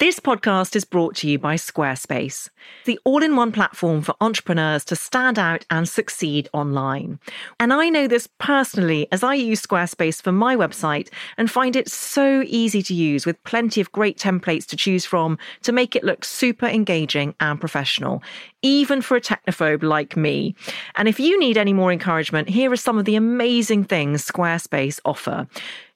This 0.00 0.18
podcast 0.18 0.76
is 0.76 0.86
brought 0.86 1.14
to 1.16 1.28
you 1.28 1.38
by 1.38 1.56
Squarespace, 1.56 2.48
the 2.86 2.98
all 3.04 3.22
in 3.22 3.36
one 3.36 3.52
platform 3.52 4.00
for 4.00 4.14
entrepreneurs 4.22 4.82
to 4.86 4.96
stand 4.96 5.38
out 5.38 5.66
and 5.68 5.86
succeed 5.86 6.48
online. 6.54 7.18
And 7.60 7.70
I 7.70 7.90
know 7.90 8.08
this 8.08 8.26
personally 8.38 9.08
as 9.12 9.22
I 9.22 9.34
use 9.34 9.60
Squarespace 9.60 10.22
for 10.22 10.32
my 10.32 10.56
website 10.56 11.10
and 11.36 11.50
find 11.50 11.76
it 11.76 11.90
so 11.90 12.42
easy 12.46 12.82
to 12.84 12.94
use 12.94 13.26
with 13.26 13.44
plenty 13.44 13.82
of 13.82 13.92
great 13.92 14.16
templates 14.16 14.64
to 14.68 14.76
choose 14.76 15.04
from 15.04 15.36
to 15.64 15.70
make 15.70 15.94
it 15.94 16.02
look 16.02 16.24
super 16.24 16.64
engaging 16.64 17.34
and 17.38 17.60
professional, 17.60 18.22
even 18.62 19.00
for 19.02 19.16
a 19.16 19.20
technophobe 19.20 19.82
like 19.82 20.16
me. 20.16 20.54
And 20.96 21.08
if 21.08 21.18
you 21.18 21.38
need 21.38 21.56
any 21.56 21.72
more 21.72 21.92
encouragement, 21.92 22.48
here 22.48 22.70
are 22.70 22.76
some 22.76 22.98
of 22.98 23.04
the 23.04 23.16
amazing 23.16 23.84
things 23.84 24.26
Squarespace 24.26 25.00
offer. 25.04 25.46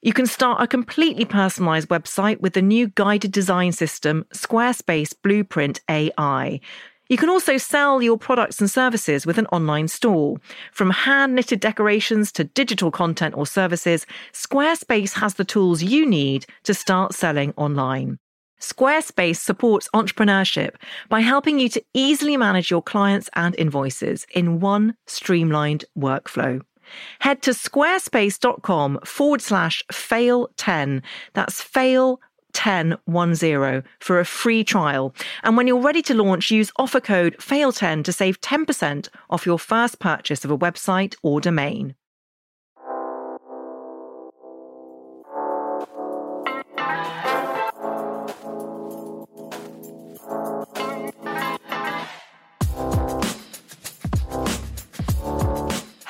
You 0.03 0.12
can 0.12 0.27
start 0.27 0.62
a 0.62 0.66
completely 0.66 1.25
personalized 1.25 1.89
website 1.89 2.41
with 2.41 2.55
the 2.55 2.62
new 2.62 2.89
guided 2.89 3.33
design 3.33 3.73
system, 3.73 4.27
Squarespace 4.35 5.15
Blueprint 5.23 5.80
AI. 5.88 6.61
You 7.09 7.19
can 7.19 7.29
also 7.29 7.59
sell 7.59 8.01
your 8.01 8.16
products 8.16 8.61
and 8.61 8.71
services 8.71 9.27
with 9.27 9.37
an 9.37 9.46
online 9.46 9.88
store. 9.88 10.38
From 10.73 10.91
hand 10.91 11.35
knitted 11.35 11.60
decorations 11.60 12.33
to 12.33 12.45
digital 12.45 12.91
content 12.91 13.35
or 13.37 13.46
services, 13.46 14.07
Squarespace 14.33 15.12
has 15.15 15.35
the 15.35 15.45
tools 15.45 15.83
you 15.83 16.07
need 16.07 16.46
to 16.62 16.73
start 16.73 17.12
selling 17.15 17.52
online. 17.57 18.19
Squarespace 18.61 19.37
supports 19.37 19.89
entrepreneurship 19.95 20.77
by 21.09 21.21
helping 21.21 21.59
you 21.59 21.69
to 21.69 21.85
easily 21.93 22.37
manage 22.37 22.71
your 22.71 22.83
clients 22.83 23.29
and 23.35 23.55
invoices 23.57 24.27
in 24.35 24.61
one 24.61 24.97
streamlined 25.07 25.85
workflow. 25.99 26.63
Head 27.21 27.43
to 27.43 27.51
squarespace.com 27.51 29.01
forward 29.05 29.43
slash 29.43 29.83
fail 29.91 30.49
10. 30.57 31.03
That's 31.33 31.61
fail 31.61 32.21
1010 32.55 33.85
for 34.01 34.21
a 34.21 34.25
free 34.25 34.65
trial. 34.65 35.15
And 35.43 35.57
when 35.57 35.66
you're 35.66 35.80
ready 35.80 36.02
to 36.02 36.15
launch, 36.15 36.51
use 36.51 36.71
offer 36.77 37.01
code 37.01 37.37
FAIL10 37.39 38.05
to 38.05 38.13
save 38.13 38.41
10% 38.41 39.09
off 39.30 39.46
your 39.46 39.59
first 39.59 39.99
purchase 39.99 40.45
of 40.45 40.51
a 40.51 40.59
website 40.59 41.15
or 41.23 41.41
domain. 41.41 41.95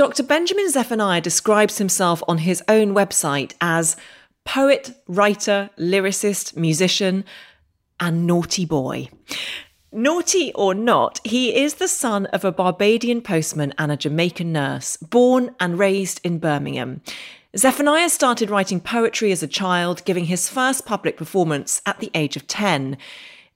Dr. 0.00 0.22
Benjamin 0.22 0.70
Zephaniah 0.70 1.20
describes 1.20 1.76
himself 1.76 2.22
on 2.26 2.38
his 2.38 2.62
own 2.68 2.94
website 2.94 3.52
as 3.60 3.98
poet, 4.46 4.94
writer, 5.06 5.68
lyricist, 5.76 6.56
musician, 6.56 7.22
and 8.00 8.26
naughty 8.26 8.64
boy. 8.64 9.10
Naughty 9.92 10.54
or 10.54 10.72
not, 10.72 11.20
he 11.22 11.54
is 11.54 11.74
the 11.74 11.86
son 11.86 12.24
of 12.32 12.46
a 12.46 12.50
Barbadian 12.50 13.20
postman 13.20 13.74
and 13.76 13.92
a 13.92 13.96
Jamaican 13.98 14.50
nurse, 14.50 14.96
born 14.96 15.54
and 15.60 15.78
raised 15.78 16.18
in 16.24 16.38
Birmingham. 16.38 17.02
Zephaniah 17.54 18.08
started 18.08 18.48
writing 18.48 18.80
poetry 18.80 19.32
as 19.32 19.42
a 19.42 19.46
child, 19.46 20.02
giving 20.06 20.24
his 20.24 20.48
first 20.48 20.86
public 20.86 21.18
performance 21.18 21.82
at 21.84 21.98
the 21.98 22.10
age 22.14 22.36
of 22.36 22.46
10. 22.46 22.96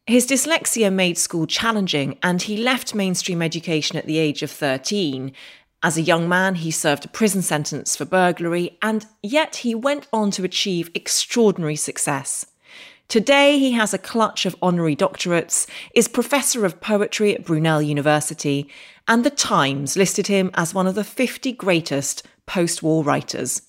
His 0.07 0.27
dyslexia 0.27 0.93
made 0.93 1.17
school 1.17 1.47
challenging, 1.47 2.19
and 2.23 2.43
he 2.43 2.59
left 2.59 2.95
mainstream 2.95 3.41
education 3.41 3.97
at 3.97 4.05
the 4.05 4.19
age 4.19 4.43
of 4.43 4.51
13. 4.51 5.33
As 5.85 5.99
a 5.99 6.03
young 6.03 6.31
man, 6.31 6.55
he 6.55 6.71
served 6.71 7.05
a 7.05 7.09
prison 7.09 7.43
sentence 7.43 7.95
for 7.95 8.07
burglary, 8.07 8.79
and 8.81 9.05
yet 9.23 9.57
he 9.57 9.75
went 9.75 10.09
on 10.15 10.31
to 10.31 10.43
achieve 10.43 10.91
extraordinary 10.95 11.77
success. 11.77 12.47
Today, 13.07 13.59
he 13.59 13.73
has 13.73 13.93
a 13.93 13.99
clutch 13.99 14.47
of 14.47 14.57
honorary 14.63 14.97
doctorates, 14.97 15.67
is 15.95 16.09
professor 16.09 16.65
of 16.65 16.81
poetry 16.81 17.35
at 17.35 17.45
Brunel 17.45 17.83
University, 17.83 18.67
and 19.07 19.25
The 19.25 19.31
Times 19.31 19.95
listed 19.95 20.27
him 20.27 20.51
as 20.55 20.73
one 20.73 20.87
of 20.87 20.95
the 20.95 21.05
50 21.05 21.53
greatest 21.53 22.27
post 22.47 22.83
war 22.83 23.05
writers. 23.05 23.61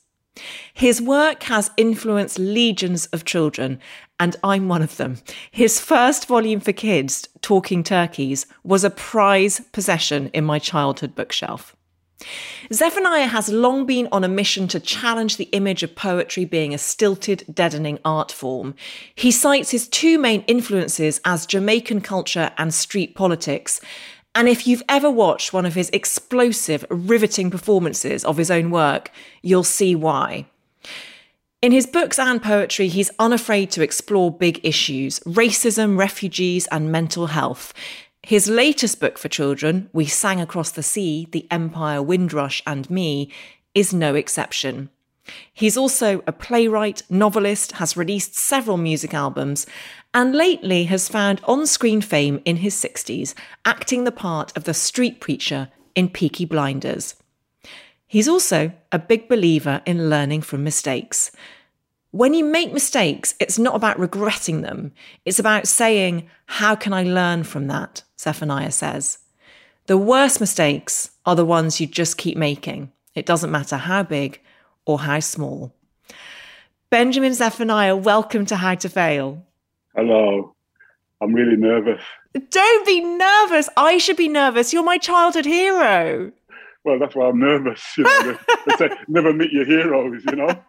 His 0.73 1.01
work 1.01 1.43
has 1.43 1.69
influenced 1.75 2.39
legions 2.39 3.07
of 3.07 3.25
children, 3.25 3.77
and 4.21 4.37
I'm 4.41 4.69
one 4.69 4.81
of 4.81 4.95
them. 4.95 5.17
His 5.51 5.81
first 5.81 6.29
volume 6.29 6.61
for 6.61 6.71
kids, 6.71 7.27
Talking 7.41 7.83
Turkeys, 7.83 8.45
was 8.63 8.85
a 8.85 8.89
prize 8.89 9.59
possession 9.73 10.29
in 10.29 10.45
my 10.45 10.59
childhood 10.59 11.13
bookshelf. 11.13 11.75
Zephaniah 12.73 13.27
has 13.27 13.49
long 13.49 13.85
been 13.85 14.07
on 14.11 14.23
a 14.23 14.29
mission 14.29 14.67
to 14.69 14.79
challenge 14.79 15.37
the 15.37 15.49
image 15.51 15.83
of 15.83 15.95
poetry 15.95 16.45
being 16.45 16.73
a 16.73 16.77
stilted, 16.77 17.43
deadening 17.53 17.99
art 18.03 18.31
form. 18.31 18.75
He 19.13 19.31
cites 19.31 19.71
his 19.71 19.87
two 19.87 20.17
main 20.17 20.41
influences 20.47 21.21
as 21.25 21.45
Jamaican 21.45 22.01
culture 22.01 22.51
and 22.57 22.73
street 22.73 23.15
politics. 23.15 23.81
And 24.33 24.49
if 24.49 24.67
you've 24.67 24.83
ever 24.89 25.09
watched 25.09 25.53
one 25.53 25.65
of 25.65 25.75
his 25.75 25.89
explosive, 25.91 26.85
riveting 26.89 27.51
performances 27.51 28.25
of 28.25 28.37
his 28.37 28.51
own 28.51 28.69
work, 28.69 29.11
you'll 29.41 29.63
see 29.63 29.95
why. 29.95 30.45
In 31.61 31.71
his 31.71 31.87
books 31.87 32.19
and 32.19 32.43
poetry, 32.43 32.89
he's 32.89 33.09
unafraid 33.17 33.71
to 33.71 33.81
explore 33.81 34.31
big 34.31 34.59
issues 34.63 35.19
racism, 35.21 35.97
refugees, 35.97 36.67
and 36.67 36.91
mental 36.91 37.27
health. 37.27 37.73
His 38.25 38.49
latest 38.49 38.99
book 38.99 39.19
for 39.19 39.29
children, 39.29 39.87
We 39.93 40.07
Sang 40.07 40.41
Across 40.41 40.71
the 40.71 40.81
Sea, 40.81 41.27
The 41.29 41.45
Empire, 41.51 42.01
Windrush, 42.01 42.63
and 42.65 42.89
Me, 42.89 43.31
is 43.75 43.93
no 43.93 44.15
exception. 44.15 44.89
He's 45.53 45.77
also 45.77 46.23
a 46.25 46.31
playwright, 46.31 47.03
novelist, 47.07 47.73
has 47.73 47.95
released 47.95 48.33
several 48.33 48.77
music 48.77 49.13
albums, 49.13 49.67
and 50.11 50.33
lately 50.33 50.85
has 50.85 51.07
found 51.07 51.39
on 51.43 51.67
screen 51.67 52.01
fame 52.01 52.41
in 52.45 52.55
his 52.55 52.73
60s, 52.73 53.35
acting 53.63 54.05
the 54.05 54.11
part 54.11 54.57
of 54.57 54.63
the 54.63 54.73
street 54.73 55.19
preacher 55.19 55.69
in 55.93 56.09
Peaky 56.09 56.45
Blinders. 56.45 57.13
He's 58.07 58.27
also 58.27 58.71
a 58.91 58.97
big 58.97 59.29
believer 59.29 59.83
in 59.85 60.09
learning 60.09 60.41
from 60.41 60.63
mistakes. 60.63 61.29
When 62.15 62.33
you 62.33 62.45
make 62.45 62.71
mistakes, 62.71 63.35
it's 63.41 63.59
not 63.59 63.75
about 63.75 63.99
regretting 63.99 64.61
them. 64.61 64.93
It's 65.25 65.37
about 65.37 65.67
saying, 65.67 66.29
How 66.45 66.73
can 66.73 66.93
I 66.93 67.03
learn 67.03 67.43
from 67.43 67.67
that? 67.67 68.03
Zephaniah 68.17 68.71
says. 68.71 69.17
The 69.87 69.97
worst 69.97 70.39
mistakes 70.39 71.11
are 71.25 71.35
the 71.35 71.43
ones 71.43 71.81
you 71.81 71.87
just 71.87 72.17
keep 72.17 72.37
making. 72.37 72.93
It 73.15 73.25
doesn't 73.25 73.51
matter 73.51 73.75
how 73.75 74.03
big 74.03 74.39
or 74.85 74.99
how 74.99 75.19
small. 75.19 75.73
Benjamin 76.89 77.33
Zephaniah, 77.33 77.97
welcome 77.97 78.45
to 78.45 78.55
How 78.55 78.75
to 78.75 78.87
Fail. 78.87 79.43
Hello. 79.93 80.55
I'm 81.19 81.33
really 81.33 81.57
nervous. 81.57 82.01
Don't 82.49 82.87
be 82.87 83.01
nervous. 83.01 83.67
I 83.75 83.97
should 83.97 84.15
be 84.15 84.29
nervous. 84.29 84.71
You're 84.71 84.85
my 84.85 84.97
childhood 84.97 85.43
hero 85.43 86.31
well, 86.85 86.99
that's 86.99 87.15
why 87.15 87.27
I'm 87.27 87.39
nervous. 87.39 87.83
You 87.97 88.03
know, 88.03 88.37
they, 88.67 88.75
say 88.77 88.89
never 89.07 89.33
meet 89.33 89.51
your 89.51 89.65
heroes. 89.65 90.23
You 90.29 90.35
know. 90.35 90.61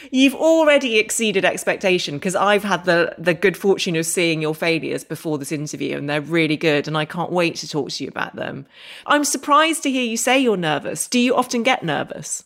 You've 0.10 0.34
already 0.34 0.98
exceeded 0.98 1.44
expectation 1.44 2.16
because 2.16 2.34
I've 2.34 2.64
had 2.64 2.86
the 2.86 3.14
the 3.18 3.34
good 3.34 3.56
fortune 3.56 3.96
of 3.96 4.06
seeing 4.06 4.40
your 4.40 4.54
failures 4.54 5.04
before 5.04 5.36
this 5.38 5.52
interview, 5.52 5.98
and 5.98 6.08
they're 6.08 6.22
really 6.22 6.56
good, 6.56 6.88
and 6.88 6.96
I 6.96 7.04
can't 7.04 7.30
wait 7.30 7.56
to 7.56 7.68
talk 7.68 7.90
to 7.90 8.04
you 8.04 8.08
about 8.08 8.34
them. 8.34 8.66
I'm 9.06 9.24
surprised 9.24 9.82
to 9.82 9.90
hear 9.90 10.04
you 10.04 10.16
say 10.16 10.38
you're 10.38 10.56
nervous. 10.56 11.06
Do 11.06 11.20
you 11.20 11.34
often 11.36 11.62
get 11.62 11.82
nervous? 11.82 12.44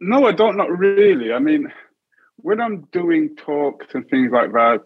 No, 0.00 0.26
I 0.26 0.32
don't. 0.32 0.56
Not 0.56 0.70
really. 0.70 1.32
I 1.32 1.38
mean, 1.38 1.72
when 2.36 2.60
I'm 2.60 2.82
doing 2.92 3.34
talks 3.36 3.86
and 3.94 4.06
things 4.08 4.30
like 4.32 4.52
that, 4.52 4.82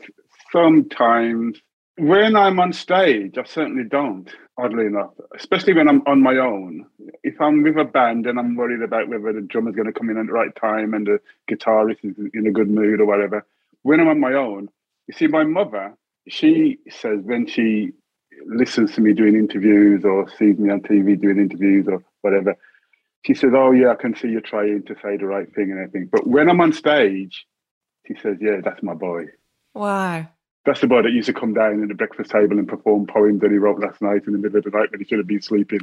sometimes 0.53 1.61
when 1.99 2.37
I'm 2.37 2.61
on 2.61 2.73
stage, 2.73 3.37
I 3.39 3.45
certainly 3.45 3.85
don't, 3.85 4.31
oddly 4.59 4.87
enough, 4.87 5.11
especially 5.35 5.75
when 5.75 5.89
I'm 5.89 6.03
on 6.07 6.23
my 6.23 6.37
own. 6.37 6.87
If 7.23 7.41
I'm 7.41 7.63
with 7.63 7.77
a 7.77 7.85
band 7.85 8.27
and 8.27 8.39
I'm 8.39 8.57
worried 8.57 8.83
about 8.83 9.09
whether 9.09 9.33
the 9.33 9.41
drummer's 9.41 9.75
going 9.75 9.87
to 9.87 9.93
come 9.93 10.11
in 10.11 10.19
at 10.19 10.27
the 10.27 10.33
right 10.33 10.55
time 10.55 10.95
and 10.95 11.07
the 11.07 11.21
guitarist 11.51 12.05
is 12.05 12.15
in 12.33 12.47
a 12.47 12.53
good 12.53 12.71
mood 12.71 13.01
or 13.01 13.07
whatever, 13.07 13.45
when 13.83 14.01
I'm 14.01 14.09
on 14.09 14.21
my 14.21 14.35
own, 14.35 14.69
you 15.07 15.15
see, 15.15 15.27
my 15.27 15.45
mother, 15.45 15.97
she 16.29 16.79
says 16.89 17.21
when 17.23 17.47
she 17.47 17.93
listens 18.47 18.95
to 18.95 19.01
me 19.01 19.13
doing 19.13 19.35
interviews 19.35 20.05
or 20.05 20.29
sees 20.39 20.59
me 20.59 20.71
on 20.71 20.81
TV 20.81 21.21
doing 21.21 21.39
interviews 21.39 21.87
or 21.89 22.03
whatever, 22.23 22.57
she 23.23 23.35
says, 23.35 23.51
Oh, 23.55 23.73
yeah, 23.73 23.91
I 23.91 23.95
can 23.97 24.15
see 24.17 24.29
you're 24.29 24.41
trying 24.41 24.85
to 24.85 24.95
say 25.03 25.17
the 25.17 25.27
right 25.27 25.53
thing 25.55 25.71
and 25.71 25.81
everything. 25.81 26.09
But 26.11 26.27
when 26.27 26.49
I'm 26.49 26.61
on 26.61 26.73
stage, 26.73 27.47
she 28.07 28.15
says, 28.23 28.37
Yeah, 28.41 28.61
that's 28.63 28.83
my 28.83 28.95
boy. 28.95 29.27
Wow. 29.75 30.29
That's 30.65 30.81
the 30.81 30.87
boy 30.87 31.03
that 31.03 31.13
used 31.13 31.27
to 31.27 31.35
come 31.35 31.53
down 31.53 31.83
at 31.83 31.89
the 31.89 31.95
breakfast 31.95 32.31
table 32.31 32.59
and 32.59 32.67
perform 32.67 33.07
poems 33.07 33.43
that 33.43 33.51
he 33.51 33.59
wrote 33.59 33.81
last 33.81 34.01
night 34.01 34.23
in 34.27 34.33
the 34.33 34.39
middle 34.39 34.59
of 34.59 34.65
the 34.65 34.71
night 34.71 34.91
when 34.91 35.01
he 35.01 35.07
should 35.07 35.19
have 35.19 35.27
been 35.27 35.43
sleeping. 35.43 35.81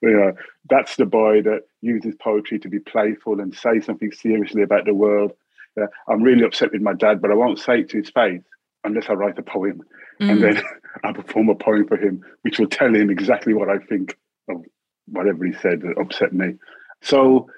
You 0.00 0.10
know, 0.10 0.32
that's 0.70 0.96
the 0.96 1.04
boy 1.04 1.42
that 1.42 1.64
uses 1.82 2.14
poetry 2.14 2.58
to 2.60 2.68
be 2.68 2.78
playful 2.78 3.40
and 3.40 3.54
say 3.54 3.80
something 3.80 4.10
seriously 4.10 4.62
about 4.62 4.86
the 4.86 4.94
world. 4.94 5.32
Uh, 5.80 5.86
I'm 6.08 6.22
really 6.22 6.44
upset 6.44 6.72
with 6.72 6.82
my 6.82 6.94
dad, 6.94 7.20
but 7.20 7.30
I 7.30 7.34
won't 7.34 7.58
say 7.58 7.80
it 7.80 7.90
to 7.90 7.98
his 7.98 8.10
face 8.10 8.42
unless 8.84 9.08
I 9.08 9.14
write 9.14 9.38
a 9.38 9.42
poem. 9.42 9.82
Mm. 10.20 10.30
And 10.30 10.42
then 10.42 10.62
I 11.04 11.12
perform 11.12 11.48
a 11.50 11.54
poem 11.54 11.86
for 11.86 11.96
him, 11.96 12.24
which 12.42 12.58
will 12.58 12.68
tell 12.68 12.94
him 12.94 13.10
exactly 13.10 13.54
what 13.54 13.68
I 13.68 13.78
think 13.78 14.16
of 14.48 14.64
whatever 15.06 15.44
he 15.44 15.52
said 15.52 15.82
that 15.82 15.98
upset 16.00 16.32
me. 16.32 16.54
So, 17.02 17.48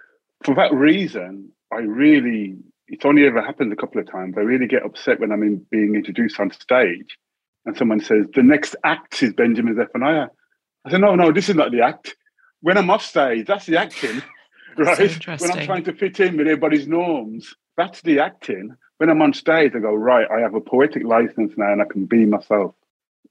for 0.42 0.54
that 0.56 0.72
reason, 0.74 1.50
I 1.72 1.78
really 1.78 2.56
it's 2.88 3.04
only 3.04 3.26
ever 3.26 3.42
happened 3.42 3.72
a 3.72 3.76
couple 3.76 4.00
of 4.00 4.10
times. 4.10 4.34
I 4.36 4.40
really 4.40 4.66
get 4.66 4.84
upset 4.84 5.20
when 5.20 5.32
I'm 5.32 5.42
in, 5.42 5.66
being 5.70 5.94
introduced 5.94 6.38
on 6.38 6.50
stage 6.50 7.16
and 7.66 7.76
someone 7.76 8.00
says, 8.00 8.26
the 8.34 8.42
next 8.42 8.76
act 8.84 9.22
is 9.22 9.32
Benjamin 9.32 9.76
Zephaniah. 9.76 10.26
I 10.84 10.90
said, 10.90 11.00
no, 11.00 11.14
no, 11.14 11.32
this 11.32 11.48
is 11.48 11.54
not 11.54 11.72
the 11.72 11.80
act. 11.80 12.14
When 12.60 12.76
I'm 12.76 12.90
off 12.90 13.02
stage, 13.02 13.46
that's 13.46 13.66
the 13.66 13.78
acting, 13.78 14.22
right? 14.76 15.26
when 15.40 15.50
I'm 15.50 15.66
trying 15.66 15.84
to 15.84 15.94
fit 15.94 16.20
in 16.20 16.36
with 16.36 16.46
everybody's 16.46 16.86
norms, 16.86 17.54
that's 17.76 18.02
the 18.02 18.20
acting. 18.20 18.76
When 18.98 19.10
I'm 19.10 19.22
on 19.22 19.32
stage, 19.32 19.72
I 19.74 19.78
go, 19.78 19.94
right, 19.94 20.26
I 20.30 20.40
have 20.40 20.54
a 20.54 20.60
poetic 20.60 21.04
license 21.04 21.54
now 21.56 21.72
and 21.72 21.82
I 21.82 21.86
can 21.86 22.04
be 22.04 22.26
myself. 22.26 22.74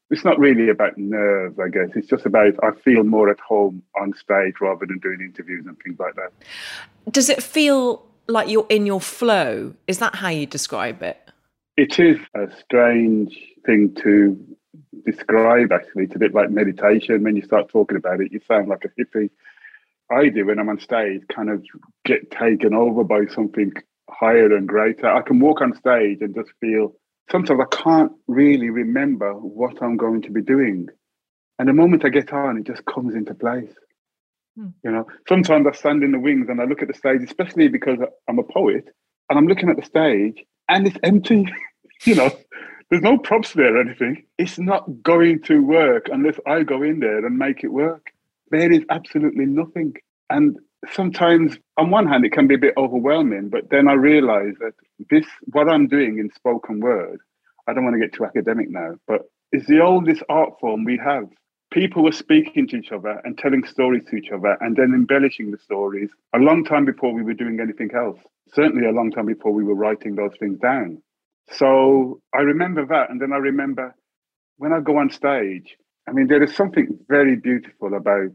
It's 0.10 0.26
not 0.26 0.38
really 0.38 0.70
about 0.70 0.98
nerves, 0.98 1.58
I 1.60 1.70
guess. 1.70 1.90
It's 1.96 2.08
just 2.08 2.26
about 2.26 2.54
I 2.62 2.72
feel 2.84 3.04
more 3.04 3.30
at 3.30 3.40
home 3.40 3.82
on 4.00 4.14
stage 4.14 4.56
rather 4.62 4.86
than 4.86 5.00
doing 5.00 5.22
interviews 5.22 5.66
and 5.66 5.78
things 5.82 5.98
like 5.98 6.16
that. 6.16 6.32
Does 7.12 7.30
it 7.30 7.42
feel 7.42 8.06
like 8.28 8.50
you're 8.50 8.68
in 8.70 8.86
your 8.86 9.02
flow. 9.02 9.74
Is 9.88 10.00
that 10.00 10.16
how 10.16 10.30
you 10.30 10.46
describe 10.46 11.02
it? 11.04 11.18
It 11.78 12.00
is 12.00 12.18
a 12.36 12.48
strange 12.62 13.38
thing 13.66 13.96
to 14.04 14.38
describe, 15.06 15.72
actually. 15.72 16.04
It's 16.06 16.16
a 16.16 16.20
bit 16.20 16.34
like 16.34 16.52
meditation. 16.52 17.24
When 17.24 17.36
you 17.36 17.42
start 17.42 17.70
talking 17.70 17.98
about 17.98 18.22
it, 18.22 18.32
you 18.32 18.40
sound 18.48 18.68
like 18.68 18.86
a 18.86 19.02
hippie. 19.02 19.30
I 20.12 20.30
do 20.30 20.46
when 20.46 20.60
I'm 20.60 20.70
on 20.70 20.80
stage, 20.80 21.22
kind 21.34 21.50
of 21.50 21.64
get 22.06 22.30
taken 22.30 22.74
over 22.74 23.04
by 23.04 23.26
something 23.28 23.74
higher 24.10 24.56
and 24.56 24.68
greater. 24.68 25.08
I 25.08 25.22
can 25.22 25.40
walk 25.40 25.62
on 25.62 25.76
stage 25.76 26.20
and 26.22 26.36
just 26.36 26.52
feel 26.60 26.94
sometimes 27.32 27.60
I 27.60 27.76
can't 27.76 28.12
really 28.28 28.70
remember 28.70 29.34
what 29.34 29.82
I'm 29.82 29.98
going 29.98 30.22
to 30.24 30.32
be 30.32 30.42
doing. 30.42 30.88
And 31.58 31.68
the 31.70 31.74
moment 31.74 32.06
I 32.06 32.10
get 32.10 32.34
on, 32.34 32.58
it 32.58 32.66
just 32.66 32.86
comes 32.86 33.16
into 33.16 33.34
place. 33.34 33.74
Hmm. 34.58 34.68
You 34.84 34.92
know, 34.92 35.08
sometimes 35.28 35.66
I 35.68 35.72
stand 35.72 36.04
in 36.04 36.12
the 36.12 36.20
wings 36.20 36.48
and 36.50 36.62
I 36.62 36.66
look 36.66 36.82
at 36.82 36.88
the 36.88 36.94
stage, 36.94 37.22
especially 37.24 37.68
because 37.68 38.00
I'm 38.28 38.40
a 38.40 38.44
poet, 38.44 38.86
and 39.30 39.40
I'm 39.40 39.48
looking 39.48 39.70
at 39.70 39.78
the 39.78 39.86
stage 39.86 40.44
and 40.70 40.88
it's 40.88 40.98
empty. 41.04 41.48
you 42.04 42.16
know, 42.16 42.32
there's 42.90 43.02
no 43.04 43.18
props 43.18 43.54
there 43.54 43.76
or 43.76 43.82
anything. 43.82 44.26
It's 44.38 44.60
not 44.60 45.02
going 45.02 45.42
to 45.44 45.64
work 45.64 46.08
unless 46.12 46.36
I 46.46 46.64
go 46.64 46.84
in 46.84 47.00
there 47.00 47.26
and 47.26 47.38
make 47.38 47.64
it 47.64 47.70
work. 47.70 48.08
There 48.52 48.72
is 48.72 48.84
absolutely 48.90 49.46
nothing. 49.46 49.96
And 50.30 50.58
sometimes, 50.92 51.58
on 51.78 51.90
one 51.90 52.08
hand, 52.08 52.26
it 52.26 52.34
can 52.34 52.48
be 52.48 52.56
a 52.56 52.60
bit 52.60 52.74
overwhelming, 52.78 53.50
but 53.50 53.70
then 53.70 53.88
I 53.88 53.94
realize 53.94 54.54
that 54.60 54.74
this, 55.10 55.26
what 55.46 55.70
I'm 55.70 55.88
doing 55.88 56.20
in 56.20 56.30
spoken 56.36 56.80
word, 56.80 57.20
I 57.68 57.74
don't 57.74 57.84
want 57.84 57.96
to 57.96 58.00
get 58.00 58.14
too 58.14 58.26
academic 58.26 58.70
now, 58.70 58.96
but 59.08 59.22
it's 59.52 59.68
the 59.68 59.82
oldest 59.82 60.24
art 60.30 60.60
form 60.60 60.84
we 60.84 60.98
have 61.04 61.26
people 61.74 62.04
were 62.04 62.12
speaking 62.12 62.68
to 62.68 62.78
each 62.78 62.92
other 62.92 63.20
and 63.24 63.38
telling 63.38 63.66
stories 63.66 64.04
to 64.08 64.16
each 64.16 64.30
other 64.32 64.56
and 64.62 64.76
then 64.76 64.94
embellishing 64.94 65.50
the 65.52 65.58
stories 65.58 66.12
a 66.36 66.38
long 66.38 66.64
time 66.64 66.86
before 66.86 67.12
we 67.14 67.24
were 67.24 67.34
doing 67.34 67.60
anything 67.60 67.90
else. 67.96 68.20
Certainly 68.54 68.88
a 68.88 68.92
long 68.92 69.12
time 69.12 69.26
before 69.26 69.52
we 69.52 69.64
were 69.64 69.74
writing 69.74 70.16
those 70.16 70.34
things 70.40 70.60
down. 70.60 71.02
So 71.52 72.22
I 72.34 72.42
remember 72.42 72.86
that. 72.86 73.10
And 73.10 73.20
then 73.20 73.34
I 73.34 73.38
remember 73.38 73.96
when 74.58 74.72
I 74.72 74.82
go 74.82 74.98
on 74.98 75.10
stage, 75.10 75.76
I 76.08 76.12
mean, 76.12 76.28
there 76.28 76.44
is 76.44 76.56
something 76.56 77.00
very 77.10 77.36
beautiful 77.36 77.96
about 77.96 78.32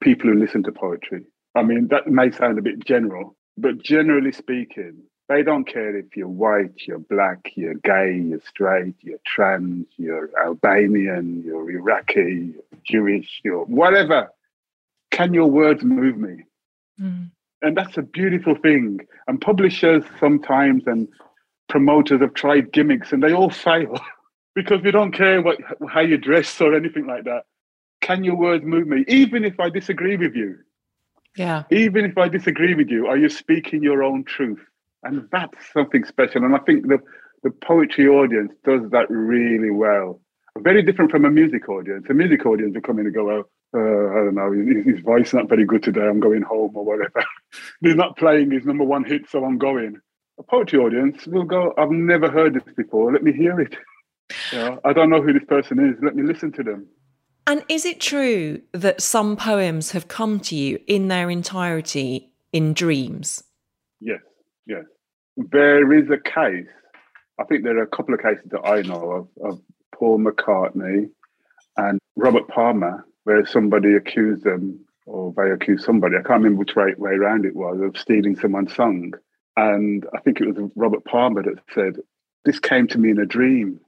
people 0.00 0.30
who 0.30 0.38
listen 0.38 0.62
to 0.62 0.72
poetry. 0.72 1.24
I 1.54 1.62
mean, 1.62 1.88
that 1.90 2.06
may 2.06 2.30
sound 2.30 2.58
a 2.58 2.62
bit 2.62 2.84
general, 2.84 3.36
but 3.58 3.82
generally 3.82 4.32
speaking, 4.32 5.02
they 5.28 5.42
don't 5.42 5.64
care 5.64 5.94
if 5.94 6.16
you're 6.16 6.26
white, 6.26 6.86
you're 6.86 6.98
black, 6.98 7.52
you're 7.54 7.74
gay, 7.74 8.16
you're 8.16 8.40
straight, 8.48 8.94
you're 9.00 9.18
trans, 9.26 9.86
you're 9.96 10.30
Albanian, 10.42 11.42
you're 11.44 11.70
Iraqi, 11.70 12.54
you're 12.54 12.80
Jewish, 12.84 13.40
you're 13.44 13.64
whatever. 13.64 14.30
Can 15.10 15.34
your 15.34 15.46
words 15.46 15.82
move 15.84 16.16
me? 16.16 16.44
Mm. 17.00 17.30
And 17.60 17.76
that's 17.76 17.98
a 17.98 18.02
beautiful 18.02 18.54
thing. 18.54 19.00
And 19.26 19.40
publishers 19.40 20.04
sometimes 20.18 20.84
and 20.86 21.08
promoters 21.68 22.22
have 22.22 22.34
tried 22.34 22.72
gimmicks 22.72 23.12
and 23.12 23.22
they 23.22 23.32
all 23.32 23.50
fail 23.50 24.00
because 24.54 24.80
we 24.82 24.90
don't 24.90 25.12
care 25.12 25.42
what 25.42 25.58
how 25.90 26.00
you 26.00 26.16
dress 26.16 26.58
or 26.60 26.74
anything 26.74 27.06
like 27.06 27.24
that. 27.24 27.44
Can 28.00 28.24
your 28.24 28.36
words 28.36 28.64
move 28.64 28.86
me? 28.86 29.04
Even 29.08 29.44
if 29.44 29.60
I 29.60 29.68
disagree 29.68 30.16
with 30.16 30.34
you. 30.34 30.56
Yeah. 31.36 31.64
Even 31.70 32.04
if 32.04 32.16
I 32.16 32.28
disagree 32.28 32.74
with 32.74 32.88
you, 32.88 33.06
are 33.06 33.16
you 33.16 33.28
speaking 33.28 33.82
your 33.82 34.02
own 34.02 34.24
truth? 34.24 34.64
And 35.02 35.28
that's 35.30 35.72
something 35.72 36.04
special. 36.04 36.44
And 36.44 36.54
I 36.54 36.58
think 36.58 36.88
the 36.88 36.98
the 37.42 37.50
poetry 37.50 38.08
audience 38.08 38.52
does 38.64 38.90
that 38.90 39.06
really 39.08 39.70
well. 39.70 40.20
Very 40.58 40.82
different 40.82 41.12
from 41.12 41.24
a 41.24 41.30
music 41.30 41.68
audience. 41.68 42.06
A 42.10 42.14
music 42.14 42.44
audience 42.44 42.74
will 42.74 42.82
come 42.82 42.98
in 42.98 43.06
and 43.06 43.14
go, 43.14 43.24
"Well, 43.24 43.50
uh, 43.74 44.10
I 44.10 44.24
don't 44.24 44.34
know, 44.34 44.50
his, 44.50 44.84
his 44.84 45.04
voice 45.04 45.32
not 45.32 45.48
very 45.48 45.64
good 45.64 45.82
today. 45.82 46.02
I'm 46.02 46.20
going 46.20 46.42
home 46.42 46.72
or 46.74 46.84
whatever." 46.84 47.24
He's 47.80 47.94
not 47.94 48.16
playing 48.16 48.50
his 48.50 48.64
number 48.64 48.84
one 48.84 49.04
hit, 49.04 49.30
so 49.30 49.44
I'm 49.44 49.58
going. 49.58 50.00
A 50.38 50.42
poetry 50.42 50.78
audience 50.78 51.26
will 51.26 51.44
go, 51.44 51.74
"I've 51.78 51.90
never 51.90 52.30
heard 52.30 52.54
this 52.54 52.74
before. 52.76 53.12
Let 53.12 53.22
me 53.22 53.32
hear 53.32 53.60
it." 53.60 53.76
You 54.52 54.58
know, 54.58 54.80
I 54.84 54.92
don't 54.92 55.08
know 55.08 55.22
who 55.22 55.32
this 55.32 55.44
person 55.48 55.78
is. 55.78 55.96
Let 56.02 56.14
me 56.14 56.22
listen 56.22 56.52
to 56.52 56.62
them. 56.62 56.86
And 57.46 57.64
is 57.70 57.86
it 57.86 57.98
true 57.98 58.60
that 58.72 59.00
some 59.00 59.36
poems 59.36 59.92
have 59.92 60.06
come 60.06 60.38
to 60.40 60.54
you 60.54 60.78
in 60.86 61.08
their 61.08 61.30
entirety 61.30 62.30
in 62.52 62.74
dreams? 62.74 63.42
Yes. 64.00 64.20
Yes. 64.68 64.84
There 65.36 65.92
is 65.92 66.10
a 66.10 66.18
case, 66.18 66.68
I 67.40 67.44
think 67.44 67.64
there 67.64 67.78
are 67.78 67.82
a 67.82 67.86
couple 67.86 68.14
of 68.14 68.20
cases 68.20 68.44
that 68.50 68.64
I 68.64 68.82
know 68.82 69.10
of, 69.10 69.50
of 69.50 69.60
Paul 69.94 70.18
McCartney 70.18 71.08
and 71.76 71.98
Robert 72.16 72.48
Palmer, 72.48 73.06
where 73.24 73.46
somebody 73.46 73.94
accused 73.94 74.44
them, 74.44 74.78
or 75.06 75.32
they 75.36 75.50
accused 75.50 75.84
somebody, 75.84 76.16
I 76.16 76.22
can't 76.22 76.42
remember 76.42 76.58
which 76.58 76.76
way, 76.76 76.92
way 76.98 77.12
around 77.12 77.46
it 77.46 77.56
was, 77.56 77.80
of 77.80 77.96
stealing 77.96 78.36
someone's 78.36 78.74
song. 78.74 79.14
And 79.56 80.06
I 80.14 80.20
think 80.20 80.40
it 80.40 80.46
was 80.46 80.70
Robert 80.76 81.04
Palmer 81.04 81.42
that 81.42 81.62
said, 81.74 81.96
This 82.44 82.60
came 82.60 82.86
to 82.88 82.98
me 82.98 83.10
in 83.10 83.18
a 83.18 83.26
dream. 83.26 83.80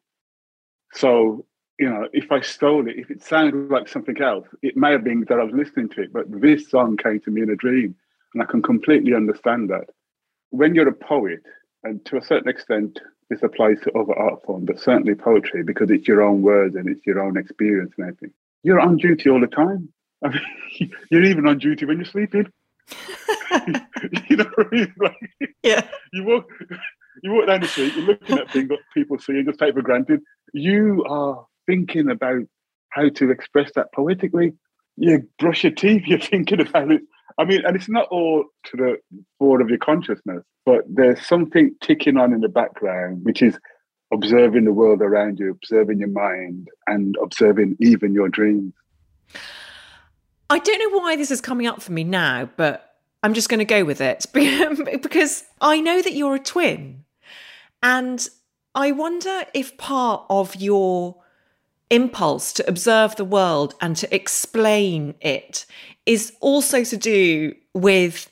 So, 0.95 1.45
you 1.79 1.91
know, 1.91 2.09
if 2.13 2.33
I 2.33 2.41
stole 2.41 2.89
it, 2.89 2.97
if 2.97 3.11
it 3.11 3.23
sounded 3.23 3.71
like 3.71 3.89
something 3.89 4.21
else, 4.21 4.47
it 4.63 4.77
may 4.77 4.93
have 4.93 5.05
been 5.05 5.25
that 5.29 5.39
I 5.39 5.45
was 5.45 5.55
listening 5.55 5.91
to 5.91 6.03
it, 6.03 6.13
but 6.13 6.25
this 6.29 6.71
song 6.71 6.97
came 6.97 7.21
to 7.21 7.31
me 7.31 7.43
in 7.43 7.51
a 7.51 7.57
dream. 7.57 7.95
And 8.33 8.43
I 8.43 8.47
can 8.47 8.63
completely 8.63 9.15
understand 9.15 9.71
that 9.71 9.91
when 10.51 10.75
you're 10.75 10.89
a 10.89 10.93
poet, 10.93 11.43
and 11.83 12.05
to 12.07 12.17
a 12.17 12.23
certain 12.23 12.49
extent, 12.49 13.01
this 13.31 13.43
applies 13.43 13.79
to 13.81 13.93
other 13.93 14.17
art 14.19 14.45
forms, 14.45 14.67
but 14.67 14.81
certainly 14.81 15.15
poetry, 15.15 15.63
because 15.63 15.91
it's 15.91 16.07
your 16.07 16.23
own 16.23 16.43
words 16.43 16.75
and 16.75 16.89
it's 16.89 17.07
your 17.07 17.23
own 17.23 17.37
experience 17.37 17.93
and 17.97 18.09
everything. 18.09 18.33
You're 18.63 18.81
on 18.81 18.97
duty 18.97 19.31
all 19.31 19.41
the 19.41 19.47
time. 19.47 19.89
I 20.23 20.29
mean, 20.29 20.93
you're 21.11 21.25
even 21.25 21.47
on 21.47 21.59
duty 21.59 21.87
when 21.87 21.99
you're 21.99 22.05
sleeping. 22.05 22.47
you 24.29 24.37
know 24.37 24.51
what 24.55 24.67
I 24.67 24.77
mean? 24.77 24.95
Like, 24.99 25.51
yeah. 25.63 25.87
You 26.13 26.25
walk, 26.25 26.47
you 27.23 27.33
walk 27.33 27.47
down 27.47 27.61
the 27.61 27.69
street, 27.69 27.95
you're 27.95 28.05
looking 28.05 28.39
at 28.39 28.51
things 28.51 28.69
that 28.69 28.79
people 28.93 29.19
see 29.19 29.33
and 29.35 29.47
just 29.47 29.59
take 29.59 29.75
for 29.75 29.83
granted. 29.83 30.21
You 30.53 31.05
are 31.09 31.47
thinking 31.67 32.11
about 32.11 32.43
how 32.91 33.09
to 33.09 33.31
express 33.31 33.71
that 33.77 33.93
poetically. 33.95 34.55
You 34.97 35.29
brush 35.39 35.63
your 35.63 35.73
teeth, 35.73 36.03
you're 36.07 36.19
thinking 36.19 36.61
about 36.61 36.91
it 36.91 37.03
I 37.41 37.45
mean, 37.47 37.65
and 37.65 37.75
it's 37.75 37.89
not 37.89 38.07
all 38.11 38.45
to 38.67 38.77
the 38.77 38.97
board 39.39 39.63
of 39.63 39.71
your 39.71 39.79
consciousness, 39.79 40.45
but 40.67 40.85
there's 40.87 41.27
something 41.27 41.75
ticking 41.83 42.19
on 42.19 42.35
in 42.35 42.43
the 42.43 42.51
background, 42.51 43.25
which 43.25 43.41
is 43.41 43.59
observing 44.13 44.67
the 44.67 44.73
world 44.73 45.01
around 45.01 45.39
you, 45.39 45.51
observing 45.51 46.01
your 46.01 46.11
mind, 46.11 46.69
and 46.87 47.17
observing 47.23 47.79
even 47.81 48.13
your 48.13 48.29
dreams. 48.29 48.75
I 50.51 50.59
don't 50.59 50.79
know 50.93 50.99
why 50.99 51.17
this 51.17 51.31
is 51.31 51.41
coming 51.41 51.67
up 51.67 51.81
for 51.81 51.93
me 51.93 52.05
now, 52.05 52.51
but 52.59 52.97
I'm 53.23 53.33
just 53.33 53.49
going 53.49 53.61
to 53.61 53.65
go 53.65 53.85
with 53.85 54.03
it 54.03 54.27
because 55.03 55.45
I 55.63 55.81
know 55.81 56.03
that 56.03 56.13
you're 56.13 56.35
a 56.35 56.41
twin. 56.41 57.05
And 57.83 58.29
I 58.75 58.93
wonder 58.93 59.45
if 59.55 59.79
part 59.79 60.27
of 60.29 60.57
your 60.57 61.17
impulse 61.91 62.53
to 62.55 62.69
observe 62.69 63.17
the 63.17 63.25
world 63.25 63.75
and 63.81 63.97
to 63.97 64.15
explain 64.15 65.15
it 65.21 65.67
is 66.07 66.33
also 66.41 66.85
to 66.85 66.97
do 66.97 67.55
with 67.75 68.31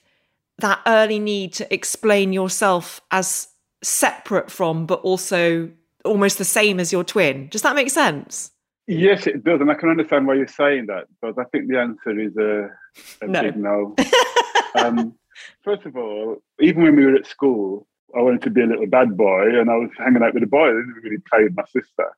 that 0.59 0.81
early 0.87 1.19
need 1.19 1.53
to 1.55 1.73
explain 1.73 2.33
yourself 2.33 3.01
as 3.11 3.49
separate 3.83 4.51
from, 4.51 4.87
but 4.87 5.01
also 5.01 5.71
almost 6.05 6.39
the 6.39 6.45
same 6.45 6.81
as 6.81 6.93
your 6.93 7.05
twin. 7.05 7.49
Does 7.49 7.63
that 7.63 7.77
make 7.77 7.91
sense? 7.91 8.51
Yes, 8.87 9.27
it 9.27 9.45
does, 9.45 9.61
and 9.61 9.71
I 9.71 9.75
can 9.75 9.91
understand 9.91 10.27
why 10.27 10.35
you're 10.35 10.47
saying 10.47 10.87
that. 10.87 11.05
But 11.21 11.39
I 11.39 11.45
think 11.45 11.69
the 11.69 11.79
answer 11.79 12.19
is 12.19 12.37
a, 12.37 12.71
a 13.23 13.29
no. 13.29 13.43
big 13.43 13.57
no. 13.57 13.95
um, 14.75 15.15
first 15.63 15.85
of 15.85 15.97
all, 15.97 16.39
even 16.59 16.83
when 16.83 16.97
we 16.97 17.05
were 17.05 17.15
at 17.15 17.27
school, 17.27 17.87
I 18.17 18.23
wanted 18.23 18.43
to 18.43 18.51
be 18.51 18.63
a 18.63 18.67
little 18.67 18.87
bad 18.87 19.17
boy, 19.17 19.61
and 19.61 19.71
I 19.71 19.75
was 19.75 19.91
hanging 19.99 20.23
out 20.23 20.33
with 20.33 20.43
a 20.43 20.47
boy. 20.47 20.69
I 20.69 20.73
didn't 20.73 21.01
really 21.03 21.23
play 21.31 21.45
with 21.45 21.55
my 21.55 21.65
sister. 21.67 22.17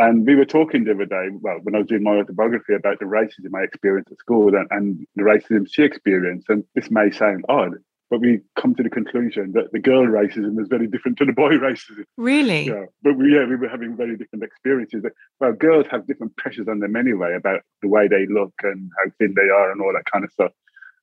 And 0.00 0.26
we 0.26 0.34
were 0.34 0.46
talking 0.46 0.84
the 0.84 0.92
other 0.92 1.04
day, 1.04 1.28
well, 1.42 1.58
when 1.62 1.74
I 1.74 1.78
was 1.78 1.86
doing 1.86 2.02
my 2.02 2.16
autobiography 2.16 2.74
about 2.74 3.00
the 3.00 3.04
racism 3.04 3.54
I 3.54 3.64
experienced 3.64 4.10
at 4.10 4.18
school 4.18 4.54
and, 4.56 4.66
and 4.70 5.06
the 5.14 5.22
racism 5.22 5.66
she 5.70 5.82
experienced. 5.82 6.48
And 6.48 6.64
this 6.74 6.90
may 6.90 7.10
sound 7.10 7.44
odd, 7.50 7.74
but 8.08 8.20
we 8.20 8.40
come 8.58 8.74
to 8.76 8.82
the 8.82 8.88
conclusion 8.88 9.52
that 9.52 9.72
the 9.72 9.78
girl 9.78 10.06
racism 10.06 10.58
is 10.58 10.68
very 10.68 10.86
different 10.86 11.18
to 11.18 11.26
the 11.26 11.34
boy 11.34 11.50
racism. 11.68 12.04
Really? 12.16 12.68
Yeah. 12.68 12.86
But 13.02 13.18
we, 13.18 13.34
yeah, 13.34 13.44
we 13.44 13.56
were 13.56 13.68
having 13.68 13.94
very 13.94 14.16
different 14.16 14.42
experiences. 14.42 15.04
Well, 15.38 15.52
girls 15.52 15.84
have 15.90 16.06
different 16.06 16.34
pressures 16.38 16.66
on 16.66 16.78
them 16.78 16.96
anyway 16.96 17.34
about 17.36 17.60
the 17.82 17.88
way 17.88 18.08
they 18.08 18.24
look 18.26 18.54
and 18.62 18.90
how 18.96 19.10
thin 19.18 19.34
they 19.36 19.50
are 19.50 19.70
and 19.70 19.82
all 19.82 19.92
that 19.92 20.10
kind 20.10 20.24
of 20.24 20.32
stuff. 20.32 20.52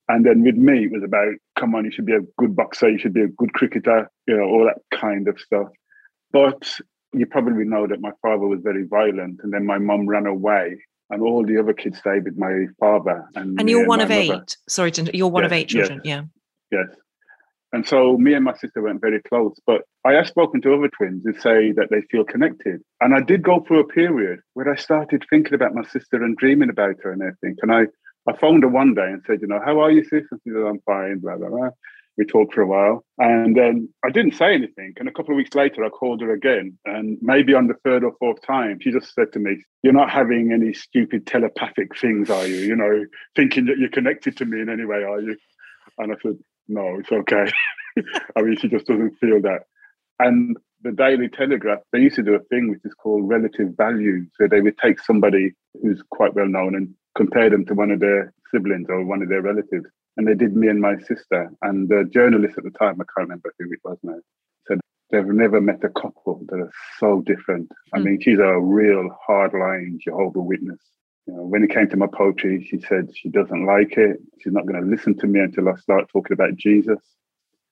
And 0.09 0.25
then 0.25 0.41
with 0.41 0.55
me, 0.55 0.85
it 0.85 0.91
was 0.91 1.03
about, 1.03 1.35
come 1.55 1.75
on, 1.75 1.85
you 1.85 1.91
should 1.91 2.07
be 2.07 2.15
a 2.15 2.21
good 2.39 2.55
boxer, 2.55 2.89
you 2.89 2.97
should 2.97 3.13
be 3.13 3.21
a 3.21 3.27
good 3.27 3.53
cricketer, 3.53 4.09
you 4.25 4.35
know, 4.35 4.45
all 4.45 4.65
that 4.65 4.81
kind 4.97 5.27
of 5.27 5.39
stuff. 5.39 5.67
But 6.31 6.79
you 7.19 7.25
probably 7.25 7.65
know 7.65 7.87
that 7.87 8.01
my 8.01 8.11
father 8.21 8.47
was 8.47 8.59
very 8.63 8.85
violent, 8.85 9.39
and 9.43 9.53
then 9.53 9.65
my 9.65 9.77
mum 9.77 10.07
ran 10.07 10.25
away, 10.25 10.77
and 11.09 11.21
all 11.21 11.45
the 11.45 11.57
other 11.57 11.73
kids 11.73 11.99
stayed 11.99 12.25
with 12.25 12.37
my 12.37 12.65
father. 12.79 13.25
And, 13.35 13.59
and 13.59 13.69
you're 13.69 13.87
one 13.87 14.01
of 14.01 14.11
eight. 14.11 14.57
Sorry, 14.67 14.91
to, 14.91 15.17
you're 15.17 15.27
one 15.27 15.43
yes, 15.43 15.49
of 15.49 15.53
eight 15.53 15.69
children. 15.69 16.01
Yes, 16.03 16.23
yeah. 16.71 16.79
Yes. 16.79 16.95
And 17.73 17.85
so 17.85 18.17
me 18.17 18.33
and 18.33 18.45
my 18.45 18.55
sister 18.55 18.81
weren't 18.81 19.01
very 19.01 19.21
close, 19.23 19.53
but 19.65 19.81
I 20.05 20.13
have 20.13 20.27
spoken 20.27 20.61
to 20.61 20.73
other 20.73 20.87
twins 20.87 21.23
who 21.25 21.33
say 21.33 21.73
that 21.73 21.89
they 21.91 22.01
feel 22.09 22.23
connected. 22.23 22.81
And 23.01 23.13
I 23.13 23.19
did 23.19 23.43
go 23.43 23.59
through 23.59 23.81
a 23.81 23.87
period 23.87 24.39
where 24.53 24.71
I 24.71 24.77
started 24.77 25.25
thinking 25.29 25.53
about 25.53 25.75
my 25.75 25.83
sister 25.83 26.23
and 26.23 26.37
dreaming 26.37 26.69
about 26.69 26.95
her 27.03 27.11
and 27.11 27.21
everything. 27.21 27.57
And 27.61 27.73
I, 27.73 27.87
I 28.29 28.37
phoned 28.37 28.63
her 28.63 28.69
one 28.69 28.93
day 28.93 29.07
and 29.07 29.21
said, 29.27 29.41
you 29.41 29.47
know, 29.47 29.59
how 29.63 29.79
are 29.81 29.91
you, 29.91 30.03
sis? 30.03 30.23
And 30.31 30.39
she 30.45 30.51
said, 30.51 30.61
I'm 30.61 30.79
fine, 30.85 31.19
blah, 31.19 31.35
blah, 31.35 31.49
blah. 31.49 31.69
We 32.17 32.25
talked 32.25 32.53
for 32.53 32.61
a 32.61 32.67
while. 32.67 33.05
And 33.19 33.55
then 33.55 33.89
I 34.03 34.09
didn't 34.09 34.35
say 34.35 34.53
anything. 34.53 34.93
And 34.97 35.07
a 35.07 35.11
couple 35.11 35.33
of 35.33 35.37
weeks 35.37 35.53
later, 35.53 35.83
I 35.83 35.89
called 35.89 36.21
her 36.21 36.31
again. 36.31 36.77
And 36.85 37.17
maybe 37.21 37.53
on 37.53 37.67
the 37.67 37.75
third 37.83 38.03
or 38.03 38.13
fourth 38.19 38.41
time, 38.41 38.79
she 38.81 38.91
just 38.91 39.13
said 39.13 39.31
to 39.33 39.39
me, 39.39 39.57
You're 39.83 39.93
not 39.93 40.09
having 40.09 40.51
any 40.51 40.73
stupid 40.73 41.27
telepathic 41.27 41.97
things, 41.99 42.29
are 42.29 42.47
you? 42.47 42.57
You 42.57 42.75
know, 42.75 43.05
thinking 43.35 43.65
that 43.65 43.77
you're 43.77 43.89
connected 43.89 44.35
to 44.37 44.45
me 44.45 44.61
in 44.61 44.69
any 44.69 44.85
way, 44.85 45.03
are 45.03 45.21
you? 45.21 45.37
And 45.99 46.11
I 46.11 46.15
said, 46.23 46.37
No, 46.67 46.97
it's 46.99 47.11
okay. 47.11 47.51
I 48.35 48.41
mean, 48.41 48.57
she 48.57 48.67
just 48.67 48.87
doesn't 48.87 49.17
feel 49.19 49.41
that. 49.41 49.61
And 50.19 50.57
the 50.81 50.91
Daily 50.91 51.29
Telegraph, 51.29 51.79
they 51.91 51.99
used 51.99 52.15
to 52.15 52.23
do 52.23 52.35
a 52.35 52.39
thing 52.39 52.69
which 52.69 52.81
is 52.83 52.93
called 52.95 53.27
relative 53.27 53.75
value. 53.77 54.25
So 54.39 54.47
they 54.47 54.61
would 54.61 54.77
take 54.77 54.99
somebody 54.99 55.53
who's 55.81 56.01
quite 56.09 56.33
well 56.33 56.47
known 56.47 56.75
and 56.75 56.93
compare 57.15 57.49
them 57.49 57.65
to 57.65 57.73
one 57.73 57.91
of 57.91 57.99
their 57.99 58.33
siblings 58.51 58.87
or 58.89 59.03
one 59.03 59.21
of 59.21 59.29
their 59.29 59.41
relatives 59.41 59.85
and 60.17 60.27
they 60.27 60.33
did 60.33 60.55
me 60.55 60.67
and 60.67 60.81
my 60.81 60.97
sister. 60.97 61.51
And 61.61 61.87
the 61.87 62.09
journalist 62.11 62.57
at 62.57 62.63
the 62.63 62.71
time, 62.71 62.95
I 62.95 63.05
can't 63.05 63.29
remember 63.29 63.53
who 63.57 63.71
it 63.71 63.79
was 63.83 63.97
now, 64.03 64.19
said 64.67 64.79
they've 65.11 65.25
never 65.25 65.61
met 65.61 65.83
a 65.83 65.89
couple 65.89 66.43
that 66.49 66.59
are 66.59 66.71
so 66.99 67.21
different. 67.21 67.69
Mm. 67.69 67.75
I 67.93 67.97
hmm. 67.99 68.03
mean, 68.05 68.21
she's 68.21 68.39
a 68.39 68.59
real 68.59 69.09
hardline 69.29 69.99
Jehovah 69.99 70.41
Witness. 70.41 70.81
You 71.27 71.33
know, 71.35 71.43
when 71.43 71.63
it 71.63 71.71
came 71.71 71.89
to 71.89 71.97
my 71.97 72.07
poetry, 72.07 72.65
she 72.69 72.79
said 72.79 73.09
she 73.15 73.29
doesn't 73.29 73.65
like 73.65 73.97
it. 73.97 74.17
She's 74.41 74.53
not 74.53 74.65
going 74.65 74.81
to 74.81 74.89
listen 74.89 75.17
to 75.19 75.27
me 75.27 75.41
until 75.41 75.69
I 75.69 75.75
start 75.75 76.09
talking 76.11 76.33
about 76.33 76.55
Jesus. 76.55 76.99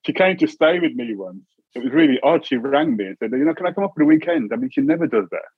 She 0.06 0.14
came 0.14 0.38
to 0.38 0.48
stay 0.48 0.80
with 0.80 0.94
me 0.94 1.16
once. 1.16 1.46
It 1.74 1.84
was 1.84 1.94
really 1.94 2.20
odd. 2.22 2.46
She 2.46 2.58
rang 2.58 2.96
me 2.96 3.06
and 3.06 3.18
said, 3.18 3.32
"You 3.32 3.46
know, 3.46 3.54
can 3.54 3.66
I 3.66 3.72
come 3.72 3.86
up 3.86 3.94
for 3.96 4.04
the 4.04 4.06
weekend?" 4.06 4.52
I 4.54 4.58
mean, 4.58 4.70
she 4.70 4.82
never 4.82 5.08
does 5.08 5.28
that. 5.32 5.50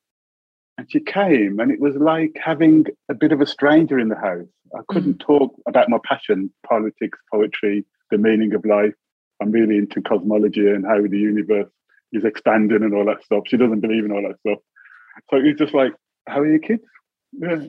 And 0.77 0.91
she 0.91 0.99
came, 0.99 1.59
and 1.59 1.71
it 1.71 1.79
was 1.79 1.95
like 1.95 2.37
having 2.43 2.85
a 3.09 3.15
bit 3.15 3.31
of 3.31 3.41
a 3.41 3.47
stranger 3.47 3.97
in 3.97 4.09
the 4.09 4.15
house. 4.15 4.45
I 4.75 4.81
couldn't 4.89 5.17
mm. 5.19 5.25
talk 5.25 5.55
about 5.67 5.89
my 5.89 5.97
passion, 6.07 6.51
politics, 6.67 7.17
poetry, 7.31 7.83
the 8.11 8.17
meaning 8.17 8.53
of 8.53 8.63
life. 8.63 8.93
I'm 9.41 9.51
really 9.51 9.77
into 9.77 10.01
cosmology 10.01 10.67
and 10.67 10.85
how 10.85 11.01
the 11.01 11.17
universe 11.17 11.69
is 12.11 12.25
expanding 12.25 12.83
and 12.83 12.93
all 12.93 13.05
that 13.05 13.23
stuff. 13.23 13.43
She 13.47 13.57
doesn't 13.57 13.81
believe 13.81 14.05
in 14.05 14.11
all 14.11 14.21
that 14.21 14.39
stuff. 14.39 14.59
So 15.29 15.37
it's 15.37 15.59
just 15.59 15.73
like, 15.73 15.93
how 16.27 16.39
are 16.39 16.47
your 16.47 16.59
kids? 16.59 16.83
Yeah, 17.33 17.65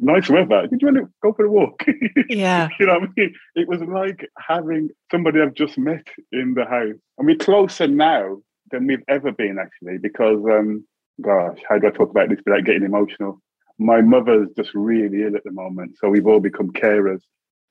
nice 0.00 0.28
weather. 0.28 0.66
Did 0.66 0.82
you 0.82 0.88
want 0.88 0.96
to 0.98 1.08
go 1.22 1.32
for 1.32 1.44
a 1.44 1.50
walk? 1.50 1.84
Yeah. 2.28 2.68
you 2.80 2.86
know 2.86 2.94
what 3.00 3.10
I 3.10 3.12
mean? 3.16 3.34
It 3.54 3.68
was 3.68 3.80
like 3.82 4.28
having 4.38 4.88
somebody 5.10 5.40
I've 5.40 5.54
just 5.54 5.78
met 5.78 6.06
in 6.32 6.54
the 6.54 6.64
house. 6.64 6.94
And 7.18 7.26
we're 7.26 7.36
closer 7.36 7.86
now 7.86 8.38
than 8.70 8.86
we've 8.86 9.04
ever 9.08 9.30
been, 9.30 9.58
actually, 9.58 9.98
because, 9.98 10.42
um, 10.50 10.84
gosh, 11.20 11.58
how 11.68 11.78
do 11.78 11.88
I 11.88 11.90
talk 11.90 12.10
about 12.10 12.28
this 12.28 12.40
without 12.44 12.64
getting 12.64 12.84
emotional? 12.84 13.40
my 13.78 14.00
mother's 14.00 14.48
just 14.56 14.70
really 14.74 15.22
ill 15.22 15.36
at 15.36 15.44
the 15.44 15.50
moment. 15.50 15.96
So 15.98 16.08
we've 16.08 16.26
all 16.26 16.40
become 16.40 16.70
carers. 16.70 17.20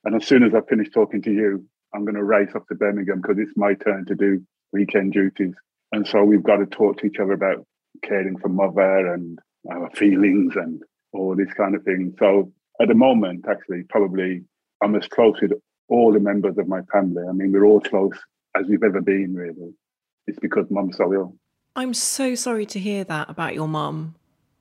And 0.04 0.14
as 0.14 0.26
soon 0.26 0.42
as 0.42 0.54
I 0.54 0.60
finish 0.68 0.90
talking 0.90 1.22
to 1.22 1.32
you, 1.32 1.64
I'm 1.94 2.04
going 2.04 2.16
to 2.16 2.24
race 2.24 2.50
up 2.54 2.66
to 2.68 2.74
Birmingham 2.74 3.20
because 3.22 3.38
it's 3.38 3.56
my 3.56 3.74
turn 3.74 4.04
to 4.06 4.14
do 4.14 4.42
weekend 4.72 5.12
duties. 5.12 5.54
And 5.92 6.06
so 6.06 6.22
we've 6.24 6.42
got 6.42 6.56
to 6.56 6.66
talk 6.66 6.98
to 6.98 7.06
each 7.06 7.18
other 7.20 7.32
about 7.32 7.64
caring 8.02 8.38
for 8.38 8.48
mother 8.48 9.14
and 9.14 9.38
our 9.70 9.88
feelings 9.90 10.56
and 10.56 10.82
all 11.12 11.34
this 11.36 11.52
kind 11.54 11.74
of 11.74 11.84
thing. 11.84 12.14
So 12.18 12.52
at 12.82 12.88
the 12.88 12.94
moment, 12.94 13.46
actually, 13.48 13.84
probably 13.88 14.42
I'm 14.82 14.96
as 14.96 15.06
close 15.08 15.40
with 15.40 15.52
all 15.88 16.12
the 16.12 16.20
members 16.20 16.58
of 16.58 16.68
my 16.68 16.80
family. 16.92 17.22
I 17.26 17.32
mean, 17.32 17.52
we're 17.52 17.64
all 17.64 17.80
close 17.80 18.18
as 18.56 18.66
we've 18.68 18.82
ever 18.82 19.00
been, 19.00 19.34
really. 19.34 19.72
It's 20.26 20.38
because 20.38 20.66
mum's 20.70 20.96
so 20.96 21.14
ill. 21.14 21.36
I'm 21.76 21.92
so 21.92 22.34
sorry 22.36 22.66
to 22.66 22.78
hear 22.78 23.02
that 23.04 23.28
about 23.28 23.54
your 23.54 23.66
mum. 23.66 24.14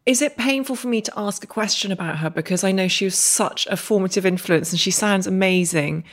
Is 0.06 0.22
it 0.22 0.36
painful 0.36 0.76
for 0.76 0.88
me 0.88 1.00
to 1.02 1.14
ask 1.16 1.44
a 1.44 1.48
question 1.48 1.92
about 1.92 2.18
her 2.18 2.30
because 2.30 2.64
I 2.64 2.72
know 2.72 2.88
she 2.88 3.06
was 3.06 3.18
such 3.18 3.68
a 3.68 3.78
formative 3.78 4.26
influence 4.26 4.72
and 4.72 4.80
she 4.80 4.92
sounds 4.92 5.28
amazing? 5.28 6.04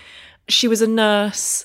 She 0.48 0.68
was 0.68 0.82
a 0.82 0.86
nurse 0.86 1.64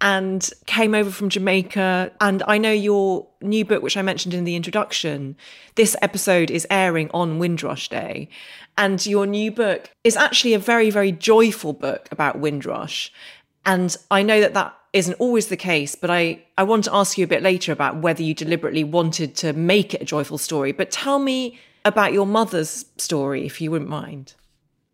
and 0.00 0.50
came 0.66 0.94
over 0.94 1.10
from 1.10 1.28
Jamaica. 1.28 2.12
And 2.20 2.42
I 2.46 2.58
know 2.58 2.70
your 2.70 3.26
new 3.40 3.64
book, 3.64 3.82
which 3.82 3.96
I 3.96 4.02
mentioned 4.02 4.34
in 4.34 4.44
the 4.44 4.56
introduction, 4.56 5.36
this 5.74 5.96
episode 6.00 6.50
is 6.50 6.66
airing 6.70 7.10
on 7.12 7.38
Windrush 7.38 7.88
Day. 7.88 8.28
And 8.78 9.04
your 9.06 9.26
new 9.26 9.50
book 9.50 9.90
is 10.04 10.16
actually 10.16 10.54
a 10.54 10.58
very, 10.58 10.90
very 10.90 11.12
joyful 11.12 11.72
book 11.72 12.08
about 12.12 12.38
Windrush. 12.38 13.12
And 13.66 13.96
I 14.10 14.22
know 14.22 14.40
that 14.40 14.54
that 14.54 14.74
isn't 14.92 15.14
always 15.14 15.48
the 15.48 15.56
case, 15.56 15.94
but 15.94 16.08
I, 16.08 16.42
I 16.56 16.62
want 16.62 16.84
to 16.84 16.94
ask 16.94 17.18
you 17.18 17.24
a 17.24 17.28
bit 17.28 17.42
later 17.42 17.72
about 17.72 18.00
whether 18.00 18.22
you 18.22 18.32
deliberately 18.32 18.84
wanted 18.84 19.34
to 19.36 19.52
make 19.52 19.92
it 19.92 20.00
a 20.00 20.04
joyful 20.04 20.38
story. 20.38 20.72
But 20.72 20.90
tell 20.90 21.18
me 21.18 21.58
about 21.84 22.12
your 22.12 22.26
mother's 22.26 22.86
story, 22.96 23.44
if 23.44 23.60
you 23.60 23.70
wouldn't 23.70 23.90
mind. 23.90 24.34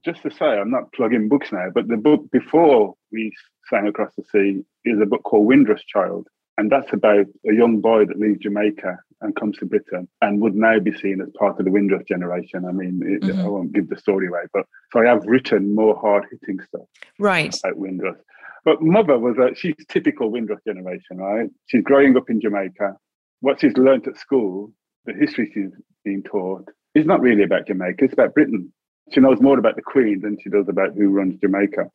Just 0.05 0.23
to 0.23 0.31
say, 0.31 0.47
I'm 0.47 0.71
not 0.71 0.93
plugging 0.93 1.29
books 1.29 1.53
now, 1.53 1.69
but 1.73 1.87
the 1.87 1.97
book 1.97 2.31
before 2.33 2.95
we 3.13 3.33
sang 3.71 3.87
across 3.87 4.13
the 4.17 4.25
sea 4.25 4.65
is 4.85 5.01
a 5.01 5.07
book 5.07 5.23
called 5.23 5.47
Windrush 5.47 5.85
Child. 5.87 6.27
And 6.59 6.71
that's 6.71 6.93
about 6.93 7.27
a 7.49 7.55
young 7.55 7.81
boy 7.81 8.05
that 8.07 8.19
leaves 8.19 8.41
Jamaica 8.41 8.99
and 9.21 9.37
comes 9.37 9.57
to 9.59 9.67
Britain 9.67 10.09
and 10.21 10.41
would 10.41 10.55
now 10.55 10.79
be 10.81 10.93
seen 10.93 11.21
as 11.21 11.29
part 11.39 11.59
of 11.59 11.65
the 11.65 11.71
Windrush 11.71 12.05
generation. 12.07 12.65
I 12.67 12.73
mean, 12.73 13.01
it, 13.05 13.23
mm-hmm. 13.23 13.41
I 13.41 13.49
won't 13.49 13.73
give 13.73 13.89
the 13.89 13.97
story 13.97 14.27
away, 14.27 14.43
but 14.53 14.67
so 14.93 15.01
I 15.01 15.07
have 15.07 15.23
written 15.25 15.75
more 15.75 15.97
hard 15.97 16.27
hitting 16.31 16.61
stuff 16.61 16.83
right. 17.19 17.57
about 17.65 17.79
Windrush. 17.79 18.19
But 18.65 18.81
mother 18.81 19.19
was 19.19 19.37
a 19.39 19.55
she's 19.55 19.75
typical 19.89 20.31
Windrush 20.31 20.63
generation, 20.67 21.19
right? 21.19 21.49
She's 21.67 21.83
growing 21.83 22.17
up 22.17 22.31
in 22.31 22.41
Jamaica. 22.41 22.97
What 23.41 23.61
she's 23.61 23.77
learnt 23.77 24.07
at 24.07 24.17
school, 24.19 24.73
the 25.05 25.13
history 25.13 25.51
she's 25.53 25.73
been 26.05 26.23
taught, 26.23 26.69
is 26.95 27.05
not 27.05 27.21
really 27.21 27.43
about 27.43 27.67
Jamaica. 27.67 28.05
It's 28.05 28.13
about 28.13 28.35
Britain. 28.35 28.73
She 29.11 29.21
knows 29.21 29.41
more 29.41 29.59
about 29.59 29.75
the 29.75 29.83
Queen 29.83 30.21
than 30.21 30.39
she 30.41 30.49
does 30.49 30.69
about 30.69 30.95
who 30.95 31.09
runs 31.09 31.41
Jamaica. 31.41 31.91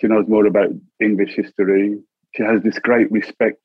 She 0.00 0.06
knows 0.06 0.28
more 0.28 0.46
about 0.46 0.68
English 1.00 1.34
history. 1.34 1.98
She 2.36 2.44
has 2.44 2.62
this 2.62 2.78
great 2.78 3.10
respect 3.10 3.64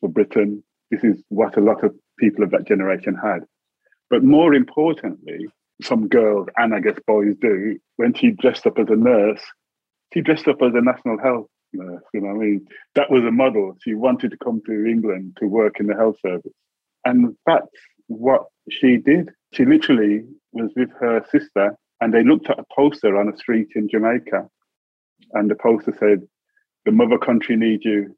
for 0.00 0.10
Britain. 0.10 0.62
This 0.90 1.02
is 1.02 1.22
what 1.28 1.56
a 1.56 1.62
lot 1.62 1.82
of 1.82 1.94
people 2.18 2.44
of 2.44 2.50
that 2.50 2.66
generation 2.66 3.14
had. 3.14 3.40
But 4.10 4.22
more 4.22 4.52
importantly, 4.52 5.48
some 5.80 6.08
girls 6.08 6.48
and 6.58 6.74
I 6.74 6.80
guess 6.80 6.98
boys 7.06 7.36
do, 7.40 7.78
when 7.96 8.12
she 8.12 8.32
dressed 8.32 8.66
up 8.66 8.78
as 8.78 8.88
a 8.90 8.96
nurse, 8.96 9.40
she 10.12 10.20
dressed 10.20 10.46
up 10.46 10.60
as 10.60 10.74
a 10.74 10.82
national 10.82 11.18
health 11.18 11.46
nurse. 11.72 12.02
You 12.12 12.20
know, 12.20 12.30
I 12.30 12.34
mean, 12.34 12.66
that 12.94 13.10
was 13.10 13.24
a 13.24 13.30
model. 13.30 13.76
She 13.82 13.94
wanted 13.94 14.30
to 14.32 14.36
come 14.38 14.60
to 14.66 14.86
England 14.86 15.36
to 15.40 15.46
work 15.46 15.80
in 15.80 15.86
the 15.86 15.94
health 15.94 16.16
service, 16.24 16.52
and 17.04 17.36
that's 17.46 17.66
what 18.06 18.46
she 18.70 18.96
did. 18.96 19.30
She 19.52 19.64
literally 19.64 20.24
was 20.52 20.70
with 20.76 20.90
her 21.00 21.24
sister, 21.30 21.76
and 22.00 22.12
they 22.12 22.24
looked 22.24 22.50
at 22.50 22.58
a 22.58 22.64
poster 22.74 23.16
on 23.16 23.28
a 23.28 23.36
street 23.36 23.68
in 23.74 23.88
Jamaica, 23.88 24.48
and 25.32 25.50
the 25.50 25.54
poster 25.56 25.94
said, 25.98 26.26
"The 26.84 26.92
mother 26.92 27.18
country 27.18 27.56
needs 27.56 27.84
you. 27.84 28.16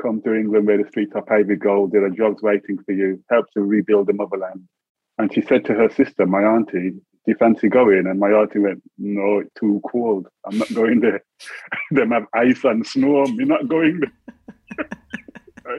Come 0.00 0.22
to 0.22 0.34
England 0.34 0.66
where 0.66 0.82
the 0.82 0.88
streets 0.88 1.14
are 1.14 1.24
paved 1.24 1.48
with 1.48 1.60
gold. 1.60 1.92
There 1.92 2.04
are 2.04 2.10
jobs 2.10 2.42
waiting 2.42 2.78
for 2.84 2.92
you. 2.92 3.22
Help 3.30 3.46
to 3.54 3.62
rebuild 3.62 4.06
the 4.06 4.14
motherland." 4.14 4.68
And 5.18 5.32
she 5.32 5.42
said 5.42 5.64
to 5.66 5.74
her 5.74 5.90
sister, 5.90 6.24
my 6.26 6.42
auntie, 6.42 6.94
do 7.24 7.32
you 7.32 7.36
fancy 7.38 7.68
going? 7.68 8.06
And 8.06 8.18
my 8.18 8.30
auntie 8.30 8.58
went, 8.58 8.82
no, 8.98 9.38
it's 9.38 9.52
too 9.58 9.80
cold. 9.90 10.26
I'm 10.44 10.58
not 10.58 10.74
going 10.74 11.00
there. 11.00 11.22
Them 11.92 12.10
have 12.10 12.26
ice 12.34 12.64
and 12.64 12.84
snow. 12.86 13.24
I'm 13.24 13.36
not 13.36 13.68
going 13.68 14.00
there. 14.00 14.88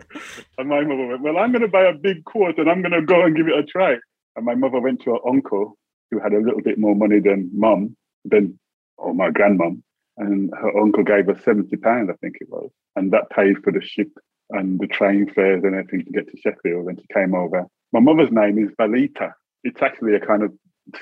and 0.58 0.70
my 0.70 0.82
mother 0.82 1.08
went, 1.08 1.22
well, 1.22 1.38
I'm 1.38 1.52
going 1.52 1.64
to 1.64 1.68
buy 1.68 1.84
a 1.84 1.94
big 1.94 2.24
coat 2.24 2.58
and 2.58 2.70
I'm 2.70 2.82
going 2.82 2.94
to 2.94 3.02
go 3.02 3.24
and 3.24 3.36
give 3.36 3.48
it 3.48 3.60
a 3.60 3.64
try. 3.64 3.98
And 4.36 4.46
my 4.46 4.56
mother 4.56 4.80
went 4.80 5.02
to 5.02 5.12
her 5.12 5.28
uncle 5.28 5.78
who 6.12 6.20
had 6.20 6.34
a 6.34 6.40
little 6.40 6.62
bit 6.62 6.78
more 6.78 6.96
money 6.96 7.20
than 7.20 7.50
mum, 7.54 7.98
than, 8.24 8.58
or 8.98 9.14
my 9.14 9.30
grandmum. 9.30 9.82
And 10.18 10.52
her 10.58 10.80
uncle 10.80 11.04
gave 11.04 11.26
her 11.26 11.40
70 11.44 11.76
pounds, 11.78 12.10
I 12.10 12.16
think 12.22 12.36
it 12.40 12.50
was. 12.50 12.70
And 12.96 13.12
that 13.12 13.30
paid 13.32 13.58
for 13.64 13.72
the 13.74 13.82
ship 13.82 14.10
and 14.52 14.80
the 14.80 14.88
train 14.88 15.30
fares 15.34 15.64
and 15.64 15.76
everything 15.76 16.06
to 16.06 16.12
get 16.12 16.30
to 16.30 16.38
Sheffield. 16.38 16.88
And 16.88 17.00
she 17.00 17.06
came 17.14 17.36
over. 17.36 17.66
My 17.92 18.00
mother's 18.00 18.32
name 18.32 18.58
is 18.58 18.74
Valita. 18.80 19.34
it's 19.64 19.82
actually 19.82 20.16
a 20.16 20.20
kind 20.20 20.44
of 20.44 20.52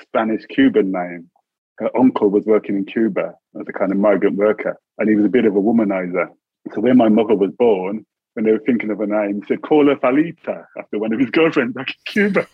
Spanish 0.02 0.44
Cuban 0.46 0.92
name. 0.92 1.30
Her 1.78 1.90
uncle 1.96 2.28
was 2.28 2.44
working 2.44 2.76
in 2.76 2.84
Cuba 2.84 3.34
as 3.60 3.66
a 3.68 3.72
kind 3.72 3.90
of 3.92 3.98
migrant 3.98 4.36
worker, 4.36 4.78
and 4.98 5.08
he 5.08 5.16
was 5.16 5.24
a 5.24 5.30
bit 5.30 5.44
of 5.44 5.56
a 5.56 5.60
womanizer. 5.60 6.28
So 6.74 6.80
when 6.80 6.96
my 6.96 7.08
mother 7.08 7.34
was 7.34 7.50
born, 7.52 8.06
when 8.34 8.44
they 8.44 8.52
were 8.52 8.62
thinking 8.64 8.90
of 8.90 9.00
a 9.00 9.06
name, 9.06 9.40
he 9.40 9.46
said, 9.46 9.62
call 9.62 9.88
her 9.88 9.96
Falita 9.96 10.64
after 10.78 10.98
one 10.98 11.12
of 11.12 11.20
his 11.20 11.30
girlfriends 11.32 11.74
back 11.74 11.88
in 11.88 12.12
Cuba. 12.32 12.46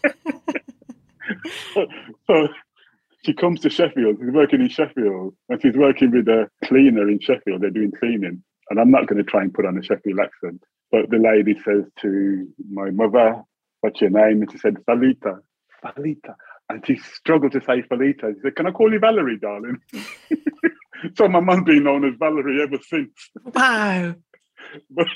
so 2.27 2.49
she 3.25 3.35
comes 3.35 3.61
to 3.61 3.71
Sheffield. 3.71 4.17
She's 4.19 4.33
working 4.33 4.61
in 4.61 4.69
Sheffield, 4.69 5.35
and 5.49 5.61
she's 5.61 5.77
working 5.77 6.11
with 6.11 6.29
a 6.29 6.49
cleaner 6.65 7.09
in 7.09 7.21
Sheffield. 7.21 7.61
They're 7.61 7.71
doing 7.71 7.93
cleaning, 7.93 8.43
and 8.71 8.81
I'm 8.81 8.91
not 8.91 9.07
going 9.07 9.23
to 9.23 9.31
try 9.31 9.43
and 9.43 9.53
put 9.53 9.67
on 9.67 9.77
a 9.77 9.83
Sheffield 9.83 10.21
accent. 10.21 10.63
But 10.91 11.11
the 11.11 11.19
lady 11.19 11.55
says 11.65 11.85
to 12.01 12.49
my 12.71 12.91
mother, 12.91 13.43
"What's 13.83 14.01
your 14.01 14.11
name?" 14.11 14.43
And 14.43 14.51
she 14.51 14.59
said, 14.59 14.79
"Falita." 14.87 15.41
Falita, 15.85 16.35
and 16.69 16.85
she 16.87 16.97
struggled 16.97 17.53
to 17.53 17.61
say 17.61 17.83
Felita. 17.83 18.35
She 18.35 18.41
said, 18.43 18.57
"Can 18.57 18.67
I 18.67 18.71
call 18.71 18.93
you 18.93 18.99
Valerie, 18.99 19.39
darling?" 19.39 19.79
so 21.17 21.29
my 21.29 21.41
mum's 21.41 21.65
been 21.65 21.85
known 21.85 22.05
as 22.05 22.15
Valerie 22.19 22.63
ever 22.63 22.79
since. 22.83 23.13
Wow. 23.55 24.15
but, 24.91 25.07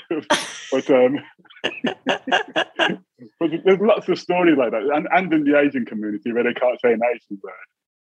but 0.71 0.89
um, 0.89 1.19
but 3.39 3.49
there's 3.65 3.79
lots 3.79 4.09
of 4.09 4.19
stories 4.19 4.57
like 4.57 4.71
that, 4.71 4.81
and, 4.93 5.07
and 5.11 5.33
in 5.33 5.43
the 5.43 5.59
Asian 5.59 5.85
community 5.85 6.31
where 6.31 6.43
they 6.43 6.53
can't 6.53 6.79
say 6.81 6.93
an 6.93 7.01
Asian 7.03 7.39
word, 7.43 7.53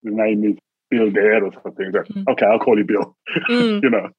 the 0.03 0.11
name 0.11 0.43
is 0.43 0.57
Bill 0.89 1.09
Dare 1.11 1.45
or 1.45 1.53
something. 1.63 1.91
mm. 1.91 2.23
Okay, 2.31 2.45
I'll 2.45 2.59
call 2.59 2.77
you 2.77 2.85
Bill. 2.85 3.15
Mm. 3.49 3.83
you 3.83 3.89
know. 3.89 4.09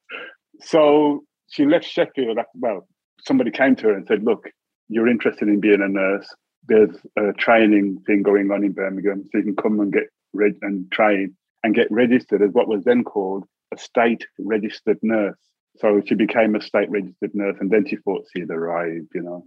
So 0.61 1.25
she 1.51 1.67
left 1.67 1.85
Sheffield. 1.85 2.39
Well, 2.55 2.87
somebody 3.21 3.51
came 3.51 3.77
to 3.77 3.89
her 3.89 3.95
and 3.95 4.07
said, 4.07 4.23
"Look, 4.23 4.49
you're 4.89 5.09
interested 5.09 5.49
in 5.49 5.61
being 5.61 5.83
a 5.83 5.89
nurse. 5.89 6.29
There's 6.67 6.97
a 7.17 7.33
training 7.33 8.03
thing 8.07 8.23
going 8.23 8.51
on 8.51 8.65
in 8.65 8.73
Birmingham, 8.73 9.25
so 9.25 9.39
you 9.39 9.45
can 9.45 9.57
come 9.57 9.81
and 9.81 9.93
get 9.93 10.09
read 10.33 10.57
and 10.63 10.91
train 10.93 11.35
and 11.63 11.75
get 11.75 11.91
registered 11.91 12.43
as 12.43 12.53
what 12.53 12.69
was 12.69 12.85
then 12.85 13.05
called 13.05 13.45
a 13.73 13.79
state 13.79 14.27
registered 14.39 14.99
nurse." 15.03 15.39
So 15.79 16.03
she 16.05 16.15
became 16.15 16.55
a 16.55 16.61
state 16.61 16.91
registered 16.91 17.35
nurse, 17.35 17.57
and 17.61 17.71
then 17.71 17.87
she 17.87 17.97
thought 17.97 18.27
she'd 18.33 18.51
arrived. 18.51 19.09
You 19.15 19.23
know, 19.23 19.47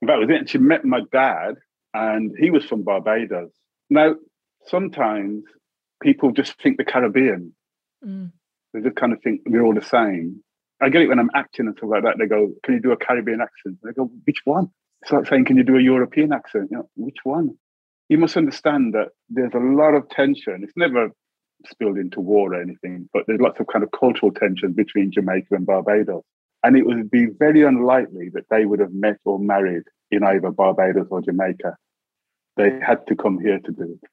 and 0.00 0.10
that 0.10 0.18
was 0.18 0.28
it. 0.28 0.36
And 0.36 0.50
she 0.50 0.58
met 0.58 0.84
my 0.84 1.02
dad, 1.12 1.54
and 1.94 2.32
he 2.38 2.50
was 2.50 2.64
from 2.64 2.82
Barbados. 2.82 3.52
Now, 3.88 4.16
sometimes 4.66 5.44
people 6.02 6.32
just 6.32 6.60
think 6.60 6.76
the 6.76 6.84
Caribbean. 6.84 7.54
Mm. 8.04 8.32
They 8.74 8.80
just 8.80 8.96
kind 8.96 9.12
of 9.12 9.22
think 9.22 9.42
we're 9.46 9.62
all 9.62 9.74
the 9.74 9.82
same. 9.82 10.42
I 10.80 10.88
get 10.88 11.02
it 11.02 11.08
when 11.08 11.20
I'm 11.20 11.30
acting 11.34 11.66
and 11.66 11.76
stuff 11.76 11.90
like 11.90 12.02
that. 12.02 12.18
They 12.18 12.26
go, 12.26 12.52
"Can 12.64 12.74
you 12.74 12.80
do 12.80 12.92
a 12.92 12.96
Caribbean 12.96 13.40
accent?" 13.40 13.78
And 13.82 13.90
I 13.90 13.92
go, 13.92 14.10
"Which 14.24 14.40
one?" 14.44 14.68
Like 15.10 15.26
saying, 15.26 15.46
"Can 15.46 15.56
you 15.56 15.64
do 15.64 15.76
a 15.76 15.82
European 15.82 16.32
accent?" 16.32 16.68
You 16.70 16.78
know, 16.78 16.88
which 16.96 17.18
one? 17.24 17.50
You 18.08 18.18
must 18.18 18.36
understand 18.36 18.94
that 18.94 19.08
there's 19.28 19.54
a 19.54 19.58
lot 19.58 19.94
of 19.94 20.08
tension. 20.10 20.62
It's 20.62 20.76
never 20.76 21.10
spilled 21.66 21.98
into 21.98 22.20
war 22.20 22.54
or 22.54 22.60
anything, 22.60 23.08
but 23.12 23.24
there's 23.26 23.40
lots 23.40 23.60
of 23.60 23.66
kind 23.68 23.84
of 23.84 23.90
cultural 23.98 24.32
tension 24.32 24.72
between 24.72 25.12
Jamaica 25.12 25.48
and 25.52 25.66
Barbados. 25.66 26.24
And 26.64 26.76
it 26.76 26.86
would 26.86 27.10
be 27.10 27.26
very 27.26 27.62
unlikely 27.62 28.30
that 28.34 28.44
they 28.50 28.66
would 28.66 28.80
have 28.80 28.92
met 28.92 29.18
or 29.24 29.38
married 29.38 29.84
in 30.10 30.22
either 30.22 30.50
Barbados 30.50 31.08
or 31.10 31.20
Jamaica. 31.20 31.76
They 32.56 32.78
had 32.86 33.06
to 33.08 33.16
come 33.16 33.38
here 33.40 33.58
to 33.58 33.72
do 33.72 33.82
it. 33.82 34.08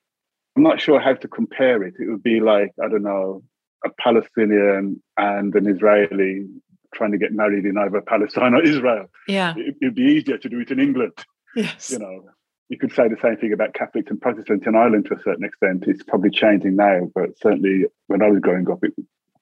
I'm 0.56 0.64
not 0.64 0.82
sure 0.82 1.00
how 1.00 1.14
to 1.14 1.28
compare 1.28 1.84
it. 1.84 1.94
It 2.00 2.10
would 2.10 2.24
be 2.24 2.40
like, 2.40 2.72
I 2.84 2.88
don't 2.88 3.04
know, 3.04 3.44
a 3.86 3.90
Palestinian 4.02 5.02
and 5.18 5.54
an 5.56 5.68
Israeli 5.68 6.48
trying 6.94 7.12
to 7.12 7.18
get 7.18 7.34
married 7.34 7.66
in 7.66 7.78
either 7.78 8.02
Palestine 8.02 8.54
or 8.54 8.64
Israel. 8.64 9.10
Yeah. 9.28 9.54
It, 9.58 9.76
would 9.82 9.96
be 9.96 10.04
easier 10.04 10.38
to 10.38 10.50
do 10.50 10.60
it 10.60 10.72
in 10.72 10.80
England. 10.80 11.14
Yes. 11.56 11.92
You 11.92 12.00
know, 12.00 12.24
you 12.70 12.78
could 12.78 12.94
say 12.94 13.08
the 13.08 13.18
same 13.22 13.38
thing 13.38 13.54
about 13.54 13.74
Catholics 13.74 14.12
and 14.12 14.22
Protestants 14.22 14.68
in 14.68 14.76
Ireland 14.76 15.06
to 15.06 15.16
a 15.16 15.24
certain 15.24 15.44
extent. 15.44 15.86
It's 15.88 16.04
probably 16.04 16.30
changing 16.30 16.76
now, 16.76 17.10
but 17.16 17.38
certainly 17.42 17.86
when 18.08 18.22
I 18.22 18.30
was 18.30 18.40
growing 18.40 18.70
up, 18.70 18.84
it, 18.84 18.94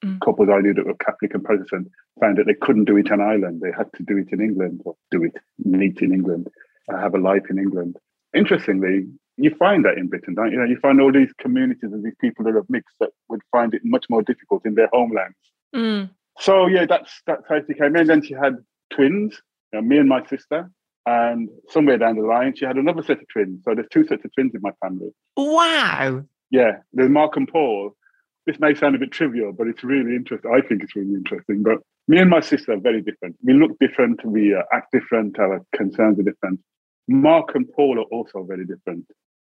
mm. 0.04 0.20
couples 0.22 0.50
I 0.50 0.62
knew 0.62 0.74
that 0.74 0.86
were 0.86 0.96
Catholic 0.96 1.34
and 1.34 1.44
Protestant 1.44 1.90
found 2.22 2.38
that 2.38 2.46
they 2.46 2.54
couldn't 2.54 2.86
do 2.86 2.98
it 2.98 3.12
in 3.12 3.22
Ireland. 3.22 3.62
They 3.62 3.72
had 3.78 3.92
to 3.98 4.04
do 4.04 4.18
it 4.18 4.30
in 4.32 4.42
England 4.42 4.82
or 4.86 4.96
do 5.12 5.24
it 5.24 5.36
meet 5.64 6.02
in 6.02 6.14
England, 6.14 6.48
uh, 6.92 6.98
have 6.98 7.16
a 7.16 7.20
life 7.20 7.44
in 7.50 7.58
England. 7.58 7.98
Interestingly, 8.34 9.08
you 9.38 9.54
find 9.56 9.86
that 9.86 9.98
in 9.98 10.08
Britain, 10.08 10.34
don't 10.34 10.48
you? 10.48 10.54
you? 10.54 10.60
know, 10.60 10.66
you 10.66 10.80
find 10.80 11.00
all 11.00 11.12
these 11.12 11.32
communities 11.40 11.92
and 11.92 12.04
these 12.04 12.16
people 12.20 12.46
that 12.46 12.56
are 12.56 12.66
mixed 12.70 12.96
that 13.00 13.12
would 13.30 13.42
find 13.52 13.74
it 13.74 13.82
much 13.84 14.06
more 14.10 14.22
difficult 14.22 14.66
in 14.66 14.76
their 14.76 14.90
homelands. 14.92 15.38
Mm. 15.76 16.10
So 16.40 16.68
yeah, 16.68 16.86
that's 16.88 17.22
that's 17.26 17.44
how 17.50 17.60
she 17.66 17.74
came 17.74 17.96
in. 17.96 18.08
Then 18.08 18.24
she 18.24 18.34
had 18.34 18.58
twins, 18.94 19.40
you 19.74 19.80
know, 19.80 19.88
me 19.88 19.98
and 19.98 20.10
my 20.10 20.26
sister. 20.28 20.72
And 21.06 21.48
somewhere 21.70 21.98
down 21.98 22.18
the 22.18 22.24
line, 22.24 22.54
she 22.56 22.66
had 22.66 22.76
another 22.76 23.02
set 23.02 23.20
of 23.20 23.28
twins. 23.32 23.62
So 23.64 23.74
there's 23.74 23.88
two 23.92 24.06
sets 24.06 24.26
of 24.26 24.32
twins 24.34 24.54
in 24.54 24.62
my 24.62 24.72
family. 24.84 25.12
Wow. 25.38 26.24
Yeah, 26.52 26.80
there's 26.92 27.10
Mark 27.10 27.38
and 27.38 27.48
Paul. 27.48 27.96
This 28.46 28.60
may 28.60 28.76
sound 28.76 28.96
a 28.96 29.00
bit 29.00 29.12
trivial, 29.12 29.54
but 29.54 29.68
it's 29.68 29.86
really 29.86 30.16
interesting. 30.16 30.52
I 30.54 30.66
think 30.66 30.84
it's 30.84 30.96
really 30.98 31.14
interesting. 31.14 31.64
But 31.64 31.80
me 32.10 32.20
and 32.20 32.30
my 32.30 32.42
sister 32.42 32.74
are 32.74 32.80
very 32.80 33.02
different. 33.02 33.38
We 33.44 33.54
look 33.54 33.72
different, 33.80 34.26
we 34.26 34.54
uh, 34.54 34.64
act 34.74 34.92
different, 34.92 35.40
our 35.40 35.62
concerns 35.76 36.20
are 36.20 36.24
different. 36.24 36.60
Mark 37.08 37.56
and 37.56 37.66
Paul 37.74 38.00
are 38.00 38.16
also 38.16 38.44
very 38.44 38.66
different. 38.66 39.06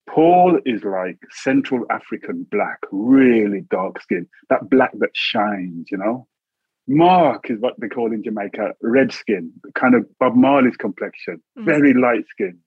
Paul 0.08 0.58
is 0.64 0.82
like 0.84 1.18
Central 1.30 1.84
African 1.90 2.46
black, 2.50 2.78
really 2.90 3.62
dark 3.70 4.00
skin, 4.00 4.26
that 4.48 4.70
black 4.70 4.92
that 4.98 5.10
shines, 5.12 5.88
you 5.90 5.98
know? 5.98 6.26
Mark 6.88 7.50
is 7.50 7.60
what 7.60 7.74
they 7.78 7.88
call 7.88 8.12
in 8.12 8.24
Jamaica 8.24 8.72
red 8.82 9.12
skin, 9.12 9.52
kind 9.74 9.94
of 9.94 10.06
Bob 10.18 10.34
Marley's 10.34 10.76
complexion, 10.76 11.42
mm. 11.58 11.64
very 11.64 11.92
light 11.92 12.24
skinned. 12.30 12.58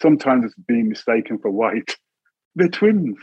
Sometimes 0.00 0.44
it's 0.44 0.54
being 0.66 0.88
mistaken 0.88 1.38
for 1.38 1.50
white. 1.50 1.96
They're 2.56 2.68
twins. 2.68 3.16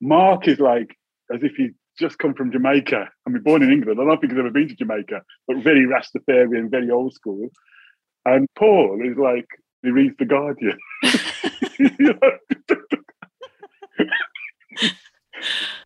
Mark 0.00 0.48
is 0.48 0.58
like 0.58 0.96
as 1.32 1.42
if 1.42 1.52
he's 1.56 1.72
just 1.98 2.18
come 2.18 2.34
from 2.34 2.50
Jamaica. 2.50 3.08
I 3.26 3.30
mean, 3.30 3.42
born 3.42 3.62
in 3.62 3.70
England. 3.70 4.00
I 4.00 4.04
don't 4.04 4.18
think 4.18 4.32
he's 4.32 4.40
ever 4.40 4.50
been 4.50 4.68
to 4.68 4.74
Jamaica, 4.74 5.20
but 5.46 5.58
very 5.58 5.86
Rastafarian, 5.86 6.70
very 6.70 6.90
old 6.90 7.12
school. 7.12 7.48
And 8.24 8.48
Paul 8.58 8.98
is 9.04 9.18
like 9.18 9.46
he 9.82 9.90
reads 9.90 10.16
the 10.18 10.24
Guardian. 10.24 10.78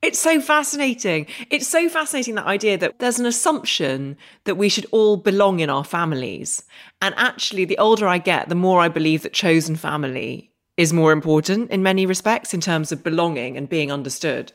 It's 0.02 0.18
so 0.18 0.40
fascinating. 0.40 1.26
It's 1.50 1.66
so 1.66 1.88
fascinating 1.88 2.34
that 2.36 2.46
idea 2.46 2.78
that 2.78 2.98
there's 2.98 3.18
an 3.18 3.26
assumption 3.26 4.16
that 4.44 4.56
we 4.56 4.68
should 4.68 4.86
all 4.92 5.16
belong 5.16 5.60
in 5.60 5.70
our 5.70 5.84
families. 5.84 6.62
And 7.00 7.14
actually, 7.16 7.64
the 7.64 7.78
older 7.78 8.06
I 8.06 8.18
get, 8.18 8.48
the 8.48 8.54
more 8.54 8.80
I 8.80 8.88
believe 8.88 9.22
that 9.22 9.32
chosen 9.32 9.76
family 9.76 10.50
is 10.76 10.92
more 10.92 11.12
important 11.12 11.70
in 11.70 11.82
many 11.82 12.06
respects 12.06 12.52
in 12.52 12.60
terms 12.60 12.92
of 12.92 13.02
belonging 13.02 13.56
and 13.56 13.68
being 13.68 13.90
understood. 13.90 14.52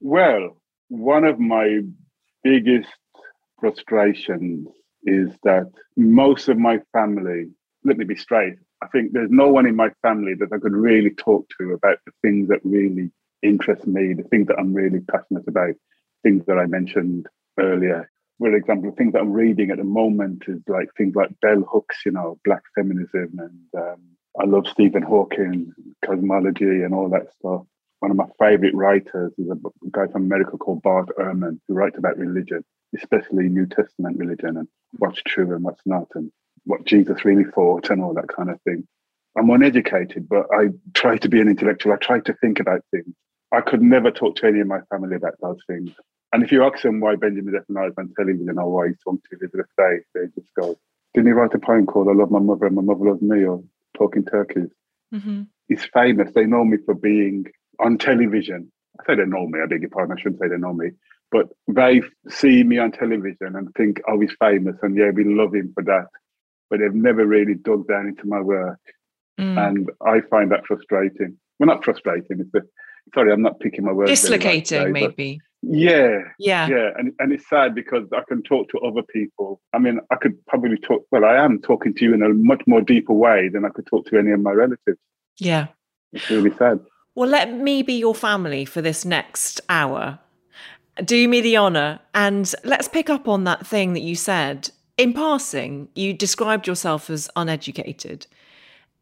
Well, 0.00 0.56
one 0.88 1.24
of 1.24 1.38
my 1.38 1.80
biggest 2.44 2.88
frustrations 3.60 4.68
is 5.04 5.30
that 5.44 5.70
most 5.96 6.48
of 6.48 6.58
my 6.58 6.80
family, 6.92 7.46
let 7.84 7.96
me 7.96 8.04
be 8.04 8.16
straight, 8.16 8.54
I 8.82 8.86
think 8.88 9.12
there's 9.12 9.30
no 9.30 9.48
one 9.48 9.66
in 9.66 9.74
my 9.74 9.90
family 10.02 10.34
that 10.34 10.52
I 10.52 10.58
could 10.58 10.72
really 10.72 11.10
talk 11.10 11.48
to 11.58 11.72
about 11.72 11.98
the 12.06 12.12
things 12.22 12.48
that 12.48 12.60
really 12.62 13.10
interest 13.42 13.86
me, 13.86 14.14
the 14.14 14.24
things 14.24 14.48
that 14.48 14.58
I'm 14.58 14.74
really 14.74 15.00
passionate 15.00 15.46
about, 15.46 15.74
things 16.22 16.44
that 16.46 16.58
I 16.58 16.66
mentioned 16.66 17.26
earlier. 17.58 18.10
For 18.38 18.54
example, 18.54 18.92
things 18.96 19.14
that 19.14 19.20
I'm 19.20 19.32
reading 19.32 19.70
at 19.70 19.78
the 19.78 19.84
moment 19.84 20.44
is 20.46 20.60
like 20.68 20.88
things 20.96 21.16
like 21.16 21.40
Bell 21.40 21.64
Hooks, 21.70 21.96
you 22.06 22.12
know, 22.12 22.38
Black 22.44 22.62
feminism, 22.76 23.38
and 23.38 23.66
um, 23.76 24.00
I 24.40 24.44
love 24.44 24.68
Stephen 24.68 25.02
Hawking, 25.02 25.72
cosmology, 26.04 26.82
and 26.82 26.94
all 26.94 27.08
that 27.08 27.32
stuff. 27.38 27.62
One 27.98 28.12
of 28.12 28.16
my 28.16 28.26
favorite 28.38 28.74
writers 28.74 29.32
is 29.38 29.48
a 29.50 29.56
guy 29.90 30.06
from 30.06 30.26
America 30.26 30.56
called 30.56 30.82
Bart 30.82 31.08
Ehrman, 31.18 31.58
who 31.66 31.74
writes 31.74 31.98
about 31.98 32.16
religion, 32.16 32.64
especially 32.96 33.48
New 33.48 33.66
Testament 33.66 34.18
religion, 34.18 34.56
and 34.56 34.68
what's 34.98 35.20
true 35.22 35.52
and 35.52 35.64
what's 35.64 35.82
not, 35.84 36.06
and 36.14 36.30
what 36.64 36.84
Jesus 36.84 37.24
really 37.24 37.44
thought, 37.44 37.90
and 37.90 38.00
all 38.00 38.14
that 38.14 38.28
kind 38.28 38.50
of 38.50 38.60
thing. 38.62 38.86
I'm 39.36 39.50
uneducated, 39.50 40.28
but 40.28 40.46
I 40.52 40.68
try 40.94 41.16
to 41.18 41.28
be 41.28 41.40
an 41.40 41.48
intellectual. 41.48 41.92
I 41.92 41.96
try 41.96 42.20
to 42.20 42.34
think 42.34 42.60
about 42.60 42.82
things. 42.92 43.14
I 43.52 43.60
could 43.60 43.82
never 43.82 44.10
talk 44.10 44.36
to 44.36 44.46
any 44.46 44.60
of 44.60 44.66
my 44.66 44.80
family 44.90 45.16
about 45.16 45.34
those 45.40 45.58
things. 45.66 45.90
And 46.32 46.42
if 46.42 46.52
you 46.52 46.64
ask 46.64 46.82
them 46.82 47.00
why 47.00 47.16
Benjamin 47.16 47.54
Zephaniah 47.54 47.88
is 47.88 47.94
on 47.96 48.12
television 48.14 48.58
or 48.58 48.70
why 48.70 48.88
he's 48.88 48.98
talking 49.02 49.22
to 49.30 49.36
Elizabeth 49.40 49.66
Day, 49.78 49.98
they 50.14 50.26
just 50.34 50.52
go, 50.60 50.78
Didn't 51.14 51.28
he 51.28 51.32
write 51.32 51.54
a 51.54 51.58
poem 51.58 51.86
called 51.86 52.08
I 52.08 52.12
Love 52.12 52.30
My 52.30 52.38
Mother 52.38 52.66
and 52.66 52.76
My 52.76 52.82
Mother 52.82 53.06
Loves 53.06 53.22
Me 53.22 53.44
or 53.44 53.62
Talking 53.96 54.24
Turkeys? 54.24 54.68
Mm-hmm. 55.14 55.42
He's 55.68 55.84
famous. 55.86 56.30
They 56.34 56.44
know 56.44 56.64
me 56.64 56.76
for 56.84 56.94
being 56.94 57.46
on 57.80 57.96
television. 57.96 58.70
I 59.00 59.04
say 59.06 59.14
they 59.16 59.24
know 59.24 59.46
me, 59.46 59.60
I 59.62 59.66
beg 59.66 59.80
your 59.80 59.90
pardon, 59.90 60.16
I 60.18 60.20
shouldn't 60.20 60.40
say 60.40 60.48
they 60.48 60.58
know 60.58 60.74
me. 60.74 60.90
But 61.30 61.48
they 61.66 62.02
see 62.28 62.62
me 62.64 62.78
on 62.78 62.92
television 62.92 63.54
and 63.54 63.72
think, 63.74 64.00
oh, 64.08 64.18
he's 64.20 64.34
famous 64.38 64.76
and 64.82 64.96
yeah, 64.96 65.10
we 65.10 65.24
love 65.24 65.54
him 65.54 65.72
for 65.74 65.82
that. 65.84 66.06
But 66.68 66.80
they've 66.80 66.94
never 66.94 67.26
really 67.26 67.54
dug 67.54 67.86
down 67.86 68.08
into 68.08 68.26
my 68.26 68.40
work. 68.40 68.80
Mm. 69.38 69.68
And 69.68 69.90
I 70.04 70.20
find 70.28 70.50
that 70.50 70.66
frustrating. 70.66 71.38
Well, 71.58 71.68
not 71.68 71.84
frustrating, 71.84 72.40
it's 72.40 72.52
the 72.52 72.62
sorry, 73.14 73.32
I'm 73.32 73.42
not 73.42 73.60
picking 73.60 73.84
my 73.84 73.92
words. 73.92 74.10
Dislocating, 74.10 74.78
today, 74.78 74.90
maybe. 74.90 75.40
Yeah, 75.62 76.20
yeah, 76.38 76.68
yeah, 76.68 76.90
and 76.96 77.12
and 77.18 77.32
it's 77.32 77.48
sad 77.48 77.74
because 77.74 78.04
I 78.12 78.22
can 78.28 78.42
talk 78.42 78.68
to 78.70 78.78
other 78.78 79.02
people. 79.02 79.60
I 79.72 79.78
mean, 79.78 79.98
I 80.12 80.16
could 80.16 80.34
probably 80.46 80.76
talk. 80.76 81.04
Well, 81.10 81.24
I 81.24 81.34
am 81.34 81.60
talking 81.60 81.94
to 81.94 82.04
you 82.04 82.14
in 82.14 82.22
a 82.22 82.28
much 82.28 82.62
more 82.66 82.80
deeper 82.80 83.12
way 83.12 83.48
than 83.48 83.64
I 83.64 83.70
could 83.70 83.86
talk 83.86 84.06
to 84.06 84.18
any 84.18 84.30
of 84.30 84.40
my 84.40 84.52
relatives. 84.52 84.98
Yeah, 85.38 85.66
it's 86.12 86.30
really 86.30 86.54
sad. 86.56 86.80
Well, 87.16 87.28
let 87.28 87.52
me 87.52 87.82
be 87.82 87.94
your 87.94 88.14
family 88.14 88.64
for 88.64 88.80
this 88.80 89.04
next 89.04 89.60
hour. 89.68 90.20
Do 91.04 91.26
me 91.26 91.40
the 91.40 91.56
honour 91.56 91.98
and 92.14 92.52
let's 92.62 92.86
pick 92.86 93.10
up 93.10 93.26
on 93.26 93.42
that 93.42 93.66
thing 93.66 93.92
that 93.94 94.02
you 94.02 94.14
said. 94.14 94.70
In 94.96 95.12
passing, 95.12 95.88
you 95.96 96.12
described 96.12 96.68
yourself 96.68 97.10
as 97.10 97.28
uneducated. 97.34 98.28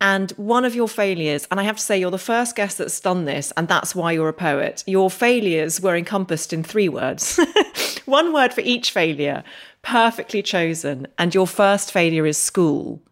And 0.01 0.31
one 0.33 0.65
of 0.65 0.75
your 0.75 0.89
failures, 0.89 1.49
and 1.51 1.59
I 1.59 1.63
have 1.63 1.77
to 1.77 1.83
say, 1.83 1.99
you're 1.99 2.11
the 2.11 2.19
first 2.19 2.55
guest 2.55 2.79
that's 2.79 3.01
done 3.01 3.25
this, 3.25 3.53
and 3.57 3.67
that's 3.67 3.95
why 3.95 4.13
you're 4.13 4.29
a 4.29 4.35
poet. 4.35 4.85
Your 4.87 5.11
failures 5.11 5.81
were 5.81 5.97
encompassed 5.97 6.53
in 6.53 6.63
three 6.63 6.89
words 6.89 7.41
one 8.07 8.33
word 8.33 8.53
for 8.53 8.61
each 8.61 8.91
failure, 8.91 9.43
perfectly 9.83 10.43
chosen. 10.43 11.07
And 11.19 11.35
your 11.35 11.47
first 11.47 11.93
failure 11.93 12.27
is 12.27 12.39
school. 12.39 13.03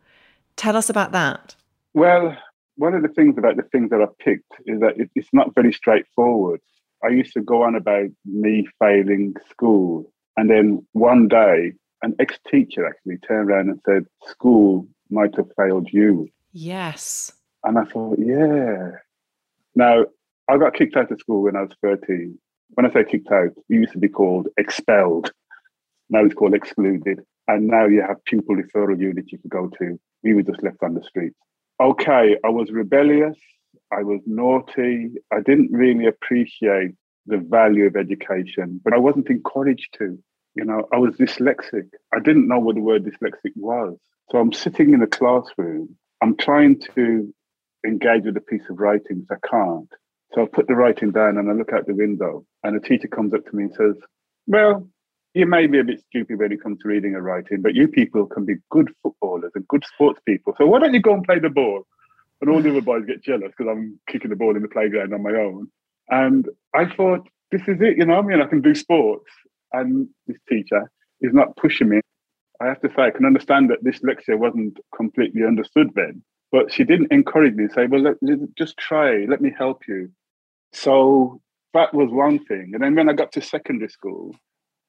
Tell 0.57 0.77
us 0.77 0.89
about 0.89 1.13
that. 1.13 1.55
Well, 1.95 2.37
one 2.77 2.95
of 2.95 3.03
the 3.03 3.09
things 3.09 3.37
about 3.39 3.57
the 3.57 3.63
things 3.63 3.91
that 3.91 4.01
I 4.01 4.07
picked 4.23 4.53
is 4.67 4.81
that 4.81 4.95
it's 5.15 5.29
not 5.33 5.55
very 5.55 5.73
straightforward. 5.73 6.61
I 7.05 7.09
used 7.09 7.35
to 7.35 7.43
go 7.43 7.63
on 7.63 7.75
about 7.75 8.09
me 8.25 8.67
failing 8.79 9.35
school. 9.51 10.11
And 10.37 10.51
then 10.51 10.87
one 10.93 11.29
day, 11.29 11.73
an 12.03 12.15
ex 12.19 12.39
teacher 12.51 12.87
actually 12.87 13.19
turned 13.19 13.51
around 13.51 13.69
and 13.69 13.81
said, 13.87 14.07
School 14.29 14.87
might 15.11 15.37
have 15.37 15.51
failed 15.57 15.89
you. 15.93 16.29
Yes. 16.55 17.33
And 17.65 17.79
I 17.79 17.85
thought, 17.85 18.17
yeah. 18.19 18.93
Now, 19.75 20.05
I 20.49 20.57
got 20.57 20.75
kicked 20.75 20.97
out 20.97 21.11
of 21.11 21.19
school 21.19 21.43
when 21.43 21.57
I 21.57 21.63
was 21.63 21.73
13. 21.83 22.39
When 22.75 22.87
I 22.87 22.93
say 22.93 23.05
kicked 23.05 23.31
out, 23.33 23.49
it 23.49 23.57
used 23.69 23.93
to 23.93 23.99
be 23.99 24.09
called 24.09 24.47
expelled. 24.57 25.33
Now 26.11 26.25
it's 26.25 26.35
called 26.35 26.55
excluded. 26.55 27.21
And 27.49 27.67
now 27.67 27.87
you 27.87 28.03
have 28.03 28.25
pupil 28.25 28.57
referral 28.57 28.99
units 28.99 29.33
you 29.33 29.39
could 29.39 29.51
go 29.51 29.69
to. 29.79 29.99
We 30.23 30.35
were 30.35 30.43
just 30.43 30.63
left 30.63 30.83
on 30.83 30.95
the 30.95 31.03
street. 31.03 31.33
Okay, 31.81 32.37
I 32.45 32.49
was 32.51 32.71
rebellious. 32.71 33.37
I 33.93 34.03
was 34.03 34.21
naughty. 34.25 35.11
I 35.33 35.41
didn't 35.41 35.73
really 35.73 36.07
appreciate 36.07 36.93
the 37.27 37.39
value 37.39 37.87
of 37.87 37.97
education, 37.97 38.81
but 38.85 38.95
I 38.95 38.99
wasn't 38.99 39.29
encouraged 39.29 39.97
to. 39.99 40.17
You 40.55 40.65
know, 40.65 40.87
I 40.93 40.99
was 40.99 41.17
dyslexic. 41.17 41.89
I 42.15 42.21
didn't 42.21 42.47
know 42.47 42.61
what 42.61 42.77
the 42.77 42.81
word 42.81 43.05
dyslexic 43.05 43.53
was. 43.57 43.99
So 44.31 44.39
I'm 44.39 44.53
sitting 44.53 44.95
in 44.95 45.03
a 45.03 45.07
classroom 45.09 45.97
I'm 46.25 46.39
trying 46.39 46.81
to 46.95 47.35
engage 47.87 48.25
with 48.25 48.39
a 48.39 48.41
piece 48.41 48.63
of 48.71 48.81
writing, 48.81 49.27
so 49.29 49.35
I 49.35 49.47
can't. 49.47 49.91
So 50.33 50.43
I 50.43 50.47
put 50.47 50.67
the 50.67 50.75
writing 50.75 51.11
down 51.11 51.37
and 51.37 51.51
I 51.51 51.53
look 51.53 51.71
out 51.71 51.87
the 51.87 51.95
window, 51.95 52.47
and 52.63 52.75
a 52.75 52.81
teacher 52.81 53.09
comes 53.09 53.35
up 53.35 53.45
to 53.45 53.55
me 53.55 53.65
and 53.65 53.75
says, 53.75 54.03
Well, 54.47 54.89
you 55.35 55.45
may 55.45 55.67
be 55.67 55.81
a 55.81 55.85
bit 55.85 56.01
stupid 56.09 56.39
when 56.39 56.51
it 56.51 56.63
comes 56.63 56.79
to 56.81 56.89
reading 56.89 57.15
and 57.15 57.23
writing, 57.23 57.61
but 57.61 57.75
you 57.75 57.89
people 57.89 58.25
can 58.25 58.47
be 58.47 58.55
good 58.71 58.91
footballers 59.03 59.53
and 59.55 59.69
good 59.69 59.85
sports 59.85 60.19
people. 60.27 60.55
So 60.57 60.65
why 60.65 60.79
don't 60.79 60.95
you 60.95 61.03
go 61.03 61.13
and 61.13 61.25
play 61.25 61.41
the 61.41 61.51
ball? 61.51 61.83
And 62.41 62.49
all 62.51 62.63
the 62.63 62.71
other 62.71 62.81
boys 62.81 63.05
get 63.05 63.23
jealous 63.23 63.53
because 63.55 63.71
I'm 63.71 64.01
kicking 64.09 64.31
the 64.31 64.37
ball 64.37 64.57
in 64.57 64.63
the 64.63 64.69
playground 64.69 65.13
on 65.13 65.23
my 65.23 65.33
own. 65.33 65.69
And 66.09 66.49
I 66.75 66.87
thought, 66.87 67.29
this 67.53 67.61
is 67.69 67.83
it, 67.83 67.99
you 67.99 68.07
know, 68.07 68.15
I 68.15 68.23
mean, 68.23 68.41
I 68.41 68.47
can 68.47 68.63
do 68.63 68.75
sports. 68.75 69.31
And 69.75 70.09
this 70.27 70.39
teacher 70.49 70.91
is 71.21 71.35
not 71.35 71.55
pushing 71.59 71.91
me. 71.91 72.01
I 72.61 72.67
have 72.67 72.81
to 72.83 72.89
say, 72.89 73.03
I 73.03 73.11
can 73.11 73.27
understand 73.27 73.71
that 73.71 73.83
this 73.83 74.03
lecture 74.03 74.37
wasn't 74.37 74.79
completely 74.95 75.45
understood 75.45 75.91
then, 75.95 76.23
but 76.53 76.73
she 76.73 76.85
didn't 76.85 77.13
encourage 77.13 77.55
me, 77.55 77.67
say, 77.75 77.87
well, 77.87 78.01
let, 78.01 78.17
just 78.57 78.77
try, 78.77 79.25
let 79.29 79.41
me 79.41 79.53
help 79.57 79.83
you. 79.89 80.11
So 80.73 81.41
that 81.73 81.93
was 81.93 82.11
one 82.11 82.39
thing. 82.45 82.71
And 82.75 82.83
then 82.83 82.95
when 82.95 83.09
I 83.09 83.13
got 83.13 83.33
to 83.33 83.41
secondary 83.41 83.91
school, 83.91 84.35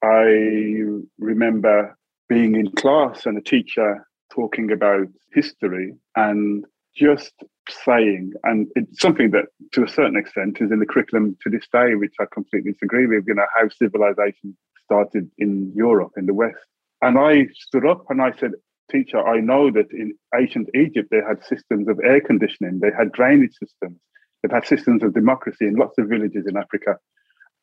I 0.02 0.84
remember 1.18 1.96
being 2.28 2.54
in 2.56 2.70
class 2.72 3.26
and 3.26 3.36
a 3.36 3.42
teacher 3.42 4.06
talking 4.32 4.70
about 4.70 5.08
history 5.32 5.94
and 6.14 6.64
just 6.94 7.32
saying, 7.68 8.32
and 8.44 8.68
it's 8.74 9.00
something 9.00 9.30
that 9.32 9.46
to 9.72 9.84
a 9.84 9.88
certain 9.88 10.16
extent 10.16 10.58
is 10.60 10.70
in 10.70 10.78
the 10.78 10.86
curriculum 10.86 11.36
to 11.42 11.50
this 11.50 11.66
day, 11.72 11.94
which 11.94 12.14
I 12.20 12.24
completely 12.32 12.72
disagree 12.72 13.06
with, 13.06 13.24
you 13.26 13.34
know, 13.34 13.46
how 13.54 13.68
civilization 13.68 14.56
started 14.84 15.30
in 15.38 15.72
Europe, 15.74 16.12
in 16.16 16.26
the 16.26 16.34
West. 16.34 16.56
And 17.02 17.18
I 17.18 17.46
stood 17.54 17.86
up 17.86 18.04
and 18.08 18.22
I 18.22 18.32
said, 18.38 18.52
Teacher, 18.90 19.26
I 19.26 19.40
know 19.40 19.70
that 19.72 19.90
in 19.90 20.14
ancient 20.38 20.68
Egypt 20.74 21.08
they 21.10 21.20
had 21.26 21.44
systems 21.44 21.88
of 21.88 21.98
air 22.04 22.20
conditioning, 22.20 22.78
they 22.80 22.92
had 22.96 23.10
drainage 23.10 23.54
systems, 23.58 23.98
they 24.42 24.54
had 24.54 24.64
systems 24.64 25.02
of 25.02 25.12
democracy 25.12 25.66
in 25.66 25.74
lots 25.74 25.98
of 25.98 26.08
villages 26.08 26.46
in 26.46 26.56
Africa. 26.56 26.96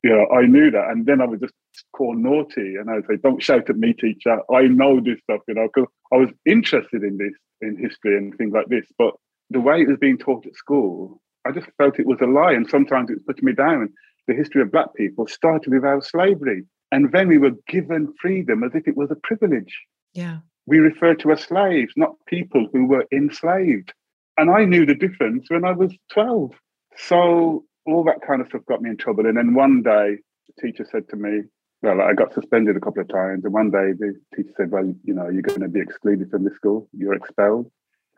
You 0.04 0.10
know, 0.10 0.28
I 0.36 0.46
knew 0.46 0.70
that. 0.72 0.90
And 0.90 1.06
then 1.06 1.22
I 1.22 1.26
would 1.26 1.40
just 1.40 1.54
call 1.96 2.14
naughty 2.14 2.76
and 2.76 2.90
I 2.90 2.96
would 2.96 3.06
say, 3.08 3.16
Don't 3.24 3.42
shout 3.42 3.70
at 3.70 3.78
me, 3.78 3.94
teacher. 3.94 4.38
I 4.54 4.64
know 4.64 5.00
this 5.00 5.20
stuff, 5.24 5.40
you 5.48 5.54
know, 5.54 5.70
because 5.74 5.90
I 6.12 6.18
was 6.18 6.30
interested 6.46 7.04
in 7.04 7.18
this, 7.18 7.34
in 7.62 7.78
history 7.78 8.18
and 8.18 8.38
things 8.38 8.54
like 8.54 8.68
this. 8.68 8.86
But 8.98 9.14
the 9.50 9.62
way 9.62 9.82
it 9.82 9.88
was 9.88 9.98
being 10.00 10.18
taught 10.18 10.46
at 10.46 10.56
school, 10.56 11.22
I 11.46 11.52
just 11.52 11.68
felt 11.78 12.00
it 12.00 12.06
was 12.06 12.20
a 12.22 12.26
lie. 12.26 12.52
And 12.52 12.70
sometimes 12.70 13.10
it 13.10 13.14
was 13.14 13.24
putting 13.26 13.46
me 13.46 13.54
down. 13.54 13.94
The 14.28 14.36
history 14.36 14.62
of 14.62 14.72
black 14.72 14.94
people 14.96 15.26
started 15.28 15.72
with 15.72 15.86
our 15.86 16.02
slavery. 16.02 16.64
And 16.94 17.12
then 17.12 17.28
we 17.28 17.40
were 17.40 17.58
given 17.68 18.14
freedom 18.22 18.64
as 18.64 18.76
if 18.76 18.88
it 18.88 18.96
was 18.96 19.10
a 19.10 19.16
privilege. 19.16 19.76
Yeah. 20.14 20.38
We 20.68 20.78
refer 20.78 21.16
to 21.16 21.32
as 21.32 21.42
slaves, 21.42 21.92
not 21.98 22.24
people 22.28 22.68
who 22.72 22.86
were 22.86 23.08
enslaved. 23.12 23.92
And 24.38 24.52
I 24.52 24.66
knew 24.66 24.86
the 24.86 24.94
difference 24.94 25.50
when 25.50 25.66
I 25.66 25.72
was 25.72 25.92
12. 26.12 26.52
So 26.96 27.66
all 27.88 28.04
that 28.04 28.22
kind 28.22 28.42
of 28.42 28.48
stuff 28.48 28.62
got 28.68 28.84
me 28.84 28.92
in 28.92 28.98
trouble. 28.98 29.26
And 29.26 29.38
then 29.38 29.56
one 29.56 29.82
day, 29.82 30.18
the 30.48 30.62
teacher 30.62 30.86
said 30.92 31.10
to 31.10 31.16
me, 31.16 31.42
well, 31.82 32.00
I 32.00 32.14
got 32.14 32.32
suspended 32.36 32.78
a 32.78 32.80
couple 32.80 33.02
of 33.02 33.10
times. 33.10 33.44
And 33.44 33.52
one 33.52 33.72
day 33.72 33.94
the 33.98 34.14
teacher 34.36 34.54
said, 34.56 34.70
well, 34.70 34.94
you 35.04 35.16
know, 35.16 35.30
you're 35.30 35.42
going 35.42 35.62
to 35.62 35.70
be 35.70 35.82
excluded 35.82 36.30
from 36.30 36.44
the 36.44 36.54
school. 36.54 36.88
You're 36.96 37.16
expelled. 37.16 37.72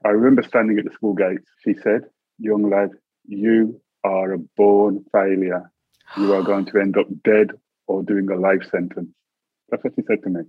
I 0.03 0.09
remember 0.09 0.43
standing 0.43 0.77
at 0.79 0.83
the 0.83 0.91
school 0.91 1.13
gates. 1.13 1.49
She 1.63 1.75
said, 1.75 2.01
young 2.39 2.69
lad, 2.69 2.89
you 3.25 3.79
are 4.03 4.33
a 4.33 4.37
born 4.37 5.05
failure. 5.13 5.71
You 6.17 6.33
are 6.33 6.43
going 6.51 6.65
to 6.65 6.79
end 6.81 6.97
up 6.97 7.07
dead 7.23 7.51
or 7.87 8.03
doing 8.03 8.29
a 8.29 8.35
life 8.35 8.63
sentence. 8.71 9.09
That's 9.69 9.83
what 9.83 9.93
he 9.95 10.03
said 10.07 10.23
to 10.23 10.29
me. 10.29 10.41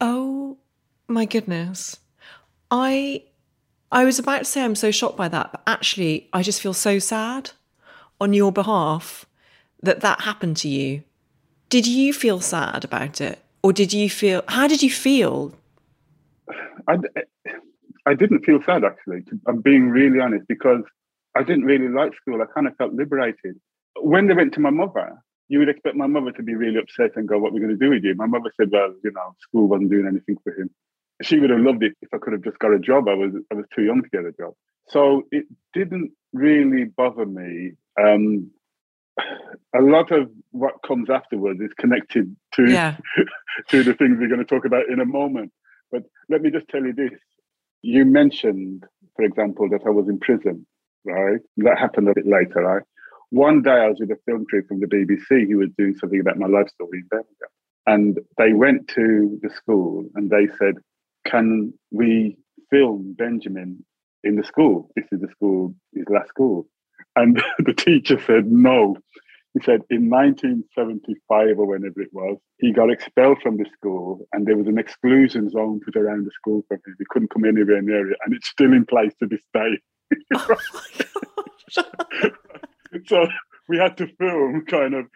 Oh 0.00 0.58
my 1.08 1.24
goodness. 1.24 1.98
I 2.70 3.24
I 3.92 4.04
was 4.04 4.18
about 4.18 4.40
to 4.40 4.44
say 4.44 4.64
I'm 4.64 4.74
so 4.74 4.90
shocked 4.90 5.16
by 5.16 5.28
that, 5.28 5.52
but 5.52 5.62
actually 5.66 6.28
I 6.32 6.42
just 6.42 6.60
feel 6.60 6.74
so 6.74 6.98
sad 6.98 7.50
on 8.20 8.32
your 8.32 8.52
behalf 8.52 9.26
that 9.82 10.00
that 10.00 10.22
happened 10.22 10.56
to 10.58 10.68
you. 10.68 11.02
Did 11.68 11.86
you 11.86 12.12
feel 12.12 12.40
sad 12.40 12.84
about 12.84 13.20
it? 13.20 13.40
Or 13.62 13.72
did 13.72 13.92
you 13.92 14.10
feel 14.10 14.42
how 14.48 14.66
did 14.66 14.82
you 14.82 14.90
feel? 14.90 15.54
I, 16.86 16.98
I 18.06 18.14
didn't 18.14 18.44
feel 18.44 18.62
sad 18.62 18.84
actually. 18.84 19.24
I'm 19.46 19.60
being 19.60 19.88
really 19.90 20.20
honest 20.20 20.46
because 20.48 20.82
I 21.36 21.42
didn't 21.42 21.64
really 21.64 21.88
like 21.88 22.14
school. 22.14 22.42
I 22.42 22.46
kind 22.46 22.66
of 22.66 22.76
felt 22.76 22.92
liberated. 22.92 23.58
When 24.00 24.26
they 24.26 24.34
went 24.34 24.54
to 24.54 24.60
my 24.60 24.70
mother, 24.70 25.18
you 25.48 25.58
would 25.58 25.68
expect 25.68 25.96
my 25.96 26.06
mother 26.06 26.32
to 26.32 26.42
be 26.42 26.54
really 26.54 26.78
upset 26.78 27.12
and 27.16 27.28
go, 27.28 27.38
What 27.38 27.50
are 27.50 27.54
we 27.54 27.60
going 27.60 27.76
to 27.78 27.84
do 27.84 27.90
with 27.90 28.04
you? 28.04 28.14
My 28.14 28.26
mother 28.26 28.50
said, 28.56 28.70
Well, 28.70 28.94
you 29.02 29.12
know, 29.12 29.34
school 29.40 29.68
wasn't 29.68 29.90
doing 29.90 30.06
anything 30.06 30.36
for 30.42 30.52
him. 30.52 30.70
She 31.22 31.38
would 31.38 31.50
have 31.50 31.60
loved 31.60 31.82
it 31.82 31.92
if 32.02 32.08
I 32.12 32.18
could 32.18 32.32
have 32.32 32.42
just 32.42 32.58
got 32.58 32.72
a 32.72 32.78
job. 32.78 33.08
I 33.08 33.14
was 33.14 33.32
I 33.50 33.54
was 33.54 33.66
too 33.74 33.82
young 33.82 34.02
to 34.02 34.08
get 34.08 34.24
a 34.24 34.32
job. 34.32 34.54
So 34.88 35.22
it 35.30 35.46
didn't 35.72 36.12
really 36.32 36.84
bother 36.84 37.26
me. 37.26 37.72
Um, 38.00 38.50
a 39.74 39.80
lot 39.80 40.10
of 40.10 40.30
what 40.50 40.74
comes 40.86 41.08
afterwards 41.10 41.60
is 41.60 41.70
connected 41.78 42.34
to 42.54 42.70
yeah. 42.70 42.96
to 43.68 43.82
the 43.82 43.94
things 43.94 44.16
we're 44.18 44.28
going 44.28 44.40
to 44.40 44.44
talk 44.44 44.64
about 44.64 44.88
in 44.90 45.00
a 45.00 45.04
moment. 45.04 45.52
But 45.90 46.02
let 46.28 46.42
me 46.42 46.50
just 46.50 46.68
tell 46.68 46.82
you 46.82 46.92
this. 46.92 47.12
You 47.82 48.04
mentioned, 48.04 48.84
for 49.14 49.24
example, 49.24 49.68
that 49.70 49.82
I 49.86 49.90
was 49.90 50.08
in 50.08 50.18
prison, 50.18 50.66
right? 51.04 51.40
That 51.58 51.78
happened 51.78 52.08
a 52.08 52.14
bit 52.14 52.26
later, 52.26 52.62
right? 52.62 52.82
One 53.34 53.62
day 53.62 53.72
I 53.72 53.88
was 53.88 53.98
with 53.98 54.12
a 54.12 54.18
film 54.26 54.46
crew 54.48 54.62
from 54.68 54.78
the 54.78 54.86
BBC 54.86 55.48
who 55.48 55.58
was 55.58 55.70
doing 55.76 55.96
something 55.96 56.20
about 56.20 56.38
my 56.38 56.46
life 56.46 56.68
story 56.68 57.00
in 57.00 57.08
Birmingham. 57.10 57.48
And 57.84 58.20
they 58.38 58.52
went 58.52 58.86
to 58.94 59.40
the 59.42 59.50
school 59.50 60.04
and 60.14 60.30
they 60.30 60.46
said, 60.56 60.76
Can 61.26 61.74
we 61.90 62.38
film 62.70 63.16
Benjamin 63.18 63.84
in 64.22 64.36
the 64.36 64.44
school? 64.44 64.88
This 64.94 65.06
is 65.10 65.20
the 65.20 65.26
school, 65.32 65.74
his 65.92 66.04
last 66.08 66.28
school. 66.28 66.68
And 67.16 67.42
the 67.58 67.74
teacher 67.74 68.22
said, 68.24 68.46
No. 68.46 68.98
He 69.54 69.64
said 69.64 69.80
in 69.90 70.08
1975 70.08 71.58
or 71.58 71.66
whenever 71.66 72.02
it 72.02 72.10
was, 72.12 72.38
he 72.58 72.70
got 72.70 72.92
expelled 72.92 73.42
from 73.42 73.56
the 73.56 73.66
school 73.76 74.28
and 74.32 74.46
there 74.46 74.56
was 74.56 74.68
an 74.68 74.78
exclusion 74.78 75.50
zone 75.50 75.80
put 75.84 75.96
around 75.96 76.24
the 76.24 76.30
school 76.30 76.62
for 76.68 76.74
him. 76.74 76.94
He 77.00 77.04
couldn't 77.10 77.32
come 77.32 77.44
anywhere 77.44 77.82
near 77.82 78.12
it. 78.12 78.18
And 78.24 78.32
it's 78.32 78.46
still 78.46 78.72
in 78.72 78.86
place 78.86 79.12
to 79.18 79.26
this 79.26 79.42
day. 79.52 79.80
Oh 81.76 82.30
so 83.06 83.26
we 83.68 83.78
had 83.78 83.96
to 83.98 84.06
film 84.18 84.64
kind 84.66 84.94
of 84.94 85.06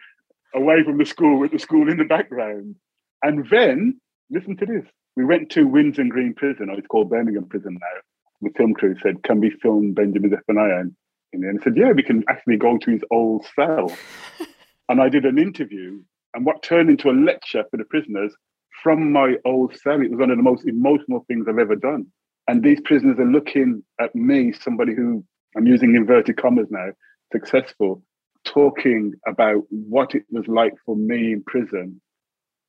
away 0.53 0.83
from 0.83 0.97
the 0.97 1.05
school 1.05 1.39
with 1.39 1.51
the 1.51 1.59
school 1.59 1.89
in 1.89 1.97
the 1.97 2.05
background. 2.05 2.75
And 3.21 3.47
then, 3.49 3.99
listen 4.29 4.57
to 4.57 4.65
this. 4.65 4.85
We 5.15 5.25
went 5.25 5.49
to 5.51 5.67
Winson 5.67 6.09
Green 6.09 6.33
Prison, 6.33 6.69
or 6.69 6.77
it's 6.77 6.87
called 6.87 7.09
Birmingham 7.09 7.45
Prison 7.45 7.77
now. 7.79 8.01
The 8.41 8.51
film 8.55 8.73
crew 8.73 8.95
said, 9.03 9.23
Can 9.23 9.41
we 9.41 9.49
film 9.61 9.93
Benjamin 9.93 10.31
Zephaniah? 10.31 10.81
And, 10.81 10.95
and 11.33 11.59
I 11.59 11.63
said, 11.63 11.75
Yeah, 11.75 11.91
we 11.91 12.03
can 12.03 12.23
actually 12.29 12.57
go 12.57 12.77
to 12.77 12.91
his 12.91 13.01
old 13.11 13.45
cell. 13.55 13.91
and 14.89 15.01
I 15.01 15.09
did 15.09 15.25
an 15.25 15.37
interview, 15.37 16.01
and 16.33 16.45
what 16.45 16.63
turned 16.63 16.89
into 16.89 17.09
a 17.09 17.11
lecture 17.11 17.65
for 17.69 17.77
the 17.77 17.85
prisoners 17.85 18.33
from 18.81 19.11
my 19.11 19.35
old 19.45 19.77
cell. 19.77 20.01
It 20.01 20.11
was 20.11 20.19
one 20.19 20.31
of 20.31 20.37
the 20.37 20.43
most 20.43 20.65
emotional 20.65 21.25
things 21.27 21.47
I've 21.47 21.59
ever 21.59 21.75
done. 21.75 22.07
And 22.47 22.63
these 22.63 22.79
prisoners 22.81 23.19
are 23.19 23.25
looking 23.25 23.83
at 23.99 24.15
me, 24.15 24.53
somebody 24.53 24.95
who 24.95 25.23
I'm 25.55 25.67
using 25.67 25.95
inverted 25.95 26.37
commas 26.37 26.67
now, 26.69 26.89
successful 27.31 28.01
talking 28.45 29.13
about 29.27 29.63
what 29.69 30.15
it 30.15 30.23
was 30.31 30.47
like 30.47 30.73
for 30.85 30.95
me 30.95 31.33
in 31.33 31.43
prison, 31.45 32.01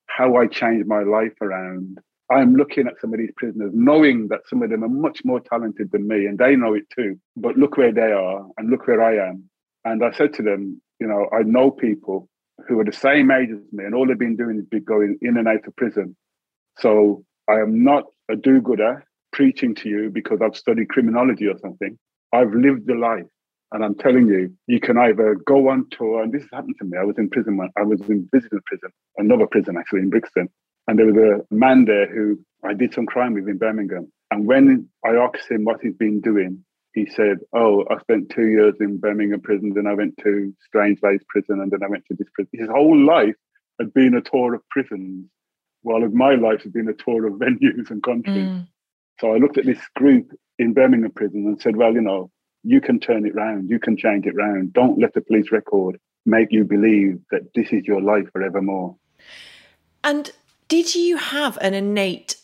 how 0.07 0.37
I 0.37 0.47
changed 0.47 0.87
my 0.87 1.03
life 1.03 1.33
around. 1.41 1.99
I'm 2.31 2.55
looking 2.55 2.87
at 2.87 3.01
some 3.01 3.13
of 3.13 3.19
these 3.19 3.33
prisoners, 3.37 3.73
knowing 3.75 4.29
that 4.29 4.41
some 4.49 4.63
of 4.63 4.71
them 4.71 4.85
are 4.85 4.89
much 4.89 5.25
more 5.25 5.41
talented 5.41 5.91
than 5.91 6.07
me, 6.07 6.27
and 6.27 6.39
they 6.39 6.55
know 6.55 6.75
it 6.75 6.85
too. 6.97 7.19
But 7.37 7.57
look 7.57 7.77
where 7.77 7.93
they 7.93 8.13
are, 8.13 8.47
and 8.57 8.71
look 8.71 8.87
where 8.87 9.03
I 9.03 9.29
am. 9.29 9.45
And 9.85 10.05
I 10.05 10.13
said 10.13 10.35
to 10.35 10.43
them, 10.43 10.81
you 11.01 11.07
know, 11.07 11.29
I 11.33 11.43
know 11.43 11.71
people 11.71 12.29
who 12.69 12.79
are 12.79 12.85
the 12.85 12.93
same 12.93 13.31
age 13.31 13.51
as 13.51 13.73
me, 13.73 13.85
and 13.85 13.95
all 13.95 14.07
they've 14.07 14.19
been 14.19 14.37
doing 14.37 14.59
is 14.59 14.67
been 14.67 14.85
going 14.85 15.19
in 15.23 15.39
and 15.39 15.49
out 15.49 15.67
of 15.67 15.75
prison. 15.77 16.17
So 16.79 17.25
I 17.49 17.61
am 17.61 17.83
not 17.83 18.05
a 18.31 18.37
do-gooder 18.37 19.05
preaching 19.33 19.75
to 19.77 19.89
you 19.89 20.11
because 20.11 20.41
I've 20.43 20.57
studied 20.57 20.89
criminology 20.89 21.47
or 21.47 21.59
something. 21.59 21.99
I've 22.33 22.53
lived 22.53 22.87
the 22.87 22.95
life. 22.95 23.27
And 23.73 23.85
I'm 23.85 23.95
telling 23.95 24.27
you, 24.27 24.53
you 24.67 24.81
can 24.81 24.99
either 24.99 25.37
go 25.47 25.69
on 25.69 25.87
tour, 25.91 26.23
and 26.23 26.33
this 26.33 26.43
has 26.43 26.51
happened 26.53 26.77
to 26.81 26.85
me. 26.85 26.99
I 26.99 27.05
was 27.05 27.19
in 27.19 27.31
prison, 27.31 27.57
when 27.57 27.71
I 27.79 27.83
was 27.83 28.01
in 28.09 28.29
visiting 28.33 28.61
prison, 28.67 28.91
another 29.17 29.47
prison 29.47 29.77
actually 29.77 30.01
in 30.01 30.11
Brixton. 30.11 30.49
And 30.89 30.99
there 30.99 31.07
was 31.07 31.17
a 31.17 31.55
man 31.55 31.85
there 31.85 32.13
who 32.13 32.41
I 32.65 32.75
did 32.75 32.93
some 32.93 33.07
crime 33.07 33.35
with 33.35 33.49
in 33.49 33.59
Birmingham. 33.59 34.11
And 34.33 34.47
when 34.47 34.89
I 35.05 35.11
asked 35.11 35.51
him 35.51 35.65
what 35.65 35.81
he's 35.81 35.95
been 35.95 36.21
doing, 36.21 36.65
he 36.95 37.07
said, 37.07 37.39
Oh, 37.53 37.85
I 37.91 37.99
spent 38.01 38.31
two 38.31 38.49
years 38.49 38.75
in 38.81 38.99
Birmingham 38.99 39.41
prison, 39.41 39.73
then 39.75 39.87
I 39.87 39.95
went 39.95 40.17
to 40.19 40.53
Strange 40.67 40.99
Strangeways 40.99 41.21
prison, 41.29 41.61
and 41.61 41.71
then 41.71 41.85
I 41.85 41.89
went 41.89 42.05
to 42.07 42.17
this 42.17 42.29
prison. 42.35 42.51
His 42.53 42.69
whole 42.69 42.99
life 42.99 43.37
had 43.79 43.95
been 43.95 44.15
a 44.15 44.21
tour 44.21 44.55
of 44.55 44.69
prisons, 44.71 45.27
while 45.83 46.01
my 46.09 46.35
life 46.35 46.63
had 46.63 46.73
been 46.73 46.89
a 46.89 46.95
tour 46.95 47.27
of 47.27 47.35
venues 47.39 47.91
and 47.91 48.03
countries. 48.03 48.49
Mm. 48.49 48.69
So 49.21 49.35
I 49.35 49.39
looked 49.39 49.59
at 49.59 49.67
this 49.67 49.81
group 49.95 50.33
in 50.59 50.75
Birmingham 50.75 51.13
prison 51.13 51.47
and 51.47 51.61
said, 51.61 51.77
Well, 51.77 51.93
you 51.93 52.01
know, 52.01 52.31
you 52.63 52.81
can 52.81 53.01
turn 53.01 53.27
it 53.27 53.35
round, 53.35 53.71
you 53.71 53.79
can 53.79 53.97
change 53.97 54.27
it 54.27 54.35
round. 54.35 54.73
Don't 54.73 54.99
let 54.99 55.15
the 55.15 55.21
police 55.21 55.51
record 55.51 55.99
make 56.27 56.49
you 56.51 56.65
believe 56.65 57.21
that 57.31 57.55
this 57.55 57.69
is 57.73 57.85
your 57.85 58.03
life 58.03 58.27
forevermore. 58.33 58.97
And 60.05 60.31
did 60.69 60.95
you 60.95 61.17
have 61.17 61.59
an 61.61 61.75
innate 61.75 62.37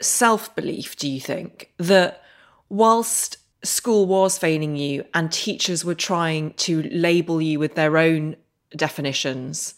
self 0.00 0.54
belief, 0.54 0.96
do 0.96 1.08
you 1.08 1.20
think, 1.20 1.72
that 1.78 2.22
whilst 2.68 3.36
school 3.62 4.06
was 4.06 4.38
failing 4.38 4.76
you 4.76 5.04
and 5.12 5.30
teachers 5.30 5.84
were 5.84 5.94
trying 5.94 6.54
to 6.54 6.82
label 6.90 7.42
you 7.42 7.58
with 7.58 7.74
their 7.74 7.98
own 7.98 8.36
definitions. 8.74 9.74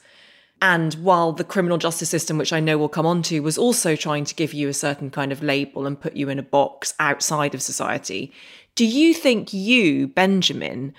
And 0.60 0.94
while 0.94 1.32
the 1.32 1.42
criminal 1.42 1.78
justice 1.78 2.08
system, 2.08 2.38
which 2.38 2.52
I 2.52 2.60
know 2.60 2.78
we'll 2.78 2.88
come 2.88 3.06
on 3.06 3.22
to, 3.22 3.40
was 3.40 3.58
also 3.58 3.96
trying 3.96 4.24
to 4.26 4.34
give 4.34 4.54
you 4.54 4.68
a 4.68 4.74
certain 4.74 5.10
kind 5.10 5.32
of 5.32 5.42
label 5.42 5.86
and 5.86 6.00
put 6.00 6.14
you 6.14 6.28
in 6.28 6.38
a 6.38 6.42
box 6.44 6.94
outside 7.00 7.54
of 7.54 7.62
society, 7.62 8.32
do 8.74 8.86
you 8.86 9.14
think 9.14 9.52
you, 9.52 10.08
Benjamin, 10.08 10.94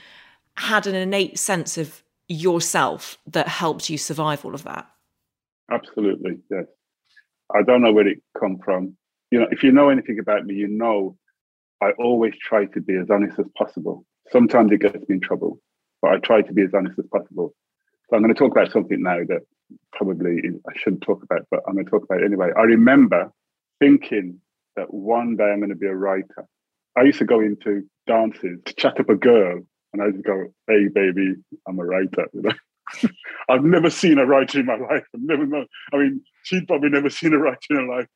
had 0.55 0.87
an 0.87 0.95
innate 0.95 1.39
sense 1.39 1.77
of 1.77 2.03
yourself 2.27 3.17
that 3.27 3.47
helped 3.47 3.89
you 3.89 3.97
survive 3.97 4.45
all 4.45 4.55
of 4.55 4.63
that? 4.63 4.87
Absolutely, 5.71 6.37
yes. 6.51 6.65
I 7.55 7.63
don't 7.63 7.81
know 7.81 7.91
where 7.91 8.07
it 8.07 8.21
come 8.39 8.59
from. 8.63 8.95
You 9.31 9.39
know, 9.39 9.47
if 9.51 9.63
you 9.63 9.71
know 9.71 9.89
anything 9.89 10.19
about 10.19 10.45
me, 10.45 10.53
you 10.53 10.67
know 10.67 11.17
I 11.81 11.91
always 11.99 12.33
try 12.41 12.65
to 12.65 12.81
be 12.81 12.95
as 12.95 13.09
honest 13.09 13.39
as 13.39 13.45
possible. 13.57 14.05
Sometimes 14.31 14.71
it 14.71 14.81
gets 14.81 15.07
me 15.09 15.15
in 15.15 15.19
trouble, 15.19 15.59
but 16.01 16.11
I 16.11 16.17
try 16.17 16.41
to 16.41 16.53
be 16.53 16.61
as 16.61 16.73
honest 16.73 16.97
as 16.97 17.05
possible. 17.07 17.53
So 18.09 18.15
I'm 18.15 18.21
going 18.21 18.33
to 18.33 18.39
talk 18.39 18.51
about 18.51 18.71
something 18.71 19.01
now 19.01 19.19
that 19.27 19.41
probably 19.91 20.41
I 20.67 20.77
shouldn't 20.77 21.01
talk 21.01 21.23
about, 21.23 21.45
but 21.49 21.61
I'm 21.67 21.73
going 21.73 21.85
to 21.85 21.91
talk 21.91 22.03
about 22.03 22.21
it 22.21 22.25
anyway. 22.25 22.51
I 22.57 22.61
remember 22.61 23.31
thinking 23.79 24.39
that 24.75 24.93
one 24.93 25.35
day 25.35 25.51
I'm 25.51 25.59
going 25.59 25.69
to 25.69 25.75
be 25.75 25.87
a 25.87 25.95
writer. 25.95 26.47
I 26.97 27.03
used 27.03 27.19
to 27.19 27.25
go 27.25 27.39
into 27.39 27.83
dances 28.07 28.59
to 28.65 28.73
chat 28.75 28.99
up 28.99 29.09
a 29.09 29.15
girl, 29.15 29.61
and 29.93 30.01
I 30.01 30.11
just 30.11 30.23
go, 30.23 30.53
"Hey, 30.67 30.87
baby, 30.93 31.35
I'm 31.67 31.79
a 31.79 31.85
writer." 31.85 32.27
You 32.33 32.41
know? 32.43 33.09
I've 33.49 33.63
never 33.63 33.89
seen 33.89 34.17
a 34.17 34.25
writer 34.25 34.59
in 34.59 34.65
my 34.65 34.75
life. 34.75 35.03
I've 35.15 35.21
never 35.21 35.45
known. 35.45 35.67
I 35.93 35.97
mean, 35.97 36.21
she'd 36.43 36.67
probably 36.67 36.89
never 36.89 37.09
seen 37.09 37.33
a 37.33 37.37
writer 37.37 37.59
in 37.71 37.75
her 37.77 37.97
life 37.97 38.07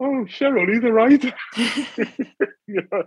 oh, 0.00 0.26
Cheryl, 0.28 0.72
he's 0.72 0.84
a 0.84 0.92
writer. 0.92 1.32
you 2.66 2.82
know? 2.92 3.04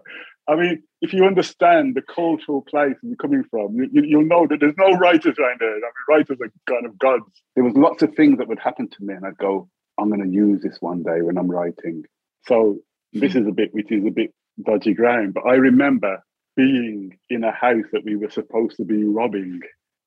I 0.47 0.55
mean, 0.55 0.83
if 1.01 1.13
you 1.13 1.25
understand 1.25 1.95
the 1.95 2.01
cultural 2.01 2.61
place 2.61 2.95
you're 3.03 3.15
coming 3.15 3.43
from, 3.49 3.75
you, 3.75 3.89
you, 3.93 4.17
will 4.17 4.25
know 4.25 4.47
that 4.47 4.59
there's 4.59 4.77
no 4.77 4.97
writers 4.97 5.35
around 5.39 5.59
there. 5.59 5.69
I 5.69 5.75
mean, 5.75 5.91
writers 6.07 6.37
are 6.41 6.51
kind 6.67 6.85
of 6.85 6.97
gods. 6.97 7.25
There 7.55 7.63
was 7.63 7.73
lots 7.75 8.01
of 8.01 8.15
things 8.15 8.39
that 8.39 8.47
would 8.47 8.59
happen 8.59 8.89
to 8.89 8.97
me, 9.01 9.13
and 9.13 9.25
I'd 9.25 9.37
go, 9.37 9.69
I'm 9.99 10.09
going 10.09 10.23
to 10.23 10.35
use 10.35 10.61
this 10.63 10.77
one 10.79 11.03
day 11.03 11.21
when 11.21 11.37
I'm 11.37 11.51
writing. 11.51 12.03
So 12.47 12.77
this 13.13 13.33
hmm. 13.33 13.39
is 13.39 13.47
a 13.47 13.51
bit, 13.51 13.73
which 13.73 13.91
is 13.91 14.05
a 14.05 14.11
bit 14.11 14.33
dodgy 14.65 14.93
ground, 14.93 15.33
but 15.33 15.45
I 15.45 15.55
remember 15.55 16.23
being 16.55 17.17
in 17.29 17.43
a 17.43 17.51
house 17.51 17.85
that 17.93 18.03
we 18.03 18.15
were 18.15 18.29
supposed 18.29 18.77
to 18.77 18.85
be 18.85 19.03
robbing. 19.03 19.61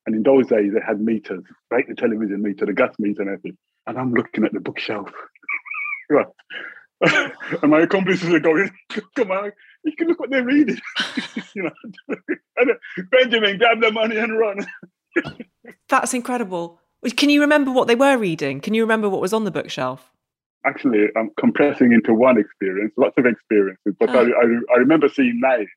And 0.05 0.15
in 0.15 0.23
those 0.23 0.47
days, 0.47 0.73
they 0.73 0.81
had 0.85 0.99
meters, 0.99 1.43
right? 1.71 1.87
The 1.87 1.95
television 1.95 2.41
meter, 2.41 2.65
the 2.65 2.73
gas 2.73 2.93
meter, 2.99 3.21
and 3.21 3.31
everything. 3.31 3.57
And 3.87 3.97
I'm 3.97 4.13
looking 4.13 4.43
at 4.43 4.53
the 4.53 4.59
bookshelf 4.59 5.09
and 7.61 7.71
my 7.71 7.81
accomplices 7.81 8.33
are 8.33 8.39
going, 8.39 8.69
come 9.15 9.31
on, 9.31 9.51
you 9.83 9.95
can 9.95 10.07
look 10.07 10.19
what 10.19 10.29
they're 10.29 10.45
reading. 10.45 10.79
you 11.55 11.63
know, 11.63 11.71
and 12.57 12.71
uh, 12.71 13.03
Benjamin, 13.11 13.57
grab 13.57 13.81
the 13.81 13.91
money 13.91 14.17
and 14.17 14.37
run. 14.37 14.65
That's 15.89 16.13
incredible. 16.13 16.79
Can 17.17 17.29
you 17.29 17.41
remember 17.41 17.71
what 17.71 17.87
they 17.87 17.95
were 17.95 18.17
reading? 18.17 18.61
Can 18.61 18.73
you 18.73 18.83
remember 18.83 19.09
what 19.09 19.21
was 19.21 19.33
on 19.33 19.43
the 19.43 19.51
bookshelf? 19.51 20.11
Actually, 20.65 21.09
I'm 21.17 21.29
compressing 21.37 21.91
into 21.91 22.13
one 22.13 22.37
experience, 22.37 22.93
lots 22.97 23.17
of 23.17 23.25
experiences, 23.25 23.95
but 23.99 24.09
oh. 24.09 24.19
I, 24.19 24.23
I, 24.23 24.75
I, 24.75 24.77
remember 24.77 25.09
seeing 25.09 25.39
names, 25.41 25.69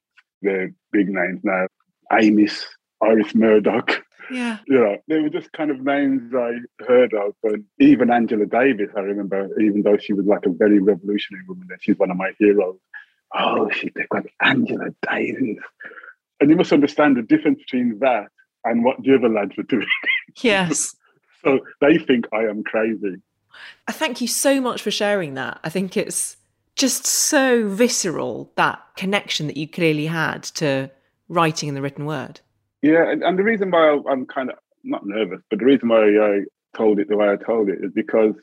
the 0.43 0.73
big 0.93 1.09
names 1.09 1.41
now, 1.43 1.67
Amis, 2.13 2.65
Iris 3.03 3.35
Murdoch, 3.35 4.01
yeah. 4.31 4.59
You 4.67 4.79
know, 4.79 4.97
they 5.09 5.21
were 5.21 5.31
just 5.31 5.53
kind 5.53 5.71
of 5.71 5.81
names 5.81 6.33
I 6.35 6.55
heard 6.85 7.15
of. 7.15 7.35
And 7.45 7.65
even 7.79 8.11
Angela 8.11 8.47
Davis, 8.47 8.91
I 8.97 9.01
remember, 9.01 9.49
even 9.61 9.83
though 9.83 9.97
she 9.97 10.13
was 10.13 10.27
like 10.27 10.47
a 10.47 10.51
very 10.51 10.79
revolutionary 10.79 11.45
woman, 11.49 11.67
that 11.71 11.79
she's 11.83 11.99
one 11.99 12.11
of 12.11 12.17
my 12.17 12.33
heroes. 12.39 12.79
Oh, 13.35 13.71
she, 13.71 13.91
they've 13.95 14.09
got 14.09 14.25
Angela 14.41 14.91
Davis. 15.11 15.63
And 16.41 16.51
you 16.51 16.57
must 16.57 16.73
understand 16.73 17.17
the 17.17 17.23
difference 17.23 17.61
between 17.61 17.99
that 18.01 18.27
and 18.65 18.85
what 18.85 19.03
the 19.03 19.15
other 19.15 19.29
lads 19.29 19.57
were 19.57 19.63
doing. 19.63 19.87
Yes. 20.43 20.95
so 21.45 21.61
they 21.81 21.99
think 21.99 22.27
I 22.33 22.43
am 22.45 22.63
crazy. 22.65 23.17
I 23.89 23.93
thank 23.93 24.21
you 24.21 24.29
so 24.29 24.61
much 24.61 24.83
for 24.83 24.91
sharing 24.91 25.35
that. 25.35 25.61
I 25.65 25.69
think 25.69 25.97
it's 25.97 26.37
just 26.75 27.07
so 27.07 27.69
visceral, 27.69 28.51
that 28.57 28.83
connection 28.97 29.47
that 29.47 29.57
you 29.57 29.67
clearly 29.67 30.07
had 30.07 30.43
to 30.43 30.91
writing 31.29 31.69
and 31.69 31.77
the 31.77 31.83
written 31.83 32.05
word. 32.07 32.41
Yeah, 32.83 33.11
and, 33.11 33.23
and 33.23 33.39
the 33.39 33.43
reason 33.43 33.71
why 33.71 33.99
I'm 34.09 34.27
kind 34.27 34.51
of 34.51 34.57
not 34.85 35.07
nervous, 35.07 35.41
but 35.51 35.59
the 35.59 35.65
reason 35.65 35.89
why 35.89 36.05
I 36.05 36.41
told 36.77 36.99
it 36.99 37.09
the 37.09 37.17
way 37.17 37.31
I 37.31 37.37
told 37.37 37.69
it 37.69 37.79
is 37.83 37.91
because 37.95 38.35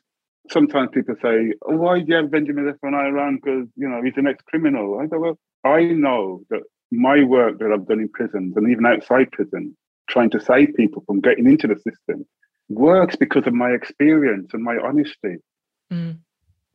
sometimes 0.49 0.89
people 0.93 1.15
say, 1.21 1.53
oh, 1.65 1.75
"Why 1.77 1.99
do 1.99 2.05
you 2.07 2.15
have 2.15 2.31
Benjamin 2.31 2.65
Zephaniah 2.65 3.11
around? 3.11 3.41
Because 3.41 3.67
you 3.75 3.87
know 3.87 4.01
he's 4.03 4.17
an 4.17 4.27
ex-criminal." 4.27 4.99
I 4.99 5.05
go, 5.05 5.19
"Well, 5.19 5.39
I 5.63 5.83
know 5.83 6.41
that 6.49 6.61
my 6.91 7.23
work 7.23 7.59
that 7.59 7.71
I've 7.71 7.87
done 7.87 7.99
in 7.99 8.09
prisons 8.09 8.55
and 8.55 8.69
even 8.69 8.85
outside 8.85 9.31
prison, 9.31 9.75
trying 10.09 10.29
to 10.31 10.41
save 10.41 10.75
people 10.75 11.03
from 11.07 11.21
getting 11.21 11.47
into 11.47 11.67
the 11.67 11.75
system, 11.75 12.25
works 12.69 13.15
because 13.15 13.45
of 13.47 13.53
my 13.53 13.71
experience 13.71 14.51
and 14.53 14.63
my 14.63 14.77
honesty." 14.77 15.37
Mm. 15.91 16.19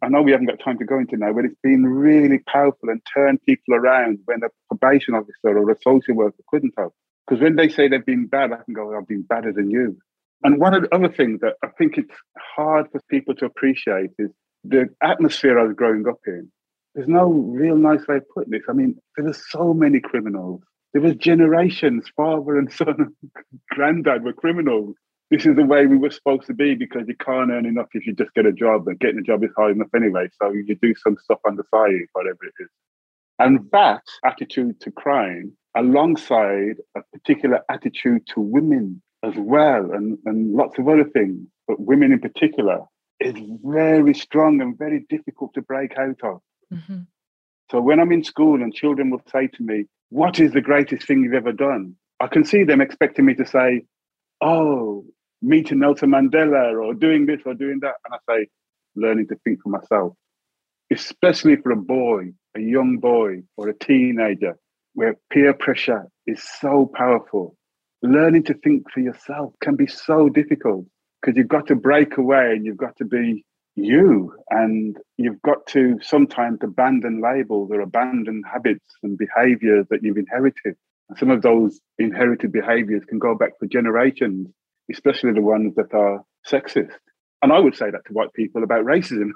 I 0.01 0.09
know 0.09 0.23
we 0.23 0.31
haven't 0.31 0.47
got 0.47 0.61
time 0.61 0.79
to 0.79 0.85
go 0.85 0.99
into 0.99 1.17
now, 1.17 1.33
but 1.33 1.45
it's 1.45 1.61
been 1.63 1.85
really 1.85 2.39
powerful 2.39 2.89
and 2.89 3.03
turned 3.13 3.43
people 3.45 3.75
around 3.75 4.21
when 4.27 4.43
a 4.45 4.49
probation 4.69 5.15
officer 5.15 5.59
or 5.59 5.71
a 5.71 5.77
social 5.83 6.15
worker 6.15 6.43
couldn't 6.49 6.75
have. 6.79 6.91
Because 7.27 7.43
when 7.43 7.57
they 7.57 7.69
say 7.69 7.89
they've 7.89 8.05
been 8.07 8.27
bad, 8.27 8.53
I 8.53 8.59
can 8.65 8.75
go, 8.75 8.97
I've 8.97 9.09
been 9.09 9.23
badder 9.23 9.53
than 9.53 9.71
you. 9.71 9.99
And 10.45 10.61
one 10.61 10.73
of 10.73 10.83
the 10.83 10.95
other 10.95 11.09
things 11.09 11.41
that 11.41 11.55
I 11.65 11.69
think 11.77 11.99
it's 11.99 12.15
hard 12.39 12.87
for 12.93 13.01
people 13.11 13.35
to 13.37 13.47
appreciate 13.47 14.11
is 14.19 14.31
the 14.65 14.89
atmosphere 15.03 15.59
I 15.59 15.65
was 15.65 15.75
growing 15.75 16.07
up 16.09 16.21
in. 16.27 16.51
There's 16.95 17.09
no 17.09 17.31
real 17.31 17.77
nice 17.77 18.07
way 18.07 18.17
of 18.17 18.29
putting 18.33 18.53
this. 18.53 18.63
I 18.69 18.73
mean, 18.73 18.97
there 19.17 19.27
were 19.27 19.33
so 19.33 19.75
many 19.75 20.01
criminals. 20.01 20.63
There 20.93 21.03
was 21.03 21.17
generations, 21.17 22.11
father 22.17 22.57
and 22.57 22.73
son 22.73 22.95
and 22.99 23.33
granddad 23.71 24.25
were 24.25 24.33
criminals. 24.33 24.95
This 25.31 25.45
is 25.45 25.57
the 25.57 25.65
way 25.65 25.87
we 25.87 25.99
were 25.99 26.11
supposed 26.11 26.47
to 26.47 26.55
be 26.55 26.75
because 26.75 27.07
you 27.07 27.17
can't 27.17 27.51
earn 27.51 27.67
enough 27.67 27.89
if 27.93 28.07
you 28.07 28.15
just 28.15 28.33
get 28.35 28.47
a 28.47 28.53
job, 28.53 28.89
and 28.89 28.99
getting 28.99 29.19
a 29.19 29.23
job 29.23 29.45
is 29.45 29.51
hard 29.57 29.77
enough 29.77 29.95
anyway. 29.95 30.29
So 30.41 30.53
you 30.53 30.75
do 30.75 30.95
some 30.97 31.17
stuff 31.23 31.39
on 31.47 31.57
the 31.57 31.65
side, 31.71 32.07
whatever 32.13 32.39
it 32.43 32.55
is. 32.61 32.69
And 33.39 33.69
that 33.73 34.03
attitude 34.25 34.81
to 34.81 34.91
crime 34.91 35.53
alongside 35.77 36.77
a 36.97 37.03
particular 37.13 37.61
attitude 37.69 38.27
to 38.35 38.41
women 38.41 39.03
as 39.23 39.35
well, 39.37 39.91
and, 39.93 40.19
and 40.25 40.55
lots 40.55 40.79
of 40.79 40.89
other 40.89 41.05
things, 41.05 41.47
but 41.67 41.79
women 41.81 42.13
in 42.13 42.21
particular, 42.21 42.81
is 43.21 43.35
very 43.65 44.15
strong 44.15 44.61
and 44.61 44.79
very 44.79 45.05
difficult 45.09 45.53
to 45.55 45.63
break 45.63 45.99
out 45.99 46.21
of. 46.23 46.41
Mm-hmm. 46.73 47.01
So 47.71 47.81
when 47.81 48.01
I'm 48.01 48.13
in 48.13 48.25
school 48.25 48.63
and 48.63 48.73
children 48.73 49.11
will 49.11 49.23
say 49.31 49.49
to 49.49 49.63
me, 49.63 49.87
What 50.11 50.41
is 50.41 50.53
the 50.53 50.61
greatest 50.61 51.07
thing 51.07 51.23
you've 51.23 51.35
ever 51.35 51.53
done? 51.53 51.97
I 52.21 52.29
can 52.29 52.45
see 52.45 52.65
them 52.65 52.81
expecting 52.81 53.25
me 53.25 53.35
to 53.35 53.47
say, 53.47 53.83
Oh, 54.41 55.05
meeting 55.43 55.81
Nelson 55.81 56.11
Mandela 56.11 56.73
or 56.81 56.95
doing 56.95 57.27
this 57.27 57.41
or 57.47 57.55
doing 57.55 57.81
that. 57.83 57.95
And 58.05 58.15
I 58.15 58.19
say, 58.33 58.49
learning 58.97 59.29
to 59.29 59.37
think 59.45 59.63
for 59.63 59.69
myself, 59.71 60.15
especially 60.93 61.57
for 61.57 61.71
a 61.73 61.77
boy, 61.77 62.33
a 62.57 62.61
young 62.61 62.99
boy 62.99 63.43
or 63.57 63.69
a 63.69 63.75
teenager 63.75 64.59
where 64.95 65.17
peer 65.31 65.55
pressure 65.55 66.07
is 66.27 66.43
so 66.61 66.91
powerful. 66.95 67.57
learning 68.03 68.45
to 68.45 68.55
think 68.55 68.91
for 68.93 69.01
yourself 69.01 69.53
can 69.61 69.75
be 69.77 69.87
so 69.87 70.29
difficult 70.29 70.87
because 71.21 71.37
you've 71.37 71.49
got 71.49 71.67
to 71.67 71.75
break 71.75 72.17
away 72.17 72.53
and 72.53 72.65
you've 72.65 72.77
got 72.77 72.97
to 72.97 73.05
be 73.05 73.45
you 73.75 74.33
and 74.51 74.97
you've 75.17 75.41
got 75.43 75.67
to 75.67 75.99
sometimes 76.01 76.59
abandon 76.63 77.21
labels 77.21 77.71
or 77.73 77.81
abandon 77.81 78.43
habits 78.51 78.85
and 79.03 79.19
behaviors 79.19 79.87
that 79.91 80.03
you've 80.03 80.17
inherited 80.17 80.75
and 81.09 81.19
some 81.19 81.31
of 81.31 81.43
those 81.43 81.81
inherited 81.99 82.53
behaviors 82.53 83.05
can 83.05 83.19
go 83.19 83.35
back 83.35 83.53
for 83.59 83.67
generations 83.67 84.49
especially 84.91 85.33
the 85.33 85.43
ones 85.43 85.75
that 85.77 85.93
are 85.95 86.25
sexist. 86.47 86.93
And 87.43 87.53
i 87.53 87.59
would 87.59 87.77
say 87.77 87.91
that 87.91 88.05
to 88.07 88.13
white 88.13 88.33
people 88.33 88.63
about 88.63 88.85
racism. 88.85 89.31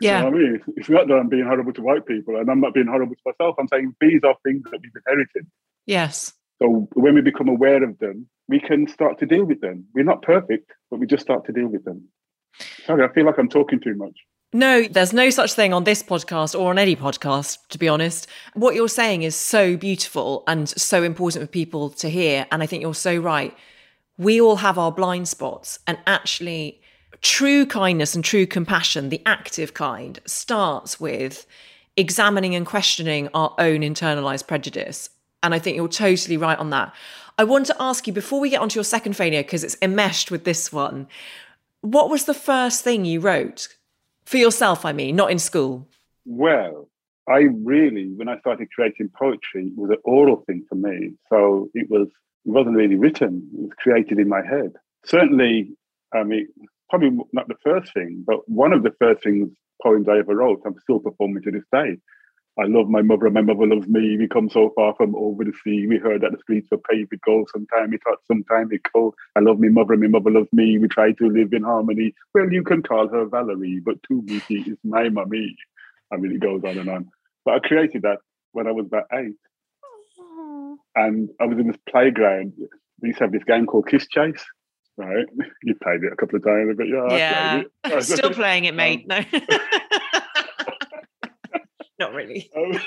Yeah. 0.00 0.24
you 0.24 0.30
know 0.30 0.36
I 0.36 0.40
mean? 0.40 0.62
It's 0.76 0.88
not 0.88 1.08
that 1.08 1.14
i'm 1.14 1.28
being 1.28 1.44
horrible 1.44 1.72
to 1.74 1.82
white 1.82 2.06
people 2.06 2.36
and 2.36 2.50
i'm 2.50 2.60
not 2.60 2.74
being 2.74 2.86
horrible 2.86 3.14
to 3.14 3.22
myself. 3.26 3.56
I'm 3.58 3.68
saying 3.68 3.94
these 4.00 4.20
are 4.24 4.34
things 4.44 4.62
that 4.70 4.80
we've 4.82 4.92
inherited. 5.06 5.46
Yes. 5.86 6.32
So 6.62 6.88
when 6.94 7.14
we 7.14 7.20
become 7.20 7.48
aware 7.48 7.82
of 7.82 7.98
them 7.98 8.28
we 8.48 8.60
can 8.60 8.86
start 8.86 9.18
to 9.20 9.26
deal 9.26 9.44
with 9.44 9.60
them. 9.60 9.86
We're 9.94 10.04
not 10.04 10.22
perfect 10.22 10.72
but 10.90 11.00
we 11.00 11.06
just 11.06 11.22
start 11.22 11.46
to 11.46 11.52
deal 11.52 11.68
with 11.68 11.84
them. 11.84 12.08
Sorry, 12.84 13.04
I 13.04 13.12
feel 13.12 13.24
like 13.24 13.38
I'm 13.38 13.48
talking 13.48 13.80
too 13.80 13.94
much. 13.94 14.16
No, 14.54 14.82
there's 14.82 15.14
no 15.14 15.30
such 15.30 15.54
thing 15.54 15.72
on 15.72 15.84
this 15.84 16.02
podcast 16.02 16.58
or 16.58 16.68
on 16.68 16.78
any 16.78 16.94
podcast, 16.94 17.58
to 17.70 17.78
be 17.78 17.88
honest. 17.88 18.26
What 18.52 18.74
you're 18.74 18.86
saying 18.86 19.22
is 19.22 19.34
so 19.34 19.78
beautiful 19.78 20.44
and 20.46 20.68
so 20.68 21.02
important 21.02 21.44
for 21.44 21.50
people 21.50 21.88
to 21.90 22.10
hear. 22.10 22.46
And 22.52 22.62
I 22.62 22.66
think 22.66 22.82
you're 22.82 22.94
so 22.94 23.16
right. 23.16 23.56
We 24.18 24.40
all 24.40 24.56
have 24.56 24.78
our 24.78 24.92
blind 24.92 25.28
spots, 25.28 25.78
and 25.86 25.98
actually, 26.06 26.80
true 27.22 27.64
kindness 27.66 28.14
and 28.14 28.24
true 28.24 28.46
compassion, 28.46 29.08
the 29.08 29.22
active 29.24 29.74
kind, 29.74 30.20
starts 30.26 31.00
with 31.00 31.46
examining 31.96 32.54
and 32.54 32.66
questioning 32.66 33.28
our 33.34 33.54
own 33.58 33.80
internalized 33.80 34.46
prejudice. 34.46 35.10
And 35.42 35.54
I 35.54 35.58
think 35.58 35.76
you're 35.76 35.88
totally 35.88 36.36
right 36.36 36.58
on 36.58 36.70
that. 36.70 36.94
I 37.38 37.44
want 37.44 37.66
to 37.66 37.76
ask 37.80 38.06
you 38.06 38.12
before 38.12 38.40
we 38.40 38.50
get 38.50 38.60
onto 38.60 38.76
your 38.76 38.84
second 38.84 39.16
failure, 39.16 39.42
because 39.42 39.64
it's 39.64 39.76
enmeshed 39.82 40.30
with 40.30 40.44
this 40.44 40.72
one, 40.72 41.08
what 41.80 42.10
was 42.10 42.26
the 42.26 42.34
first 42.34 42.84
thing 42.84 43.04
you 43.04 43.20
wrote 43.20 43.68
for 44.24 44.36
yourself? 44.36 44.84
I 44.84 44.92
mean, 44.92 45.16
not 45.16 45.30
in 45.30 45.38
school. 45.38 45.88
Well, 46.24 46.88
I 47.28 47.48
really, 47.64 48.12
when 48.14 48.28
I 48.28 48.38
started 48.40 48.68
creating 48.74 49.10
poetry, 49.18 49.68
it 49.68 49.76
was 49.76 49.90
an 49.90 49.98
oral 50.04 50.44
thing 50.46 50.64
for 50.68 50.74
me. 50.74 51.14
So 51.28 51.70
it 51.74 51.90
was 51.90 52.08
it 52.44 52.50
wasn't 52.50 52.76
really 52.76 52.96
written; 52.96 53.48
it 53.54 53.60
was 53.60 53.72
created 53.78 54.18
in 54.18 54.28
my 54.28 54.44
head. 54.44 54.72
Certainly, 55.04 55.70
I 56.14 56.22
mean, 56.22 56.48
probably 56.90 57.10
not 57.32 57.48
the 57.48 57.56
first 57.64 57.92
thing, 57.94 58.24
but 58.26 58.48
one 58.48 58.72
of 58.72 58.82
the 58.82 58.94
first 59.00 59.22
things 59.22 59.48
poems 59.82 60.08
I 60.08 60.18
ever 60.18 60.36
wrote. 60.36 60.62
I'm 60.64 60.78
still 60.80 61.00
performing 61.00 61.42
to 61.42 61.50
this 61.50 61.64
day. 61.72 61.96
I 62.58 62.66
love 62.66 62.88
my 62.88 63.00
mother 63.00 63.26
and 63.26 63.34
my 63.34 63.40
mother 63.40 63.66
loves 63.66 63.88
me. 63.88 64.18
We 64.18 64.28
come 64.28 64.50
so 64.50 64.72
far 64.76 64.94
from 64.94 65.14
over 65.16 65.42
the 65.42 65.54
sea. 65.64 65.86
We 65.86 65.96
heard 65.96 66.20
that 66.20 66.32
the 66.32 66.38
streets 66.38 66.68
were 66.70 66.78
paved 66.90 67.10
with 67.10 67.22
gold. 67.22 67.48
Sometime 67.50 67.94
it 67.94 68.02
hot, 68.06 68.18
sometime 68.26 68.68
it 68.72 68.82
cold. 68.92 69.14
I 69.34 69.40
love 69.40 69.58
my 69.58 69.68
mother 69.68 69.94
and 69.94 70.02
my 70.02 70.08
mother 70.08 70.30
loves 70.30 70.52
me. 70.52 70.76
We 70.78 70.88
try 70.88 71.12
to 71.12 71.28
live 71.28 71.54
in 71.54 71.62
harmony. 71.62 72.14
Well, 72.34 72.52
you 72.52 72.62
can 72.62 72.82
call 72.82 73.08
her 73.08 73.24
Valerie, 73.24 73.80
but 73.82 74.02
to 74.08 74.20
me, 74.22 74.40
she 74.40 74.56
is 74.56 74.76
my 74.84 75.08
mummy. 75.08 75.56
I 76.12 76.18
mean, 76.18 76.32
it 76.32 76.40
goes 76.40 76.62
on 76.62 76.76
and 76.76 76.90
on. 76.90 77.08
But 77.46 77.54
I 77.54 77.58
created 77.66 78.02
that 78.02 78.18
when 78.52 78.66
I 78.66 78.72
was 78.72 78.84
about 78.84 79.06
eight. 79.14 79.36
And 80.94 81.28
I 81.40 81.46
was 81.46 81.58
in 81.58 81.66
this 81.66 81.76
playground. 81.88 82.52
We 83.00 83.08
used 83.08 83.18
to 83.18 83.24
have 83.24 83.32
this 83.32 83.44
game 83.44 83.66
called 83.66 83.88
Kiss 83.88 84.06
Chase. 84.08 84.44
Right, 84.96 85.26
you 85.62 85.74
played 85.82 86.04
it 86.04 86.12
a 86.12 86.16
couple 86.16 86.36
of 86.36 86.44
times, 86.44 86.76
but 86.76 86.86
yeah, 86.86 87.62
yeah. 87.86 88.00
still 88.00 88.30
playing 88.34 88.66
it, 88.66 88.74
mate. 88.74 89.06
Um, 89.10 89.24
no. 89.40 89.48
Not 91.98 92.14
really. 92.14 92.50
Um, 92.56 92.78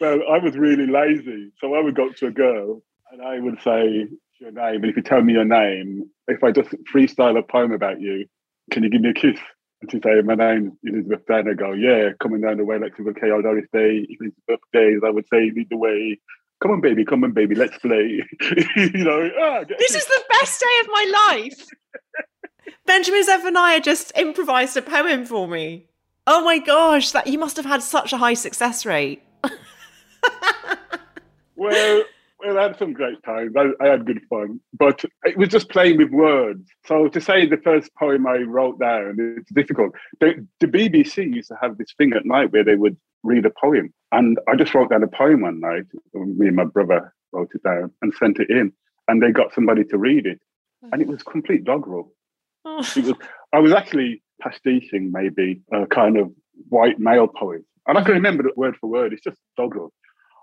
well, 0.00 0.20
I 0.30 0.38
was 0.38 0.56
really 0.56 0.86
lazy. 0.86 1.50
So 1.60 1.74
I 1.74 1.80
would 1.80 1.94
go 1.94 2.10
to 2.10 2.26
a 2.26 2.30
girl 2.30 2.82
and 3.10 3.22
I 3.22 3.40
would 3.40 3.60
say 3.62 4.06
your 4.40 4.52
name. 4.52 4.82
And 4.82 4.86
if 4.86 4.96
you 4.96 5.02
tell 5.02 5.22
me 5.22 5.34
your 5.34 5.44
name, 5.44 6.10
if 6.26 6.42
I 6.42 6.50
just 6.50 6.70
freestyle 6.92 7.38
a 7.38 7.42
poem 7.42 7.72
about 7.72 8.00
you, 8.00 8.26
can 8.70 8.82
you 8.82 8.90
give 8.90 9.02
me 9.02 9.10
a 9.10 9.14
kiss? 9.14 9.38
And 9.80 9.90
she'd 9.90 10.02
say, 10.02 10.20
My 10.22 10.34
name's 10.34 10.72
Elizabeth 10.84 11.26
Day. 11.26 11.40
And 11.40 11.50
I 11.50 11.54
go, 11.54 11.72
Yeah, 11.72 12.10
coming 12.20 12.40
down 12.40 12.56
the 12.56 12.64
way 12.64 12.78
like 12.78 12.96
Silver 12.96 13.14
K. 13.14 13.28
Doris 13.28 13.66
Day, 13.72 14.06
Elizabeth 14.08 14.60
Days. 14.72 15.00
I 15.04 15.10
would 15.10 15.26
say, 15.32 15.50
Lead 15.54 15.68
the 15.70 15.76
way. 15.76 16.18
Come 16.60 16.72
on, 16.72 16.80
baby, 16.80 17.04
come 17.04 17.24
on, 17.24 17.32
baby, 17.32 17.54
let's 17.54 17.78
play. 17.78 18.22
you 18.76 19.04
know, 19.04 19.30
ah, 19.40 19.64
this 19.78 19.94
is 19.94 20.04
the 20.04 20.24
best 20.30 20.60
day 20.60 20.80
of 20.82 20.88
my 20.88 21.28
life. 21.28 21.66
Benjamin 22.86 23.24
Zephaniah 23.24 23.80
just 23.80 24.12
improvised 24.16 24.76
a 24.76 24.82
poem 24.82 25.24
for 25.24 25.48
me. 25.48 25.86
Oh 26.26 26.44
my 26.44 26.58
gosh, 26.58 27.12
that 27.12 27.26
you 27.26 27.38
must 27.38 27.56
have 27.56 27.64
had 27.64 27.82
such 27.82 28.12
a 28.12 28.18
high 28.18 28.34
success 28.34 28.84
rate. 28.84 29.22
well, 31.56 32.04
well, 32.40 32.58
I 32.58 32.62
had 32.62 32.78
some 32.78 32.92
great 32.92 33.22
times. 33.22 33.54
I, 33.56 33.84
I, 33.84 33.88
had 33.88 34.06
good 34.06 34.20
fun, 34.28 34.60
but 34.72 35.04
it 35.24 35.36
was 35.36 35.48
just 35.48 35.70
playing 35.70 35.98
with 35.98 36.10
words. 36.10 36.68
So 36.86 37.08
to 37.08 37.20
say 37.20 37.46
the 37.46 37.58
first 37.58 37.94
poem 37.94 38.26
I 38.26 38.38
wrote 38.38 38.78
down, 38.78 39.16
it's 39.38 39.50
difficult. 39.50 39.94
The, 40.20 40.46
the 40.58 40.66
BBC 40.66 41.34
used 41.34 41.48
to 41.48 41.56
have 41.60 41.78
this 41.78 41.92
thing 41.96 42.12
at 42.12 42.26
night 42.26 42.52
where 42.52 42.64
they 42.64 42.76
would 42.76 42.96
read 43.22 43.46
a 43.46 43.50
poem, 43.50 43.92
and 44.12 44.38
I 44.48 44.56
just 44.56 44.74
wrote 44.74 44.90
down 44.90 45.02
a 45.02 45.08
poem 45.08 45.42
one 45.42 45.60
night. 45.60 45.84
Me 46.14 46.48
and 46.48 46.56
my 46.56 46.64
brother 46.64 47.12
wrote 47.32 47.50
it 47.54 47.62
down 47.62 47.92
and 48.02 48.14
sent 48.14 48.38
it 48.38 48.50
in, 48.50 48.72
and 49.08 49.22
they 49.22 49.30
got 49.30 49.54
somebody 49.54 49.84
to 49.84 49.98
read 49.98 50.26
it, 50.26 50.40
and 50.92 51.02
it 51.02 51.08
was 51.08 51.22
complete 51.22 51.64
doggerel. 51.64 52.12
Oh. 52.64 52.78
Was. 52.78 53.12
I 53.52 53.58
was 53.58 53.72
actually 53.72 54.22
pastiching 54.40 55.10
maybe 55.12 55.60
a 55.72 55.86
kind 55.86 56.16
of 56.16 56.30
white 56.68 56.98
male 56.98 57.28
poem. 57.28 57.64
And 57.86 57.98
I 57.98 58.02
can 58.02 58.14
remember 58.14 58.46
it 58.46 58.56
word 58.56 58.76
for 58.80 58.88
word. 58.88 59.12
It's 59.12 59.22
just 59.22 59.38
doggerel. 59.56 59.92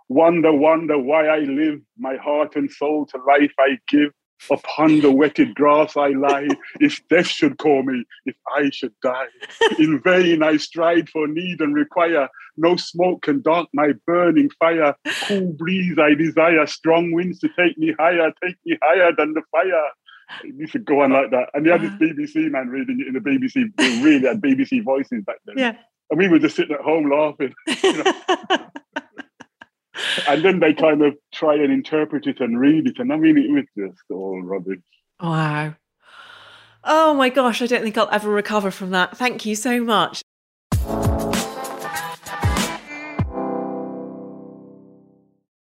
Wonder, 0.09 0.53
wonder 0.53 0.97
why 0.97 1.27
I 1.27 1.39
live, 1.39 1.79
my 1.97 2.15
heart 2.17 2.55
and 2.55 2.71
soul 2.71 3.05
to 3.07 3.17
life 3.27 3.51
I 3.59 3.77
give. 3.87 4.11
Upon 4.49 5.01
the 5.01 5.11
wetted 5.11 5.55
grass 5.55 5.97
I 5.97 6.09
lie, 6.09 6.47
if 6.79 7.05
death 7.09 7.27
should 7.27 7.57
call 7.57 7.83
me, 7.83 8.05
if 8.25 8.35
I 8.55 8.69
should 8.71 8.93
die. 9.01 9.27
In 9.79 9.99
vain 10.01 10.43
I 10.43 10.57
stride 10.57 11.09
for 11.09 11.27
need 11.27 11.59
and 11.59 11.75
require, 11.75 12.29
no 12.55 12.75
smoke 12.75 13.23
can 13.23 13.41
dark 13.41 13.67
my 13.73 13.93
burning 14.05 14.49
fire. 14.59 14.95
Cool 15.23 15.53
breeze 15.53 15.97
I 15.99 16.13
desire, 16.13 16.65
strong 16.65 17.11
winds 17.11 17.39
to 17.39 17.49
take 17.57 17.77
me 17.77 17.93
higher, 17.99 18.31
take 18.43 18.55
me 18.65 18.77
higher 18.81 19.11
than 19.17 19.33
the 19.33 19.41
fire. 19.51 19.89
It 20.43 20.69
should 20.69 20.85
go 20.85 21.01
on 21.01 21.11
like 21.11 21.31
that. 21.31 21.49
And 21.53 21.65
they 21.65 21.71
had 21.71 21.81
this 21.81 21.91
uh-huh. 21.91 22.05
BBC 22.05 22.51
man 22.51 22.69
reading 22.69 22.99
it 22.99 23.07
in 23.07 23.13
the 23.13 23.19
BBC, 23.19 23.75
they 23.77 24.03
really 24.03 24.27
had 24.27 24.41
BBC 24.41 24.83
voices 24.83 25.23
back 25.23 25.37
then. 25.45 25.57
Yeah. 25.57 25.75
And 26.09 26.19
we 26.19 26.27
were 26.27 26.39
just 26.39 26.55
sitting 26.55 26.75
at 26.75 26.81
home 26.81 27.09
laughing. 27.09 27.53
You 27.83 28.03
know? 28.03 28.13
and 30.27 30.43
then 30.43 30.59
they 30.59 30.73
kind 30.73 31.01
of 31.01 31.15
try 31.33 31.55
and 31.55 31.71
interpret 31.71 32.27
it 32.27 32.39
and 32.39 32.59
read 32.59 32.87
it. 32.87 32.99
And 32.99 33.11
I 33.11 33.17
mean, 33.17 33.37
it 33.37 33.49
was 33.51 33.65
just 33.77 34.03
all 34.09 34.41
rubbish. 34.41 34.79
Wow. 35.21 35.75
Oh 36.83 37.13
my 37.13 37.29
gosh, 37.29 37.61
I 37.61 37.67
don't 37.67 37.83
think 37.83 37.97
I'll 37.97 38.09
ever 38.11 38.29
recover 38.29 38.71
from 38.71 38.91
that. 38.91 39.17
Thank 39.17 39.45
you 39.45 39.55
so 39.55 39.83
much. 39.83 40.21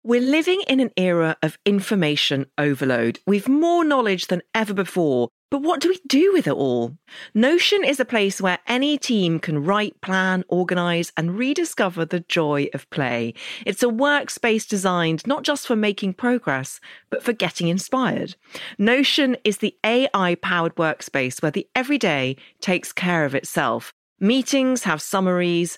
We're 0.01 0.21
living 0.21 0.63
in 0.67 0.79
an 0.79 0.89
era 0.97 1.37
of 1.43 1.59
information 1.65 2.47
overload. 2.57 3.19
We've 3.27 3.47
more 3.47 3.83
knowledge 3.83 4.27
than 4.27 4.41
ever 4.55 4.73
before. 4.73 5.29
But 5.51 5.63
what 5.63 5.79
do 5.79 5.89
we 5.89 5.99
do 6.07 6.31
with 6.31 6.47
it 6.47 6.53
all? 6.53 6.95
Notion 7.33 7.83
is 7.83 7.99
a 7.99 8.05
place 8.05 8.39
where 8.39 8.59
any 8.67 8.99
team 8.99 9.39
can 9.39 9.63
write, 9.63 9.99
plan, 10.01 10.43
organise, 10.47 11.11
and 11.17 11.39
rediscover 11.39 12.05
the 12.05 12.19
joy 12.19 12.67
of 12.73 12.89
play. 12.91 13.33
It's 13.65 13.81
a 13.81 13.87
workspace 13.87 14.67
designed 14.67 15.25
not 15.25 15.43
just 15.43 15.65
for 15.65 15.75
making 15.75 16.13
progress, 16.13 16.79
but 17.09 17.23
for 17.23 17.33
getting 17.33 17.67
inspired. 17.67 18.35
Notion 18.77 19.37
is 19.43 19.57
the 19.57 19.75
AI 19.83 20.35
powered 20.35 20.75
workspace 20.75 21.41
where 21.41 21.51
the 21.51 21.67
everyday 21.75 22.35
takes 22.61 22.93
care 22.93 23.25
of 23.25 23.33
itself. 23.33 23.91
Meetings 24.19 24.83
have 24.83 25.01
summaries, 25.01 25.77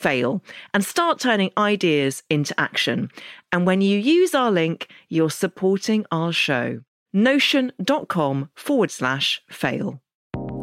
fail 0.00 0.42
and 0.74 0.84
start 0.84 1.20
turning 1.20 1.52
ideas 1.56 2.22
into 2.28 2.58
action. 2.58 3.10
And 3.52 3.66
when 3.66 3.80
you 3.80 3.98
use 3.98 4.34
our 4.34 4.50
link, 4.50 4.88
you're 5.08 5.30
supporting 5.30 6.06
our 6.10 6.32
show. 6.32 6.80
Notion.com 7.12 8.50
forward 8.54 8.90
slash 8.90 9.42
fail. 9.50 10.00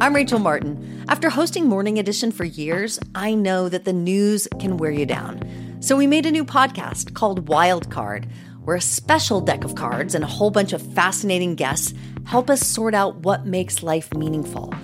I'm 0.00 0.14
Rachel 0.14 0.38
Martin. 0.38 1.04
After 1.08 1.28
hosting 1.28 1.66
Morning 1.66 1.98
Edition 1.98 2.30
for 2.30 2.44
years, 2.44 2.98
I 3.14 3.34
know 3.34 3.68
that 3.68 3.84
the 3.84 3.92
news 3.92 4.48
can 4.58 4.76
wear 4.76 4.90
you 4.90 5.06
down. 5.06 5.42
So 5.80 5.96
we 5.96 6.06
made 6.06 6.26
a 6.26 6.30
new 6.30 6.44
podcast 6.44 7.14
called 7.14 7.46
Wildcard 7.46 8.30
where 8.68 8.76
a 8.76 8.80
special 8.82 9.40
deck 9.40 9.64
of 9.64 9.74
cards 9.74 10.14
and 10.14 10.22
a 10.22 10.26
whole 10.26 10.50
bunch 10.50 10.74
of 10.74 10.82
fascinating 10.92 11.54
guests 11.54 11.94
help 12.24 12.50
us 12.50 12.60
sort 12.60 12.94
out 12.94 13.16
what 13.16 13.46
makes 13.46 13.82
life 13.82 14.12
meaningful. 14.12 14.74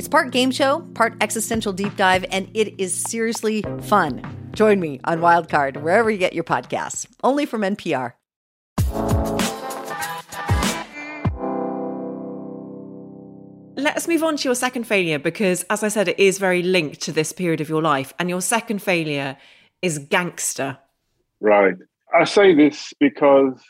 It's 0.00 0.08
part 0.08 0.30
game 0.30 0.50
show, 0.50 0.80
part 0.94 1.12
existential 1.20 1.74
deep 1.74 1.94
dive, 1.94 2.24
and 2.30 2.48
it 2.54 2.80
is 2.80 2.94
seriously 2.94 3.62
fun. 3.82 4.24
Join 4.54 4.80
me 4.80 4.98
on 5.04 5.20
Wildcard, 5.20 5.82
wherever 5.82 6.10
you 6.10 6.16
get 6.16 6.32
your 6.32 6.42
podcasts, 6.42 7.06
only 7.22 7.44
from 7.44 7.60
NPR. 7.60 8.14
Let's 13.76 14.08
move 14.08 14.22
on 14.22 14.38
to 14.38 14.48
your 14.48 14.54
second 14.54 14.84
failure 14.84 15.18
because, 15.18 15.66
as 15.68 15.84
I 15.84 15.88
said, 15.88 16.08
it 16.08 16.18
is 16.18 16.38
very 16.38 16.62
linked 16.62 17.02
to 17.02 17.12
this 17.12 17.32
period 17.32 17.60
of 17.60 17.68
your 17.68 17.82
life. 17.82 18.14
And 18.18 18.30
your 18.30 18.40
second 18.40 18.80
failure 18.80 19.36
is 19.82 19.98
gangster. 19.98 20.78
Right. 21.40 21.74
I 22.18 22.24
say 22.24 22.54
this 22.54 22.94
because, 23.00 23.62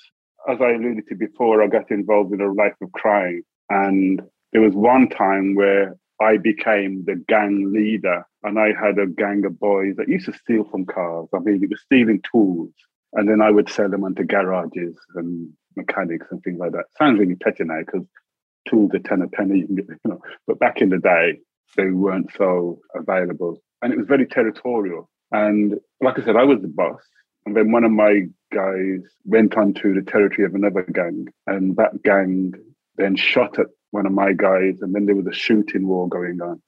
as 0.48 0.58
I 0.60 0.74
alluded 0.74 1.08
to 1.08 1.16
before, 1.16 1.60
I 1.60 1.66
got 1.66 1.90
involved 1.90 2.32
in 2.32 2.40
a 2.40 2.52
life 2.52 2.76
of 2.80 2.92
crime. 2.92 3.42
And 3.68 4.22
there 4.52 4.62
was 4.62 4.74
one 4.74 5.08
time 5.08 5.56
where 5.56 5.96
I 6.20 6.36
became 6.36 7.04
the 7.06 7.16
gang 7.16 7.72
leader 7.72 8.26
and 8.42 8.58
I 8.58 8.72
had 8.78 8.98
a 8.98 9.06
gang 9.06 9.44
of 9.44 9.58
boys 9.58 9.96
that 9.96 10.08
used 10.08 10.26
to 10.26 10.32
steal 10.32 10.64
from 10.64 10.84
cars. 10.84 11.28
I 11.34 11.38
mean, 11.38 11.62
it 11.62 11.70
was 11.70 11.80
stealing 11.82 12.22
tools. 12.30 12.72
And 13.12 13.28
then 13.28 13.40
I 13.40 13.50
would 13.50 13.68
sell 13.68 13.88
them 13.88 14.04
onto 14.04 14.24
garages 14.24 14.96
and 15.14 15.50
mechanics 15.76 16.26
and 16.30 16.42
things 16.42 16.58
like 16.58 16.72
that. 16.72 16.84
Sounds 16.98 17.18
really 17.18 17.34
petty 17.34 17.64
now 17.64 17.80
because 17.80 18.06
tools 18.68 18.92
are 18.94 18.98
10 18.98 19.22
a 19.22 19.28
penny, 19.28 19.64
you 19.68 19.86
know, 20.04 20.20
but 20.46 20.58
back 20.58 20.80
in 20.80 20.90
the 20.90 20.98
day, 20.98 21.40
they 21.76 21.90
weren't 21.90 22.30
so 22.36 22.80
available. 22.94 23.60
And 23.82 23.92
it 23.92 23.98
was 23.98 24.06
very 24.06 24.26
territorial. 24.26 25.08
And 25.32 25.74
like 26.00 26.18
I 26.18 26.24
said, 26.24 26.36
I 26.36 26.44
was 26.44 26.60
the 26.60 26.68
boss. 26.68 27.02
And 27.46 27.56
then 27.56 27.72
one 27.72 27.84
of 27.84 27.92
my 27.92 28.26
guys 28.52 29.00
went 29.24 29.56
onto 29.56 29.94
the 29.94 30.02
territory 30.02 30.44
of 30.44 30.54
another 30.54 30.82
gang, 30.82 31.28
and 31.46 31.76
that 31.76 32.02
gang 32.02 32.52
then 32.96 33.16
shot 33.16 33.58
at 33.58 33.68
one 33.90 34.06
of 34.06 34.12
my 34.12 34.32
guys, 34.32 34.78
and 34.80 34.94
then 34.94 35.06
there 35.06 35.16
was 35.16 35.26
a 35.26 35.32
shooting 35.32 35.86
war 35.86 36.08
going 36.08 36.40
on. 36.40 36.62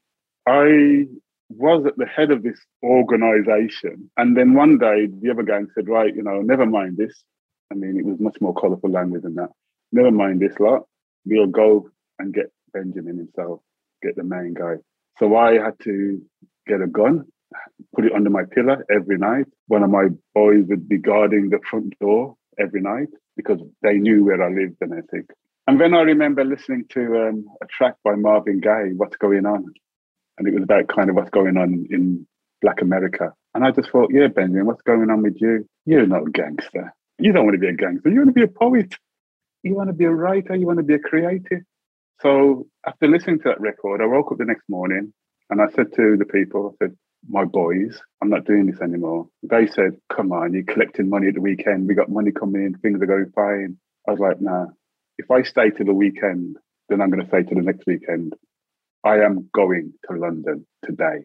I 0.46 1.06
was 1.48 1.84
at 1.86 1.96
the 1.96 2.06
head 2.06 2.30
of 2.30 2.42
this 2.42 2.58
organization. 2.82 4.10
And 4.16 4.36
then 4.36 4.54
one 4.54 4.78
day 4.78 5.06
the 5.06 5.30
other 5.30 5.42
gang 5.42 5.68
said, 5.74 5.88
right, 5.88 6.14
you 6.14 6.22
know, 6.22 6.40
never 6.40 6.66
mind 6.66 6.96
this. 6.96 7.22
I 7.70 7.74
mean, 7.74 7.98
it 7.98 8.04
was 8.04 8.18
much 8.18 8.40
more 8.40 8.54
colorful 8.54 8.90
language 8.90 9.22
than 9.22 9.34
that. 9.36 9.50
Never 9.92 10.10
mind 10.10 10.40
this 10.40 10.58
lot. 10.58 10.82
We'll 11.24 11.46
go 11.46 11.90
and 12.18 12.34
get 12.34 12.50
Benjamin 12.72 13.18
himself, 13.18 13.60
get 14.02 14.16
the 14.16 14.24
main 14.24 14.54
guy. 14.54 14.76
So 15.18 15.36
I 15.36 15.58
had 15.58 15.78
to 15.84 16.22
get 16.66 16.80
a 16.80 16.86
gun 16.86 17.26
put 17.94 18.04
it 18.04 18.12
under 18.12 18.30
my 18.30 18.44
pillow 18.44 18.78
every 18.90 19.18
night. 19.18 19.46
One 19.66 19.82
of 19.82 19.90
my 19.90 20.08
boys 20.34 20.64
would 20.68 20.88
be 20.88 20.98
guarding 20.98 21.50
the 21.50 21.60
front 21.68 21.98
door 22.00 22.36
every 22.58 22.80
night 22.80 23.08
because 23.36 23.60
they 23.82 23.94
knew 23.94 24.24
where 24.24 24.42
I 24.42 24.48
lived 24.48 24.76
and 24.80 24.92
everything. 24.92 25.26
And 25.66 25.80
then 25.80 25.94
I 25.94 26.00
remember 26.00 26.44
listening 26.44 26.86
to 26.90 27.28
um, 27.28 27.46
a 27.62 27.66
track 27.66 27.94
by 28.04 28.16
Marvin 28.16 28.60
Gaye, 28.60 28.92
What's 28.96 29.16
Going 29.16 29.46
On? 29.46 29.64
And 30.38 30.48
it 30.48 30.54
was 30.54 30.64
about 30.64 30.88
kind 30.88 31.08
of 31.08 31.14
what's 31.14 31.30
going 31.30 31.56
on 31.56 31.86
in 31.90 32.26
Black 32.60 32.82
America. 32.82 33.32
And 33.54 33.64
I 33.64 33.70
just 33.70 33.90
thought, 33.90 34.10
yeah, 34.12 34.28
Benjamin, 34.28 34.66
what's 34.66 34.82
going 34.82 35.10
on 35.10 35.22
with 35.22 35.36
you? 35.40 35.68
You're 35.86 36.06
not 36.06 36.26
a 36.26 36.30
gangster. 36.30 36.92
You 37.18 37.32
don't 37.32 37.44
want 37.44 37.54
to 37.54 37.60
be 37.60 37.68
a 37.68 37.74
gangster. 37.74 38.08
You 38.08 38.18
want 38.18 38.30
to 38.30 38.34
be 38.34 38.42
a 38.42 38.48
poet. 38.48 38.94
You 39.62 39.74
want 39.74 39.88
to 39.88 39.94
be 39.94 40.04
a 40.04 40.10
writer. 40.10 40.56
You 40.56 40.66
want 40.66 40.78
to 40.78 40.84
be 40.84 40.94
a 40.94 40.98
creative. 40.98 41.62
So 42.22 42.66
after 42.86 43.06
listening 43.06 43.38
to 43.40 43.50
that 43.50 43.60
record, 43.60 44.00
I 44.00 44.06
woke 44.06 44.32
up 44.32 44.38
the 44.38 44.44
next 44.44 44.68
morning 44.68 45.12
and 45.50 45.60
I 45.60 45.66
said 45.74 45.92
to 45.94 46.16
the 46.16 46.24
people, 46.24 46.74
I 46.74 46.84
said, 46.86 46.96
my 47.28 47.44
boys, 47.44 48.00
I'm 48.20 48.30
not 48.30 48.46
doing 48.46 48.66
this 48.66 48.80
anymore. 48.80 49.28
They 49.42 49.68
said, 49.68 49.96
come 50.12 50.32
on, 50.32 50.54
you're 50.54 50.64
collecting 50.64 51.08
money 51.08 51.28
at 51.28 51.34
the 51.34 51.40
weekend. 51.40 51.86
We 51.86 51.94
got 51.94 52.08
money 52.08 52.32
coming 52.32 52.64
in, 52.64 52.74
things 52.78 53.00
are 53.00 53.06
going 53.06 53.30
fine. 53.34 53.76
I 54.08 54.10
was 54.10 54.20
like, 54.20 54.40
nah, 54.40 54.66
if 55.18 55.30
I 55.30 55.42
stay 55.42 55.70
to 55.70 55.84
the 55.84 55.94
weekend, 55.94 56.56
then 56.88 57.00
I'm 57.00 57.10
going 57.10 57.22
to 57.22 57.28
stay 57.28 57.42
to 57.42 57.54
the 57.54 57.62
next 57.62 57.86
weekend. 57.86 58.34
I 59.04 59.16
am 59.20 59.48
going 59.54 59.92
to 60.08 60.16
London 60.16 60.66
today. 60.84 61.24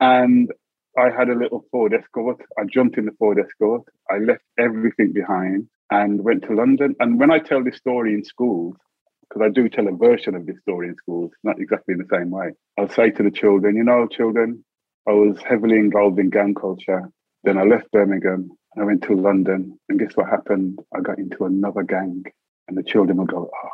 And 0.00 0.50
I 0.96 1.10
had 1.10 1.28
a 1.28 1.34
little 1.34 1.64
Ford 1.70 1.92
Escort. 1.94 2.40
I 2.58 2.62
jumped 2.64 2.98
in 2.98 3.04
the 3.04 3.12
Ford 3.18 3.38
Escort. 3.38 3.82
I 4.10 4.18
left 4.18 4.42
everything 4.58 5.12
behind 5.12 5.68
and 5.90 6.22
went 6.22 6.42
to 6.44 6.54
London. 6.54 6.94
And 7.00 7.20
when 7.20 7.30
I 7.30 7.38
tell 7.38 7.62
this 7.62 7.76
story 7.76 8.14
in 8.14 8.24
schools, 8.24 8.76
because 9.28 9.42
I 9.44 9.50
do 9.50 9.68
tell 9.68 9.88
a 9.88 9.92
version 9.92 10.34
of 10.34 10.46
this 10.46 10.58
story 10.60 10.88
in 10.88 10.96
schools, 10.96 11.32
not 11.44 11.60
exactly 11.60 11.92
in 11.92 11.98
the 11.98 12.16
same 12.16 12.30
way, 12.30 12.50
I'll 12.78 12.88
say 12.88 13.10
to 13.10 13.22
the 13.22 13.30
children, 13.30 13.76
you 13.76 13.84
know, 13.84 14.06
children, 14.06 14.64
I 15.06 15.12
was 15.12 15.38
heavily 15.46 15.76
involved 15.76 16.18
in 16.18 16.30
gang 16.30 16.54
culture. 16.54 17.10
Then 17.44 17.58
I 17.58 17.62
left 17.62 17.90
Birmingham 17.92 18.50
and 18.74 18.82
I 18.82 18.84
went 18.84 19.02
to 19.04 19.14
London. 19.14 19.78
And 19.88 19.98
guess 19.98 20.16
what 20.16 20.28
happened? 20.28 20.80
I 20.94 21.00
got 21.00 21.18
into 21.18 21.44
another 21.44 21.82
gang. 21.82 22.24
And 22.68 22.76
the 22.76 22.82
children 22.82 23.18
would 23.18 23.28
go, 23.28 23.50
oh. 23.52 23.68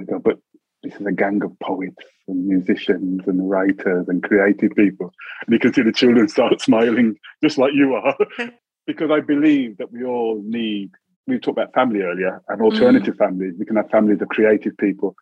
I 0.00 0.04
go, 0.04 0.18
but 0.18 0.38
this 0.82 0.94
is 0.94 1.06
a 1.06 1.12
gang 1.12 1.42
of 1.44 1.56
poets 1.60 2.04
and 2.26 2.46
musicians 2.46 3.22
and 3.26 3.48
writers 3.48 4.06
and 4.08 4.22
creative 4.22 4.72
people. 4.74 5.12
And 5.46 5.52
you 5.52 5.58
can 5.58 5.72
see 5.72 5.82
the 5.82 5.92
children 5.92 6.28
start 6.28 6.60
smiling 6.60 7.16
just 7.42 7.58
like 7.58 7.72
you 7.74 7.94
are. 7.94 8.16
because 8.86 9.10
I 9.10 9.20
believe 9.20 9.76
that 9.78 9.92
we 9.92 10.04
all 10.04 10.42
need, 10.44 10.90
we 11.26 11.38
talked 11.38 11.58
about 11.58 11.74
family 11.74 12.00
earlier, 12.00 12.42
and 12.48 12.60
alternative 12.62 13.14
mm. 13.14 13.18
families. 13.18 13.54
We 13.58 13.66
can 13.66 13.76
have 13.76 13.90
families 13.90 14.20
of 14.20 14.28
creative 14.28 14.76
people. 14.78 15.14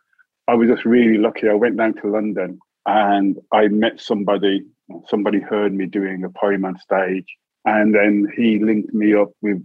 I 0.49 0.55
was 0.55 0.69
just 0.69 0.85
really 0.85 1.19
lucky. 1.19 1.49
I 1.49 1.55
went 1.55 1.77
down 1.77 1.95
to 1.95 2.09
London 2.09 2.59
and 2.87 3.37
I 3.53 3.69
met 3.69 4.01
somebody 4.01 4.65
somebody 5.07 5.41
heard 5.41 5.73
me 5.73 5.87
doing 5.87 6.25
a 6.25 6.31
poem 6.31 6.65
on 6.65 6.79
stage, 6.79 7.27
and 7.65 7.95
then 7.95 8.27
he 8.37 8.59
linked 8.59 8.93
me 8.93 9.15
up 9.15 9.29
with 9.43 9.65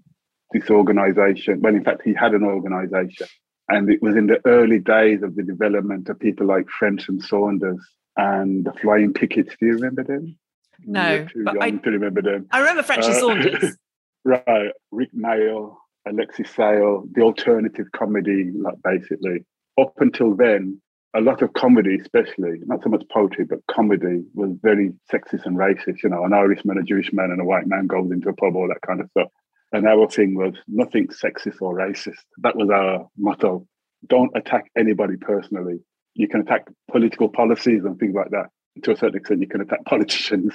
this 0.52 0.70
organization. 0.70 1.62
Well, 1.62 1.76
in 1.76 1.84
fact, 1.84 2.02
he 2.04 2.14
had 2.14 2.34
an 2.34 2.44
organization, 2.44 3.28
and 3.70 3.90
it 3.90 4.02
was 4.02 4.16
in 4.16 4.28
the 4.28 4.40
early 4.46 4.80
days 4.80 5.24
of 5.24 5.36
the 5.36 5.44
development 5.44 6.10
of 6.10 6.20
people 6.20 6.48
like 6.48 6.70
French 6.70 7.10
and 7.10 7.22
Saunders 7.22 7.80
and 8.18 8.66
the 8.66 8.74
Flying 8.74 9.14
Pickets. 9.14 9.56
Do 9.60 9.68
you 9.68 9.74
remember 9.74 10.04
them? 10.04 10.38
No, 10.86 11.26
too 11.26 11.44
young 11.44 11.62
I, 11.62 11.72
to 11.72 11.90
remember 11.90 12.22
them. 12.22 12.48
I 12.52 12.60
remember 12.60 12.84
French 12.84 13.06
and 13.06 13.16
uh, 13.16 13.20
Saunders. 13.20 13.78
right, 14.26 14.72
Rik 14.92 15.14
Mayall, 15.14 15.76
Alexei 16.08 16.44
Sayle, 16.44 17.06
the 17.12 17.22
alternative 17.22 17.88
comedy, 17.96 18.52
like 18.54 18.76
basically. 18.84 19.46
Up 19.78 19.94
until 19.98 20.36
then, 20.36 20.82
a 21.16 21.22
lot 21.22 21.42
of 21.42 21.54
comedy, 21.54 21.98
especially 22.00 22.60
not 22.66 22.84
so 22.84 22.90
much 22.90 23.04
poetry, 23.12 23.46
but 23.46 23.60
comedy 23.70 24.24
was 24.34 24.52
very 24.62 24.94
sexist 25.12 25.46
and 25.46 25.58
racist. 25.58 26.04
You 26.04 26.10
know, 26.10 26.24
an 26.26 26.34
Irishman, 26.34 26.78
a 26.78 26.84
Jewish 26.84 27.12
man, 27.14 27.32
and 27.32 27.42
a 27.42 27.46
white 27.46 27.68
man 27.68 27.88
goes 27.88 28.12
into 28.12 28.30
a 28.30 28.34
pub, 28.34 28.56
all 28.56 28.68
that 28.68 28.86
kind 28.86 29.02
of 29.02 29.10
stuff. 29.12 29.30
And 29.76 29.88
our 29.88 30.10
thing 30.10 30.36
was 30.36 30.54
nothing 30.68 31.08
sexist 31.08 31.62
or 31.62 31.76
racist. 31.76 32.24
That 32.38 32.56
was 32.56 32.70
our 32.70 33.08
motto. 33.18 33.68
Don't 34.08 34.32
attack 34.36 34.72
anybody 34.78 35.18
personally. 35.18 35.80
You 36.14 36.28
can 36.28 36.42
attack 36.42 36.68
political 36.92 37.30
policies 37.30 37.84
and 37.84 38.00
things 38.00 38.16
like 38.16 38.32
that. 38.32 38.48
To 38.84 38.92
a 38.92 38.98
certain 38.98 39.18
extent, 39.18 39.42
you 39.42 39.48
can 39.48 39.62
attack 39.62 39.86
politicians, 39.86 40.54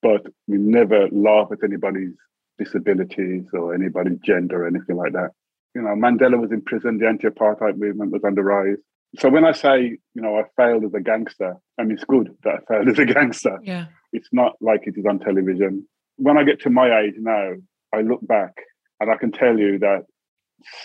but 0.00 0.22
we 0.46 0.58
never 0.58 1.08
laugh 1.10 1.48
at 1.52 1.64
anybody's 1.64 2.14
disabilities 2.58 3.44
or 3.52 3.74
anybody's 3.74 4.18
gender 4.24 4.64
or 4.64 4.66
anything 4.66 4.96
like 4.96 5.12
that. 5.12 5.30
You 5.74 5.82
know, 5.82 5.90
Mandela 5.90 6.38
was 6.40 6.52
in 6.52 6.60
prison. 6.60 6.98
The 6.98 7.08
anti-apartheid 7.08 7.78
movement 7.78 8.12
was 8.12 8.22
on 8.24 8.34
the 8.34 8.42
rise 8.42 8.78
so 9.18 9.28
when 9.28 9.44
I 9.44 9.52
say, 9.52 9.98
you 10.14 10.22
know, 10.22 10.36
I 10.36 10.44
failed 10.56 10.84
as 10.84 10.94
a 10.94 11.00
gangster, 11.00 11.56
I 11.78 11.82
mean, 11.82 11.92
it's 11.92 12.04
good 12.04 12.34
that 12.44 12.54
I 12.54 12.72
failed 12.72 12.88
as 12.88 12.98
a 12.98 13.04
gangster. 13.04 13.58
Yeah. 13.62 13.86
It's 14.12 14.28
not 14.32 14.54
like 14.60 14.86
it 14.86 14.94
is 14.96 15.04
on 15.06 15.18
television. 15.18 15.86
When 16.16 16.38
I 16.38 16.44
get 16.44 16.60
to 16.62 16.70
my 16.70 17.00
age 17.00 17.14
now, 17.18 17.52
I 17.94 18.00
look 18.00 18.26
back 18.26 18.54
and 19.00 19.10
I 19.10 19.16
can 19.16 19.32
tell 19.32 19.58
you 19.58 19.78
that 19.80 20.04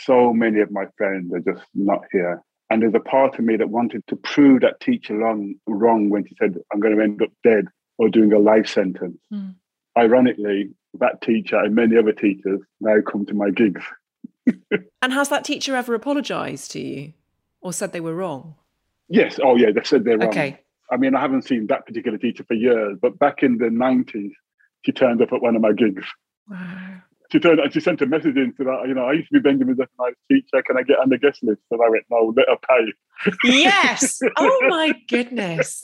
so 0.04 0.34
many 0.34 0.62
of 0.62 0.72
my 0.72 0.86
friends 0.98 1.32
are 1.34 1.54
just 1.54 1.66
not 1.74 2.02
here. 2.12 2.42
And 2.70 2.82
there's 2.82 2.96
a 2.96 3.00
part 3.00 3.40
of 3.40 3.46
me 3.46 3.56
that 3.58 3.70
wanted 3.70 4.04
to 4.08 4.16
prove 4.18 4.62
that 4.62 4.80
teacher 4.82 5.16
wrong, 5.16 5.56
wrong 5.68 6.10
when 6.10 6.26
she 6.28 6.36
said, 6.38 6.58
I'm 6.74 6.80
going 6.80 6.96
to 6.96 7.04
end 7.04 7.22
up 7.22 7.30
dead 7.44 7.66
or 7.98 8.10
doing 8.10 8.34
a 8.34 8.40
life 8.40 8.68
sentence. 8.68 9.18
Mm. 9.32 9.56
Ironically, 9.98 10.72
that 11.00 11.22
teacher 11.22 11.58
and 11.58 11.76
many 11.76 11.98
other 11.98 12.12
teachers 12.12 12.60
now 12.82 12.98
come 13.10 13.26
to 13.28 13.34
my 13.34 13.52
gigs. 13.52 13.84
and 15.02 15.14
has 15.14 15.30
that 15.30 15.46
teacher 15.46 15.76
ever 15.76 15.94
apologized 15.94 16.72
to 16.72 16.80
you? 16.80 17.14
or 17.62 17.74
said 17.74 17.92
they 17.92 18.00
were 18.00 18.16
wrong? 18.16 18.56
Yes. 19.10 19.40
Oh, 19.44 19.56
yeah. 19.56 19.72
They 19.72 19.84
said 19.84 20.04
they're 20.04 20.18
wrong. 20.18 20.30
Okay. 20.30 20.60
I 20.90 20.98
mean, 20.98 21.16
I 21.16 21.22
haven't 21.22 21.44
seen 21.44 21.68
that 21.68 21.86
particular 21.86 22.18
teacher 22.18 22.44
for 22.46 22.54
years, 22.54 22.98
but 23.02 23.20
back 23.20 23.44
in 23.44 23.58
the 23.58 23.66
90s, 23.66 24.32
she 24.86 24.92
turned 24.92 25.22
up 25.22 25.34
at 25.34 25.42
one 25.42 25.56
of 25.56 25.62
my 25.62 25.74
gigs. 25.74 26.06
Wow. 26.50 27.02
She 27.32 27.40
turned 27.40 27.60
and 27.60 27.74
she 27.74 27.82
sent 27.82 28.02
a 28.02 28.06
message 28.06 28.38
in 28.38 28.54
to 28.56 28.64
that, 28.64 28.86
you 28.88 28.94
know, 28.94 29.06
I 29.06 29.14
used 29.14 29.28
to 29.30 29.34
be 29.34 29.50
Benjamin's 29.50 29.80
nice 30.00 30.14
teacher. 30.32 30.64
Can 30.64 30.78
I 30.78 30.84
get 30.84 31.00
on 31.00 31.10
the 31.10 31.18
guest 31.18 31.44
list? 31.44 31.62
And 31.72 31.82
I 31.84 31.90
went, 31.90 32.06
no, 32.10 32.34
let 32.36 32.48
her 32.48 32.56
pay. 32.68 33.32
Yes. 33.44 34.22
oh 34.38 34.68
my 34.70 34.94
goodness. 35.10 35.84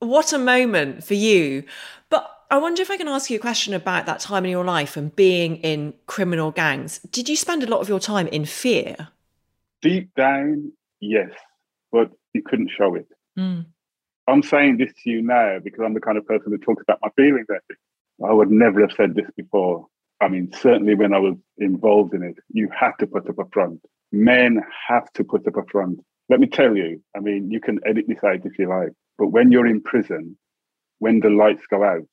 What 0.00 0.32
a 0.32 0.38
moment 0.38 1.04
for 1.04 1.14
you. 1.14 1.62
But 2.10 2.28
I 2.50 2.58
wonder 2.58 2.82
if 2.82 2.90
I 2.90 2.96
can 2.96 3.06
ask 3.06 3.30
you 3.30 3.36
a 3.36 3.40
question 3.40 3.72
about 3.72 4.06
that 4.06 4.18
time 4.18 4.44
in 4.44 4.50
your 4.50 4.64
life 4.64 4.96
and 4.96 5.14
being 5.14 5.56
in 5.58 5.94
criminal 6.06 6.50
gangs. 6.50 6.98
Did 7.10 7.28
you 7.28 7.36
spend 7.36 7.62
a 7.62 7.66
lot 7.66 7.80
of 7.80 7.88
your 7.88 8.00
time 8.00 8.26
in 8.26 8.44
fear? 8.44 9.08
Deep 9.80 10.12
down, 10.16 10.72
Yes, 11.04 11.30
but 11.92 12.10
you 12.32 12.42
couldn't 12.42 12.70
show 12.76 12.94
it. 12.94 13.06
Mm. 13.38 13.66
I'm 14.26 14.42
saying 14.42 14.78
this 14.78 14.90
to 15.02 15.10
you 15.10 15.20
now 15.20 15.58
because 15.62 15.80
I'm 15.84 15.92
the 15.92 16.00
kind 16.00 16.16
of 16.16 16.26
person 16.26 16.50
that 16.52 16.62
talks 16.62 16.82
about 16.82 16.98
my 17.02 17.10
feelings. 17.10 17.46
I 18.22 18.32
would 18.32 18.50
never 18.50 18.80
have 18.80 18.92
said 18.92 19.14
this 19.14 19.30
before. 19.36 19.86
I 20.20 20.28
mean, 20.28 20.52
certainly 20.52 20.94
when 20.94 21.12
I 21.12 21.18
was 21.18 21.36
involved 21.58 22.14
in 22.14 22.22
it, 22.22 22.36
you 22.48 22.68
had 22.68 22.92
to 23.00 23.06
put 23.06 23.28
up 23.28 23.38
a 23.38 23.48
front. 23.52 23.80
Men 24.12 24.62
have 24.88 25.12
to 25.14 25.24
put 25.24 25.46
up 25.46 25.56
a 25.56 25.64
front. 25.70 26.00
Let 26.28 26.40
me 26.40 26.46
tell 26.46 26.76
you, 26.76 27.02
I 27.16 27.20
mean, 27.20 27.50
you 27.50 27.60
can 27.60 27.80
edit 27.84 28.06
this 28.08 28.22
out 28.24 28.46
if 28.46 28.58
you 28.58 28.68
like, 28.68 28.92
but 29.18 29.28
when 29.28 29.52
you're 29.52 29.66
in 29.66 29.82
prison, 29.82 30.38
when 31.00 31.20
the 31.20 31.30
lights 31.30 31.66
go 31.68 31.84
out, 31.84 32.08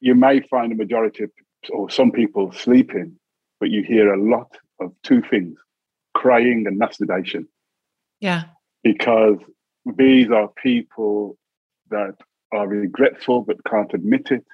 you 0.00 0.14
may 0.14 0.40
find 0.40 0.72
a 0.72 0.76
majority 0.76 1.24
of, 1.24 1.30
or 1.70 1.90
some 1.90 2.12
people 2.12 2.52
sleeping, 2.52 3.16
but 3.58 3.70
you 3.70 3.82
hear 3.82 4.12
a 4.12 4.22
lot 4.22 4.56
of 4.80 4.92
two 5.02 5.22
things 5.22 5.58
crying 6.14 6.66
and 6.66 6.78
masturbation. 6.78 7.48
Yeah. 8.20 8.44
Because 8.82 9.38
these 9.96 10.30
are 10.30 10.48
people 10.62 11.38
that 11.90 12.14
are 12.52 12.66
regretful 12.66 13.42
but 13.42 13.64
can't 13.64 13.92
admit 13.94 14.30
it. 14.30 14.44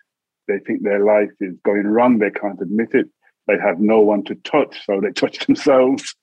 They 0.48 0.58
think 0.60 0.82
their 0.82 1.04
life 1.04 1.30
is 1.40 1.54
going 1.64 1.86
wrong. 1.86 2.18
They 2.18 2.30
can't 2.30 2.60
admit 2.60 2.90
it. 2.92 3.06
They 3.46 3.58
have 3.58 3.78
no 3.78 4.00
one 4.00 4.24
to 4.24 4.34
touch, 4.36 4.84
so 4.84 5.00
they 5.00 5.10
touch 5.12 5.46
themselves. 5.46 6.14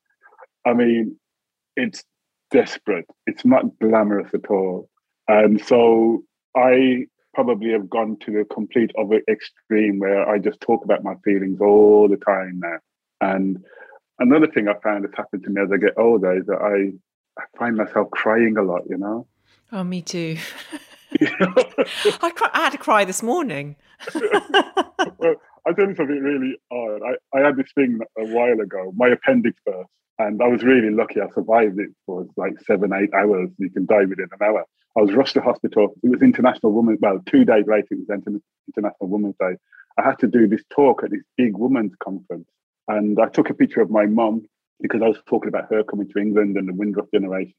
I 0.65 0.74
mean, 0.74 1.17
it's 1.76 2.03
desperate. 2.51 3.05
It's 3.26 3.45
not 3.45 3.65
glamorous 3.80 4.34
at 4.34 4.49
all. 4.49 4.89
And 5.28 5.63
so 5.65 6.24
I 6.55 7.07
probably 7.34 7.71
have 7.71 7.89
gone 7.89 8.17
to 8.26 8.32
the 8.32 8.45
complete 8.53 8.91
other 8.99 9.21
extreme 9.30 9.99
where 9.99 10.30
I 10.30 10.38
just 10.38 10.61
talk 10.61 10.84
about 10.84 11.03
my 11.03 11.15
feelings 11.24 11.59
all 11.61 12.07
the 12.07 12.17
time 12.17 12.59
now. 12.61 12.78
And 13.21 13.63
another 14.19 14.47
thing 14.47 14.67
I 14.67 14.76
found 14.84 15.05
has 15.05 15.13
happened 15.15 15.43
to 15.43 15.49
me 15.49 15.61
as 15.61 15.69
I 15.74 15.78
get 15.78 15.97
older 15.97 16.38
is 16.38 16.45
that 16.45 16.61
I, 16.61 16.93
I 17.41 17.45
find 17.57 17.76
myself 17.76 18.11
crying 18.11 18.57
a 18.57 18.61
lot, 18.61 18.84
you 18.88 18.97
know? 18.97 19.28
Oh, 19.71 19.84
me 19.84 20.01
too. 20.01 20.38
I, 22.22 22.32
cry, 22.36 22.49
I 22.53 22.59
had 22.64 22.72
to 22.72 22.78
cry 22.78 23.05
this 23.05 23.24
morning. 23.24 23.76
well, 24.16 25.36
I'll 25.66 25.74
tell 25.76 25.88
you 25.88 25.95
something 25.95 26.20
really 26.20 26.57
odd. 26.72 27.01
I, 27.03 27.38
I 27.38 27.45
had 27.45 27.57
this 27.57 27.72
thing 27.76 27.99
a 28.18 28.26
while 28.26 28.59
ago, 28.59 28.91
my 28.95 29.09
appendix 29.09 29.59
burst, 29.66 29.89
and 30.20 30.41
I 30.41 30.47
was 30.47 30.64
really 30.64 30.89
lucky. 30.89 31.22
I 31.22 31.30
survived 31.34 31.80
it 31.80 31.89
for 32.05 32.26
like 32.38 32.59
seven, 32.66 32.91
eight 32.93 33.14
hours. 33.14 33.49
You 33.57 33.70
can 33.70 33.86
die 33.86 34.05
within 34.05 34.30
an 34.32 34.45
hour. 34.45 34.66
I 34.97 35.01
was 35.01 35.14
rushed 35.14 35.34
to 35.36 35.41
hospital. 35.41 35.95
It 36.03 36.09
was 36.09 36.22
International 36.22 36.72
Women's, 36.72 36.99
well, 37.01 37.20
two 37.26 37.45
days 37.45 37.66
later, 37.68 37.88
it 37.91 37.99
was 38.07 38.41
International 38.68 39.09
Women's 39.09 39.36
Day. 39.39 39.55
I 39.97 40.03
had 40.03 40.20
to 40.20 40.28
do 40.28 40.47
this 40.47 40.64
talk 40.70 41.03
at 41.03 41.11
this 41.11 41.24
big 41.38 41.57
women's 41.57 41.93
conference. 42.03 42.47
And 42.88 43.20
I 43.20 43.30
took 43.30 43.49
a 43.49 43.53
picture 43.53 43.82
of 43.82 43.89
my 43.89 44.05
mum 44.05 44.43
because 44.82 45.01
I 45.01 45.07
was 45.07 45.18
talking 45.28 45.47
about 45.47 45.72
her 45.72 45.84
coming 45.84 46.09
to 46.09 46.20
England 46.20 46.57
and 46.57 46.68
the 46.68 46.74
Windrush 46.74 47.07
generation 47.14 47.53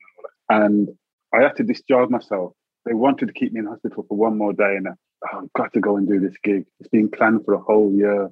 and. 0.48 0.64
And 0.66 0.88
I 1.34 1.42
had 1.42 1.56
to 1.56 1.64
discharge 1.64 2.10
myself. 2.10 2.52
They 2.84 2.94
wanted 2.94 3.26
to 3.26 3.32
keep 3.32 3.52
me 3.52 3.60
in 3.60 3.66
hospital 3.66 4.04
for 4.08 4.16
one 4.16 4.38
more 4.38 4.52
day. 4.52 4.76
And 4.76 4.88
I, 4.88 4.92
oh, 5.32 5.38
I've 5.42 5.52
got 5.54 5.72
to 5.74 5.80
go 5.80 5.96
and 5.96 6.08
do 6.08 6.20
this 6.20 6.36
gig. 6.42 6.64
It's 6.80 6.88
been 6.88 7.08
planned 7.08 7.44
for 7.44 7.54
a 7.54 7.60
whole 7.60 7.92
year. 7.92 8.30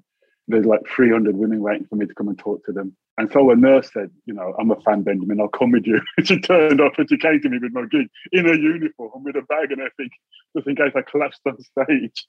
There's 0.48 0.66
like 0.66 0.80
300 0.94 1.36
women 1.36 1.61
waiting 1.61 1.86
for 1.86 1.96
me 1.96 2.07
to 2.07 2.14
come 2.14 2.28
and 2.28 2.38
talk 2.38 2.64
to 2.66 2.72
them. 2.72 2.96
And 3.18 3.30
so 3.30 3.50
a 3.50 3.57
nurse 3.57 3.90
said, 3.92 4.11
you 4.26 4.34
know, 4.34 4.55
I'm 4.59 4.70
a 4.70 4.80
fan, 4.80 5.03
Benjamin, 5.03 5.40
I'll 5.40 5.48
come 5.48 5.72
with 5.72 5.86
you. 5.86 6.00
she 6.24 6.40
turned 6.40 6.80
up 6.80 6.98
and 6.98 7.09
she 7.09 7.18
came 7.18 7.40
to 7.40 7.48
me 7.48 7.59
with 7.62 7.72
my 7.72 7.84
gig 7.90 8.09
in 8.32 8.46
a 8.46 8.55
uniform 8.55 9.22
with 9.22 9.36
a 9.36 9.42
bag 9.42 9.70
and 9.70 9.80
everything, 9.80 10.11
just 10.57 10.66
in 10.66 10.76
case 10.76 10.92
I 10.94 11.03
collapsed 11.03 11.40
on 11.46 11.59
stage. 11.61 12.26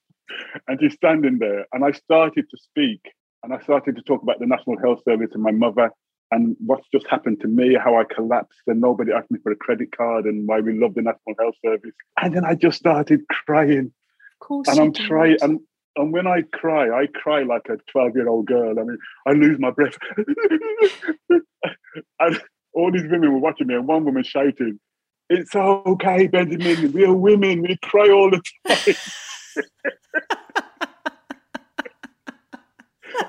And 0.67 0.80
she's 0.80 0.93
standing 0.93 1.39
there. 1.39 1.65
And 1.74 1.84
I 1.84 1.91
started 1.91 2.45
to 2.49 2.57
speak 2.57 3.01
and 3.43 3.53
I 3.53 3.59
started 3.61 3.95
to 3.95 4.01
talk 4.01 4.24
about 4.24 4.39
the 4.39 4.45
National 4.45 4.80
Health 4.80 5.01
Service 5.07 5.32
and 5.34 5.43
my 5.43 5.51
mother 5.51 5.91
and 6.34 6.57
what's 6.65 6.88
just 6.91 7.05
happened 7.07 7.39
to 7.41 7.47
me, 7.47 7.77
how 7.81 7.99
I 7.99 8.03
collapsed 8.03 8.59
and 8.67 8.81
nobody 8.81 9.11
asked 9.11 9.29
me 9.29 9.39
for 9.43 9.51
a 9.51 9.55
credit 9.55 9.95
card 9.95 10.25
and 10.25 10.47
why 10.47 10.61
we 10.61 10.77
love 10.77 10.95
the 10.95 11.03
National 11.03 11.36
Health 11.39 11.55
Service. 11.63 11.91
And 12.21 12.36
then 12.36 12.43
I 12.43 12.55
just 12.55 12.77
started 12.77 13.21
crying. 13.29 13.93
Of 14.41 14.47
course. 14.47 14.67
And 14.67 14.79
I'm 14.79 14.93
trying 14.93 15.38
and 15.41 15.59
and 15.95 16.11
when 16.11 16.25
I 16.25 16.41
cry, 16.53 16.89
I 16.89 17.05
cry 17.05 17.43
like 17.43 17.67
a 17.69 17.77
12 17.91 18.15
year 18.15 18.27
old 18.27 18.47
girl. 18.47 18.79
I 18.79 18.84
mean, 18.84 18.97
I 19.27 19.34
lose 19.34 19.59
my 19.59 19.69
breath. 19.69 19.95
and 22.19 22.41
all 22.73 22.91
these 22.91 23.03
women 23.03 23.31
were 23.31 23.39
watching 23.39 23.67
me, 23.67 23.75
and 23.75 23.88
one 23.88 24.03
woman 24.03 24.23
shouted, 24.23 24.79
It's 25.29 25.55
okay, 25.55 26.25
Benjamin. 26.25 26.93
We 26.93 27.05
are 27.05 27.13
women. 27.13 27.61
We 27.61 27.77
cry 27.84 28.09
all 28.09 28.31
the 28.31 28.41
time. 28.67 28.95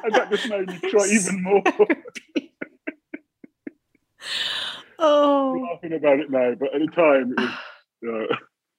and 0.05 0.14
that 0.14 0.30
just 0.30 0.48
made 0.48 0.66
me 0.66 0.80
cry 0.90 1.07
even 1.07 1.42
more. 1.42 1.62
oh. 4.99 5.55
I'm 5.55 5.62
laughing 5.62 5.93
about 5.93 6.20
it 6.20 6.31
now, 6.31 6.55
but 6.59 6.75
at 6.75 6.81
the 6.81 6.89
time, 6.95 7.35
it 7.37 7.41
was. 7.41 7.51
Uh, 8.05 8.37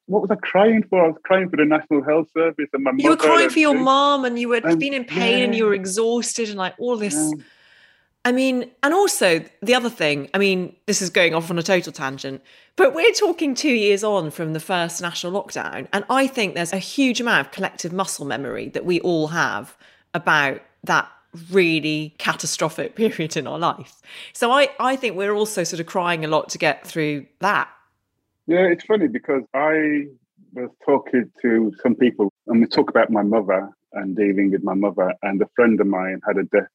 what 0.08 0.22
was 0.22 0.30
I 0.30 0.36
crying 0.36 0.84
for? 0.88 1.04
I 1.04 1.08
was 1.08 1.18
crying 1.24 1.50
for 1.50 1.58
the 1.58 1.66
National 1.66 2.04
Health 2.04 2.28
Service 2.32 2.68
and 2.74 2.84
my 2.84 2.92
You 2.96 3.10
were 3.10 3.18
crying 3.18 3.50
for 3.50 3.58
your 3.58 3.74
mom 3.74 4.24
and 4.24 4.38
you 4.38 4.50
were 4.50 4.58
And- 4.58 4.80
been 4.80 4.94
in 4.94 5.04
pain 5.04 5.44
and 5.44 5.56
you 5.56 5.66
were 5.66 5.74
exhausted 5.74 6.50
and 6.50 6.60
like 6.60 6.76
all 6.78 6.96
this. 6.96 7.16
Yeah. 7.16 7.44
I 8.24 8.32
mean, 8.32 8.72
and 8.82 8.94
also 8.94 9.44
the 9.62 9.76
other 9.76 9.90
thing, 9.90 10.30
I 10.34 10.40
mean, 10.40 10.76
this 10.88 11.02
is 11.02 11.12
going 11.12 11.36
off 11.36 11.52
on 11.52 11.60
a 11.60 11.64
total 11.64 11.92
tangent, 11.92 12.42
but 12.76 12.96
we're 12.96 13.14
talking 13.14 13.54
two 13.54 13.74
years 13.74 14.04
on 14.04 14.32
from 14.32 14.54
the 14.54 14.60
first 14.60 15.00
national 15.00 15.32
lockdown. 15.32 15.88
And 15.94 16.06
I 16.10 16.26
think 16.26 16.56
there's 16.56 16.74
a 16.74 16.80
huge 16.80 17.22
amount 17.22 17.46
of 17.48 17.52
collective 17.52 17.94
muscle 17.94 18.26
memory 18.26 18.70
that 18.70 18.84
we 18.84 19.00
all 19.02 19.28
have 19.28 19.78
about 20.16 20.62
that 20.84 21.08
really 21.52 22.16
catastrophic 22.18 22.96
period 22.96 23.38
in 23.38 23.48
our 23.48 23.60
life. 23.60 24.02
So 24.34 24.52
I, 24.52 24.70
I 24.80 24.96
think 24.96 25.16
we're 25.16 25.34
also 25.34 25.64
sort 25.64 25.80
of 25.80 25.86
crying 25.86 26.26
a 26.26 26.28
lot 26.28 26.50
to 26.50 26.58
get 26.58 26.86
through 26.86 27.26
that. 27.40 27.70
Yeah, 28.48 28.66
it's 28.66 28.86
funny 28.86 29.08
because 29.08 29.44
I 29.54 30.06
was 30.54 30.70
talking 30.86 31.32
to 31.42 31.74
some 31.82 31.96
people 31.96 32.32
and 32.48 32.62
we 32.62 32.68
talk 32.68 32.90
about 32.90 33.10
my 33.10 33.24
mother 33.24 33.70
and 33.94 34.16
dealing 34.16 34.52
with 34.52 34.64
my 34.64 34.74
mother. 34.74 35.14
And 35.24 35.42
a 35.42 35.50
friend 35.56 35.80
of 35.82 35.88
mine 35.88 36.22
had 36.28 36.38
a 36.38 36.44
death, 36.44 36.70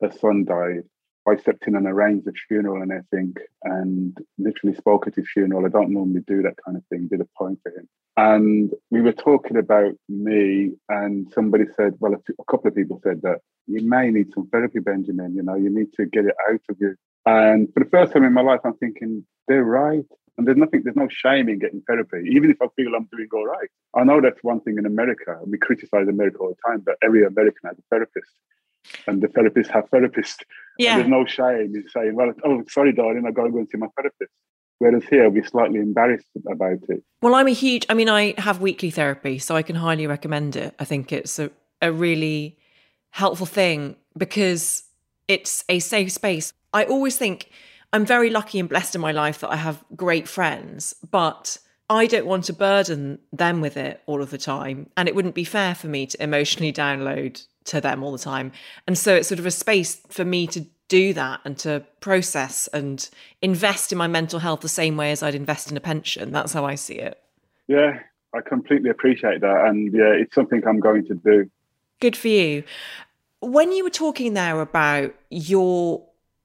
her 0.00 0.12
son 0.12 0.44
died. 0.44 0.84
I 1.28 1.36
stepped 1.36 1.66
in 1.66 1.76
and 1.76 1.86
arranged 1.86 2.26
the 2.26 2.32
funeral 2.48 2.82
and 2.82 2.92
everything 2.92 3.34
and 3.62 4.16
literally 4.38 4.76
spoke 4.76 5.06
at 5.06 5.14
his 5.14 5.28
funeral. 5.32 5.66
I 5.66 5.68
don't 5.68 5.90
normally 5.92 6.22
do 6.26 6.42
that 6.42 6.54
kind 6.64 6.76
of 6.76 6.84
thing, 6.86 7.08
did 7.08 7.20
a 7.20 7.28
poem 7.36 7.58
for 7.62 7.70
him. 7.70 7.88
And 8.16 8.72
we 8.90 9.02
were 9.02 9.12
talking 9.12 9.56
about 9.58 9.94
me, 10.08 10.72
and 10.88 11.30
somebody 11.32 11.64
said, 11.76 11.94
well, 12.00 12.14
a, 12.14 12.18
few- 12.24 12.36
a 12.40 12.44
couple 12.50 12.68
of 12.68 12.74
people 12.74 13.00
said 13.02 13.20
that 13.22 13.40
you 13.66 13.86
may 13.86 14.10
need 14.10 14.32
some 14.32 14.48
therapy, 14.48 14.78
Benjamin. 14.78 15.34
You 15.34 15.42
know, 15.42 15.56
you 15.56 15.68
need 15.70 15.92
to 15.94 16.06
get 16.06 16.24
it 16.24 16.34
out 16.48 16.60
of 16.70 16.76
you. 16.80 16.94
And 17.26 17.72
for 17.74 17.82
the 17.84 17.90
first 17.90 18.12
time 18.12 18.24
in 18.24 18.32
my 18.32 18.42
life, 18.42 18.60
I'm 18.64 18.76
thinking, 18.76 19.26
they're 19.48 19.64
right. 19.64 20.04
And 20.38 20.46
there's 20.46 20.58
nothing, 20.58 20.82
there's 20.84 20.96
no 20.96 21.08
shame 21.08 21.48
in 21.48 21.58
getting 21.58 21.82
therapy, 21.86 22.28
even 22.30 22.50
if 22.50 22.58
I 22.62 22.66
feel 22.76 22.94
I'm 22.94 23.08
doing 23.10 23.28
all 23.32 23.46
right. 23.46 23.68
I 23.94 24.04
know 24.04 24.20
that's 24.20 24.42
one 24.44 24.60
thing 24.60 24.76
in 24.78 24.86
America. 24.86 25.38
We 25.46 25.58
criticize 25.58 26.08
America 26.08 26.38
all 26.38 26.50
the 26.50 26.70
time, 26.70 26.82
but 26.84 26.96
every 27.02 27.24
American 27.24 27.62
has 27.64 27.78
a 27.78 27.82
therapist. 27.90 28.30
And 29.06 29.22
the 29.22 29.28
therapists 29.28 29.68
have 29.68 29.90
therapists. 29.90 30.42
And 30.78 31.00
there's 31.00 31.08
no 31.08 31.24
shame 31.24 31.74
in 31.74 31.84
saying, 31.88 32.14
well, 32.14 32.32
oh, 32.44 32.62
sorry, 32.68 32.92
darling, 32.92 33.24
I've 33.26 33.34
got 33.34 33.44
to 33.44 33.50
go 33.50 33.58
and 33.58 33.68
see 33.68 33.78
my 33.78 33.88
therapist. 33.96 34.30
Whereas 34.78 35.04
here, 35.04 35.30
we're 35.30 35.46
slightly 35.46 35.78
embarrassed 35.78 36.28
about 36.50 36.80
it. 36.88 37.02
Well, 37.22 37.34
I'm 37.34 37.46
a 37.46 37.52
huge, 37.52 37.86
I 37.88 37.94
mean, 37.94 38.10
I 38.10 38.34
have 38.38 38.60
weekly 38.60 38.90
therapy, 38.90 39.38
so 39.38 39.56
I 39.56 39.62
can 39.62 39.76
highly 39.76 40.06
recommend 40.06 40.54
it. 40.54 40.74
I 40.78 40.84
think 40.84 41.12
it's 41.12 41.38
a, 41.38 41.50
a 41.80 41.90
really 41.90 42.58
helpful 43.10 43.46
thing 43.46 43.96
because 44.18 44.82
it's 45.28 45.64
a 45.70 45.78
safe 45.78 46.12
space. 46.12 46.52
I 46.74 46.84
always 46.84 47.16
think 47.16 47.50
I'm 47.92 48.04
very 48.04 48.28
lucky 48.28 48.58
and 48.60 48.68
blessed 48.68 48.94
in 48.94 49.00
my 49.00 49.12
life 49.12 49.40
that 49.40 49.50
I 49.50 49.56
have 49.56 49.82
great 49.94 50.28
friends, 50.28 50.94
but 51.10 51.56
I 51.88 52.06
don't 52.06 52.26
want 52.26 52.44
to 52.44 52.52
burden 52.52 53.20
them 53.32 53.62
with 53.62 53.78
it 53.78 54.02
all 54.04 54.20
of 54.20 54.30
the 54.30 54.38
time. 54.38 54.90
And 54.96 55.08
it 55.08 55.14
wouldn't 55.14 55.34
be 55.34 55.44
fair 55.44 55.74
for 55.74 55.86
me 55.86 56.06
to 56.06 56.22
emotionally 56.22 56.72
download 56.72 57.46
to 57.66 57.80
them 57.80 58.02
all 58.02 58.12
the 58.12 58.18
time. 58.18 58.52
And 58.86 58.96
so 58.96 59.14
it's 59.14 59.28
sort 59.28 59.38
of 59.38 59.46
a 59.46 59.50
space 59.50 59.96
for 60.08 60.24
me 60.24 60.46
to 60.48 60.66
do 60.88 61.12
that 61.12 61.40
and 61.44 61.58
to 61.58 61.84
process 62.00 62.68
and 62.68 63.08
invest 63.42 63.92
in 63.92 63.98
my 63.98 64.06
mental 64.06 64.38
health 64.38 64.60
the 64.60 64.68
same 64.68 64.96
way 64.96 65.10
as 65.10 65.22
I'd 65.22 65.34
invest 65.34 65.70
in 65.70 65.76
a 65.76 65.80
pension. 65.80 66.32
That's 66.32 66.52
how 66.52 66.64
I 66.64 66.76
see 66.76 66.94
it. 66.94 67.20
Yeah, 67.66 68.00
I 68.34 68.40
completely 68.40 68.90
appreciate 68.90 69.40
that. 69.40 69.66
And 69.66 69.92
yeah, 69.92 70.12
it's 70.12 70.34
something 70.34 70.62
I'm 70.66 70.80
going 70.80 71.04
to 71.06 71.14
do. 71.14 71.50
Good 72.00 72.16
for 72.16 72.28
you. 72.28 72.62
When 73.40 73.72
you 73.72 73.84
were 73.84 73.90
talking 73.90 74.34
there 74.34 74.60
about 74.60 75.14
your 75.30 76.04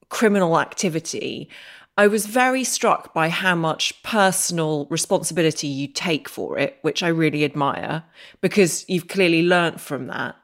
criminal 0.09 0.59
activity, 0.59 1.49
I 1.97 2.07
was 2.07 2.25
very 2.25 2.63
struck 2.63 3.13
by 3.13 3.29
how 3.29 3.53
much 3.53 4.01
personal 4.01 4.87
responsibility 4.89 5.67
you 5.67 5.87
take 5.87 6.27
for 6.29 6.57
it, 6.57 6.79
which 6.81 7.03
I 7.03 7.09
really 7.09 7.43
admire 7.43 8.03
because 8.39 8.85
you've 8.87 9.07
clearly 9.07 9.43
learnt 9.43 9.79
from 9.79 10.07
that. 10.07 10.35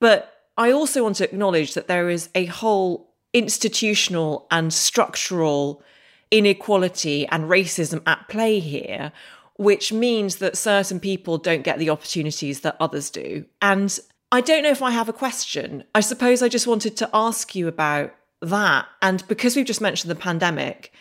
But 0.00 0.32
I 0.56 0.72
also 0.72 1.02
want 1.02 1.16
to 1.16 1.24
acknowledge 1.24 1.74
that 1.74 1.88
there 1.88 2.08
is 2.08 2.28
a 2.34 2.46
whole 2.46 3.12
institutional 3.32 4.46
and 4.50 4.72
structural 4.72 5.82
inequality 6.30 7.26
and 7.28 7.44
racism 7.44 8.02
at 8.06 8.28
play 8.28 8.58
here, 8.58 9.12
which 9.56 9.92
means 9.92 10.36
that 10.36 10.56
certain 10.56 11.00
people 11.00 11.38
don't 11.38 11.62
get 11.62 11.78
the 11.78 11.90
opportunities 11.90 12.60
that 12.60 12.76
others 12.80 13.10
do. 13.10 13.44
And 13.60 13.98
I 14.32 14.40
don't 14.40 14.62
know 14.62 14.70
if 14.70 14.82
I 14.82 14.90
have 14.90 15.08
a 15.08 15.14
question. 15.14 15.84
I 15.94 16.00
suppose 16.00 16.42
I 16.42 16.48
just 16.48 16.66
wanted 16.66 16.96
to 16.96 17.10
ask 17.14 17.54
you 17.54 17.68
about 17.68 18.14
that. 18.42 18.86
And 19.02 19.26
because 19.28 19.54
we've 19.54 19.66
just 19.66 19.80
mentioned 19.80 20.10
the 20.10 20.16
pandemic, 20.16 20.92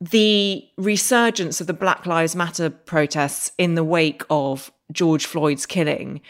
the 0.00 0.66
resurgence 0.76 1.60
of 1.60 1.66
the 1.66 1.72
Black 1.72 2.06
Lives 2.06 2.36
Matter 2.36 2.70
protests 2.70 3.52
in 3.58 3.74
the 3.74 3.84
wake 3.84 4.22
of 4.30 4.70
George 4.92 5.26
Floyd's 5.26 5.66
killing, 5.66 6.20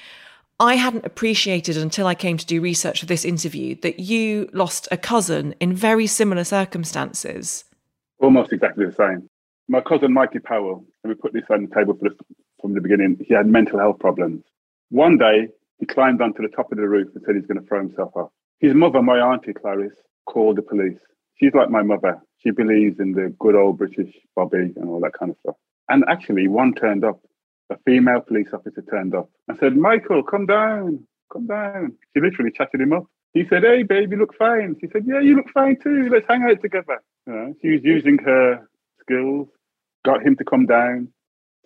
I 0.60 0.74
hadn't 0.74 1.04
appreciated 1.04 1.76
until 1.76 2.06
I 2.06 2.14
came 2.14 2.36
to 2.36 2.46
do 2.46 2.60
research 2.60 3.00
for 3.00 3.06
this 3.06 3.24
interview 3.24 3.74
that 3.82 3.98
you 3.98 4.48
lost 4.52 4.86
a 4.92 4.96
cousin 4.96 5.54
in 5.58 5.72
very 5.72 6.06
similar 6.06 6.44
circumstances. 6.44 7.64
Almost 8.20 8.52
exactly 8.52 8.86
the 8.86 8.92
same. 8.92 9.28
My 9.66 9.80
cousin 9.80 10.12
Mikey 10.12 10.38
Powell, 10.38 10.84
and 11.02 11.10
we 11.10 11.14
put 11.14 11.32
this 11.32 11.44
on 11.50 11.66
the 11.66 11.74
table 11.74 11.98
from 12.60 12.74
the 12.74 12.80
beginning, 12.80 13.18
he 13.26 13.34
had 13.34 13.46
mental 13.46 13.78
health 13.78 13.98
problems. 13.98 14.44
One 14.90 15.18
day, 15.18 15.48
he 15.78 15.86
climbed 15.86 16.22
onto 16.22 16.42
the 16.42 16.54
top 16.54 16.70
of 16.70 16.78
the 16.78 16.88
roof 16.88 17.08
and 17.14 17.24
said 17.26 17.34
he's 17.34 17.46
going 17.46 17.60
to 17.60 17.66
throw 17.66 17.80
himself 17.80 18.12
off. 18.14 18.30
His 18.60 18.74
mother, 18.74 19.02
my 19.02 19.18
auntie 19.18 19.54
Clarice, 19.54 19.96
called 20.26 20.56
the 20.56 20.62
police. 20.62 20.98
She's 21.34 21.52
like 21.52 21.68
my 21.68 21.82
mother. 21.82 22.22
She 22.38 22.52
believes 22.52 23.00
in 23.00 23.12
the 23.12 23.34
good 23.40 23.56
old 23.56 23.78
British 23.78 24.14
Bobby 24.36 24.72
and 24.76 24.88
all 24.88 25.00
that 25.00 25.14
kind 25.18 25.32
of 25.32 25.38
stuff. 25.40 25.56
And 25.88 26.04
actually, 26.08 26.46
one 26.46 26.74
turned 26.74 27.04
up. 27.04 27.20
A 27.74 27.78
female 27.84 28.20
police 28.20 28.48
officer 28.52 28.82
turned 28.82 29.14
up 29.14 29.28
and 29.48 29.58
said, 29.58 29.76
Michael, 29.76 30.22
come 30.22 30.46
down, 30.46 31.04
come 31.32 31.46
down. 31.46 31.96
She 32.12 32.20
literally 32.20 32.52
chatted 32.52 32.80
him 32.80 32.92
up. 32.92 33.06
He 33.32 33.44
said, 33.48 33.64
Hey, 33.64 33.82
baby, 33.82 34.12
you 34.12 34.20
look 34.20 34.36
fine. 34.38 34.76
She 34.80 34.86
said, 34.92 35.04
Yeah, 35.06 35.20
you 35.20 35.34
look 35.34 35.50
fine 35.52 35.76
too. 35.82 36.08
Let's 36.08 36.26
hang 36.28 36.44
out 36.44 36.62
together. 36.62 37.02
You 37.26 37.32
know, 37.32 37.54
she 37.60 37.70
was 37.70 37.80
using 37.82 38.18
her 38.18 38.68
skills, 39.00 39.48
got 40.04 40.22
him 40.22 40.36
to 40.36 40.44
come 40.44 40.66
down, 40.66 41.08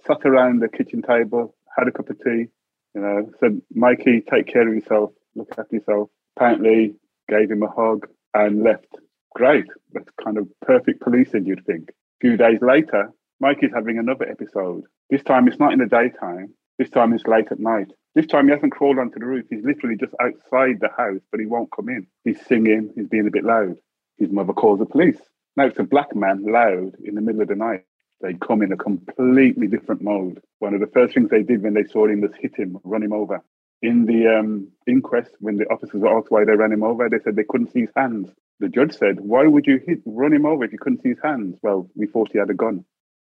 sat 0.07 0.25
around 0.25 0.61
the 0.61 0.69
kitchen 0.69 1.03
table, 1.03 1.55
had 1.77 1.89
a 1.89 1.93
cup 1.93 2.09
of 2.09 2.19
tea, 2.25 2.47
you 2.95 3.01
know, 3.03 3.31
said, 3.39 3.61
Mikey, 3.75 4.23
take 4.33 4.47
care 4.47 4.67
of 4.67 4.75
yourself, 4.75 5.11
look 5.35 5.49
after 5.59 5.77
yourself. 5.77 6.09
Apparently, 6.37 6.95
gave 7.29 7.51
him 7.51 7.63
a 7.63 7.71
hug 7.71 8.07
and 8.33 8.63
left. 8.63 8.97
Great. 9.35 9.67
That's 9.93 10.09
kind 10.25 10.39
of 10.39 10.49
perfect 10.63 11.03
policing, 11.03 11.45
you'd 11.45 11.67
think. 11.67 11.91
A 11.91 11.93
few 12.21 12.37
days 12.37 12.61
later, 12.63 13.13
Mikey's 13.41 13.73
having 13.75 13.99
another 13.99 14.29
episode. 14.29 14.85
This 15.11 15.23
time 15.23 15.49
it's 15.49 15.59
not 15.59 15.73
in 15.73 15.79
the 15.79 15.87
daytime. 15.87 16.55
This 16.79 16.91
time 16.91 17.13
it's 17.13 17.27
late 17.27 17.51
at 17.51 17.59
night. 17.59 17.91
This 18.15 18.27
time 18.27 18.47
he 18.47 18.53
hasn't 18.53 18.73
crawled 18.73 18.99
onto 18.99 19.19
the 19.19 19.27
roof. 19.27 19.47
He's 19.49 19.65
literally 19.65 19.97
just 19.97 20.15
outside 20.21 20.81
the 20.81 20.91
house, 20.97 21.21
but 21.31 21.41
he 21.41 21.47
won't 21.47 21.73
come 21.73 21.89
in. 21.89 22.07
He's 22.25 22.45
singing. 22.47 22.93
He's 22.95 23.09
being 23.09 23.27
a 23.27 23.31
bit 23.31 23.45
loud. 23.45 23.77
His 24.19 24.31
mother 24.31 24.53
calls 24.53 24.81
the 24.81 24.87
police. 24.87 25.19
Now 25.57 25.67
it's 25.67 25.79
a 25.79 25.85
black 25.85 26.15
man 26.15 26.45
loud 26.45 26.97
in 27.03 27.15
the 27.15 27.21
middle 27.21 27.43
of 27.43 27.49
the 27.49 27.57
night. 27.57 27.85
They 28.21 28.35
come 28.35 28.63
in 28.63 28.73
a 28.73 28.77
completely 28.77 29.69
different 29.69 30.03
mode. 30.03 30.43
One 30.59 30.75
of 30.75 30.81
the 30.81 30.89
first 30.89 31.15
things 31.15 31.31
they 31.31 31.43
did 31.43 31.63
when 31.63 31.75
they 31.75 31.85
saw 31.85 32.07
him 32.07 32.21
was 32.21 32.33
hit 32.39 32.57
him, 32.57 32.79
run 32.85 33.03
him 33.03 33.13
over. 33.13 33.43
In 33.81 34.07
the 34.07 34.27
um, 34.27 34.69
inquest, 34.89 35.31
when 35.39 35.57
the 35.57 35.67
officers 35.67 36.01
were 36.01 36.19
asked 36.19 36.31
why 36.31 36.45
they 36.45 36.57
ran 36.57 36.73
him 36.73 36.83
over, 36.83 37.09
they 37.09 37.21
said 37.21 37.37
they 37.37 37.45
couldn't 37.49 37.73
see 37.73 37.83
his 37.83 37.93
hands. 37.97 38.29
The 38.59 38.69
judge 38.69 38.97
said, 38.97 39.21
Why 39.21 39.47
would 39.47 39.67
you 39.67 39.81
hit, 39.87 40.01
run 40.05 40.33
him 40.33 40.47
over 40.47 40.65
if 40.65 40.73
you 40.73 40.79
couldn't 40.79 41.03
see 41.03 41.11
his 41.11 41.23
hands? 41.23 41.59
Well, 41.63 41.89
we 41.95 42.09
thought 42.09 42.33
he 42.33 42.39
had 42.39 42.51
a 42.51 42.55
gun. 42.55 42.85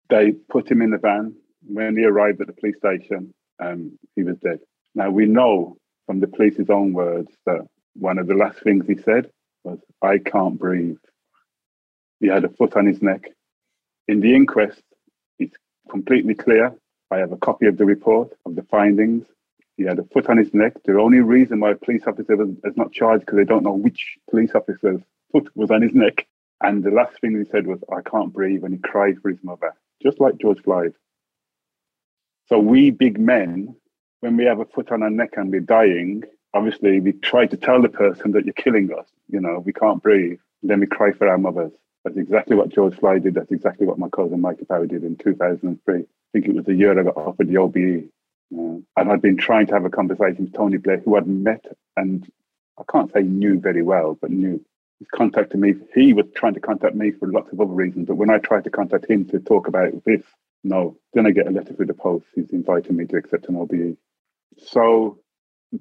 They 0.09 0.33
put 0.49 0.69
him 0.69 0.81
in 0.81 0.91
the 0.91 0.97
van. 0.97 1.35
When 1.67 1.95
he 1.95 2.05
arrived 2.05 2.41
at 2.41 2.47
the 2.47 2.53
police 2.53 2.77
station, 2.77 3.33
um, 3.59 3.97
he 4.15 4.23
was 4.23 4.37
dead. 4.37 4.59
Now, 4.95 5.09
we 5.09 5.25
know 5.25 5.77
from 6.05 6.19
the 6.19 6.27
police's 6.27 6.69
own 6.69 6.93
words 6.93 7.31
that 7.45 7.61
one 7.93 8.17
of 8.17 8.27
the 8.27 8.33
last 8.33 8.61
things 8.63 8.85
he 8.87 8.97
said 8.97 9.29
was, 9.63 9.79
I 10.01 10.17
can't 10.17 10.57
breathe. 10.57 10.97
He 12.19 12.27
had 12.27 12.43
a 12.43 12.49
foot 12.49 12.75
on 12.75 12.85
his 12.85 13.01
neck. 13.01 13.29
In 14.07 14.19
the 14.19 14.35
inquest, 14.35 14.81
it's 15.39 15.55
completely 15.89 16.35
clear. 16.35 16.73
I 17.11 17.17
have 17.17 17.31
a 17.31 17.37
copy 17.37 17.67
of 17.67 17.77
the 17.77 17.85
report 17.85 18.31
of 18.45 18.55
the 18.55 18.63
findings. 18.63 19.25
He 19.77 19.83
had 19.83 19.99
a 19.99 20.03
foot 20.03 20.29
on 20.29 20.37
his 20.37 20.53
neck. 20.53 20.73
The 20.85 20.99
only 20.99 21.19
reason 21.19 21.59
why 21.59 21.71
a 21.71 21.75
police 21.75 22.03
officer 22.07 22.41
is 22.41 22.77
not 22.77 22.91
charged 22.91 23.25
because 23.25 23.37
they 23.37 23.45
don't 23.45 23.63
know 23.63 23.73
which 23.73 24.17
police 24.29 24.51
officer's 24.53 25.01
foot 25.31 25.49
was 25.55 25.71
on 25.71 25.81
his 25.81 25.93
neck. 25.93 26.27
And 26.61 26.83
the 26.83 26.91
last 26.91 27.19
thing 27.19 27.37
he 27.37 27.49
said 27.51 27.65
was, 27.65 27.79
I 27.91 28.01
can't 28.07 28.33
breathe. 28.33 28.63
And 28.63 28.73
he 28.73 28.79
cried 28.79 29.17
for 29.21 29.29
his 29.29 29.43
mother, 29.43 29.73
just 30.01 30.19
like 30.19 30.37
George 30.37 30.61
Floyd. 30.61 30.93
So 32.51 32.59
we 32.59 32.91
big 32.91 33.17
men, 33.17 33.77
when 34.19 34.35
we 34.35 34.43
have 34.43 34.59
a 34.59 34.65
foot 34.65 34.91
on 34.91 35.03
our 35.03 35.09
neck 35.09 35.35
and 35.37 35.49
we're 35.49 35.61
dying, 35.61 36.23
obviously 36.53 36.99
we 36.99 37.13
try 37.13 37.45
to 37.45 37.55
tell 37.55 37.81
the 37.81 37.87
person 37.87 38.33
that 38.33 38.43
you're 38.43 38.53
killing 38.53 38.91
us. 38.91 39.07
You 39.29 39.39
know, 39.39 39.63
we 39.65 39.71
can't 39.71 40.03
breathe. 40.03 40.37
Then 40.61 40.81
we 40.81 40.85
cry 40.85 41.13
for 41.13 41.29
our 41.29 41.37
mothers. 41.37 41.71
That's 42.03 42.17
exactly 42.17 42.57
what 42.57 42.67
George 42.67 42.99
Floyd 42.99 43.23
did. 43.23 43.35
That's 43.35 43.53
exactly 43.53 43.87
what 43.87 43.99
my 43.99 44.09
cousin 44.09 44.41
Michael 44.41 44.65
Powell 44.65 44.85
did 44.85 45.05
in 45.05 45.15
2003. 45.15 45.95
I 45.95 46.05
think 46.33 46.45
it 46.45 46.53
was 46.53 46.65
the 46.65 46.73
year 46.73 46.99
I 46.99 47.03
got 47.03 47.15
offered 47.15 47.47
the 47.47 47.55
OBE. 47.55 48.09
Uh, 48.53 48.81
and 48.97 49.09
I'd 49.09 49.21
been 49.21 49.37
trying 49.37 49.67
to 49.67 49.73
have 49.73 49.85
a 49.85 49.89
conversation 49.89 50.43
with 50.43 50.53
Tony 50.53 50.75
Blair, 50.75 50.97
who 50.97 51.15
I'd 51.15 51.27
met 51.27 51.63
and 51.95 52.29
I 52.77 52.83
can't 52.91 53.13
say 53.13 53.21
knew 53.21 53.61
very 53.61 53.81
well, 53.81 54.17
but 54.19 54.29
knew. 54.29 54.61
He's 54.99 55.07
contacted 55.07 55.57
me. 55.57 55.75
He 55.95 56.11
was 56.11 56.25
trying 56.35 56.55
to 56.55 56.59
contact 56.59 56.95
me 56.95 57.11
for 57.11 57.31
lots 57.31 57.53
of 57.53 57.61
other 57.61 57.71
reasons. 57.71 58.07
But 58.07 58.17
when 58.17 58.29
I 58.29 58.39
tried 58.39 58.65
to 58.65 58.69
contact 58.69 59.09
him 59.09 59.23
to 59.29 59.39
talk 59.39 59.69
about 59.69 60.03
this, 60.03 60.21
no. 60.63 60.97
Then 61.13 61.25
I 61.25 61.31
get 61.31 61.47
a 61.47 61.51
letter 61.51 61.73
through 61.73 61.87
the 61.87 61.93
post. 61.93 62.25
He's 62.35 62.51
inviting 62.51 62.95
me 62.95 63.05
to 63.07 63.17
accept 63.17 63.49
an 63.49 63.55
OBE. 63.55 63.97
So 64.57 65.19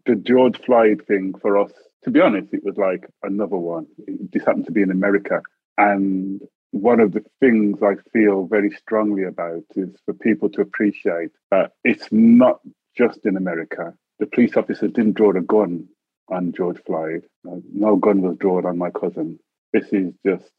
the 0.06 0.14
George 0.14 0.60
Floyd 0.60 1.04
thing 1.06 1.34
for 1.40 1.58
us, 1.58 1.72
to 2.04 2.10
be 2.10 2.20
honest, 2.20 2.52
it 2.52 2.64
was 2.64 2.76
like 2.76 3.06
another 3.22 3.56
one. 3.56 3.86
It 4.06 4.30
just 4.32 4.46
happened 4.46 4.66
to 4.66 4.72
be 4.72 4.82
in 4.82 4.90
America. 4.90 5.42
And 5.76 6.40
one 6.72 7.00
of 7.00 7.12
the 7.12 7.24
things 7.40 7.82
I 7.82 7.96
feel 8.12 8.46
very 8.46 8.70
strongly 8.70 9.24
about 9.24 9.64
is 9.74 9.90
for 10.04 10.14
people 10.14 10.48
to 10.50 10.60
appreciate 10.60 11.30
that 11.50 11.72
it's 11.84 12.08
not 12.10 12.60
just 12.96 13.24
in 13.24 13.36
America. 13.36 13.94
The 14.18 14.26
police 14.26 14.56
officers 14.56 14.92
didn't 14.92 15.14
draw 15.14 15.30
a 15.36 15.40
gun 15.40 15.88
on 16.28 16.52
George 16.52 16.80
Floyd. 16.86 17.24
No 17.44 17.96
gun 17.96 18.22
was 18.22 18.36
drawn 18.38 18.66
on 18.66 18.78
my 18.78 18.90
cousin. 18.90 19.40
This 19.72 19.92
is 19.92 20.14
just 20.24 20.52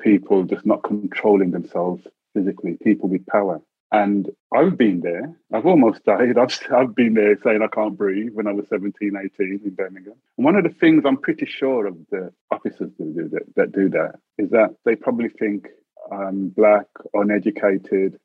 people 0.00 0.44
just 0.44 0.66
not 0.66 0.82
controlling 0.82 1.50
themselves 1.50 2.06
physically, 2.34 2.78
people 2.82 3.08
with 3.08 3.26
power. 3.26 3.60
And 3.90 4.30
I've 4.54 4.76
been 4.76 5.00
there. 5.00 5.34
I've 5.52 5.66
almost 5.66 6.04
died. 6.04 6.36
I've, 6.38 6.58
I've 6.74 6.94
been 6.94 7.14
there 7.14 7.38
saying 7.42 7.60
I 7.62 7.74
can't 7.74 7.96
breathe 7.96 8.32
when 8.34 8.46
I 8.46 8.52
was 8.52 8.66
17, 8.68 9.12
18 9.16 9.60
in 9.64 9.70
Birmingham. 9.74 10.14
And 10.36 10.44
one 10.44 10.56
of 10.56 10.64
the 10.64 10.70
things 10.70 11.04
I'm 11.06 11.16
pretty 11.16 11.46
sure 11.46 11.86
of 11.86 11.96
the 12.10 12.32
officers 12.50 12.90
that 12.98 13.14
do 13.16 13.28
that, 13.30 13.54
that 13.56 13.72
do 13.72 13.88
that 13.90 14.16
is 14.36 14.50
that 14.50 14.74
they 14.84 14.94
probably 14.94 15.30
think 15.30 15.68
I'm 16.12 16.48
black, 16.50 16.86
uneducated, 17.14 18.18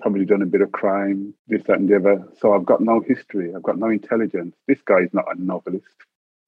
probably 0.00 0.24
done 0.24 0.42
a 0.42 0.46
bit 0.46 0.60
of 0.60 0.72
crime, 0.72 1.34
this, 1.48 1.62
that, 1.66 1.78
and 1.78 1.88
the 1.88 1.96
other. 1.96 2.28
So 2.38 2.54
I've 2.54 2.66
got 2.66 2.80
no 2.80 3.00
history. 3.00 3.54
I've 3.54 3.62
got 3.62 3.78
no 3.78 3.88
intelligence. 3.88 4.54
This 4.68 4.80
guy 4.84 5.00
is 5.00 5.10
not 5.12 5.24
a 5.34 5.42
novelist. 5.42 5.86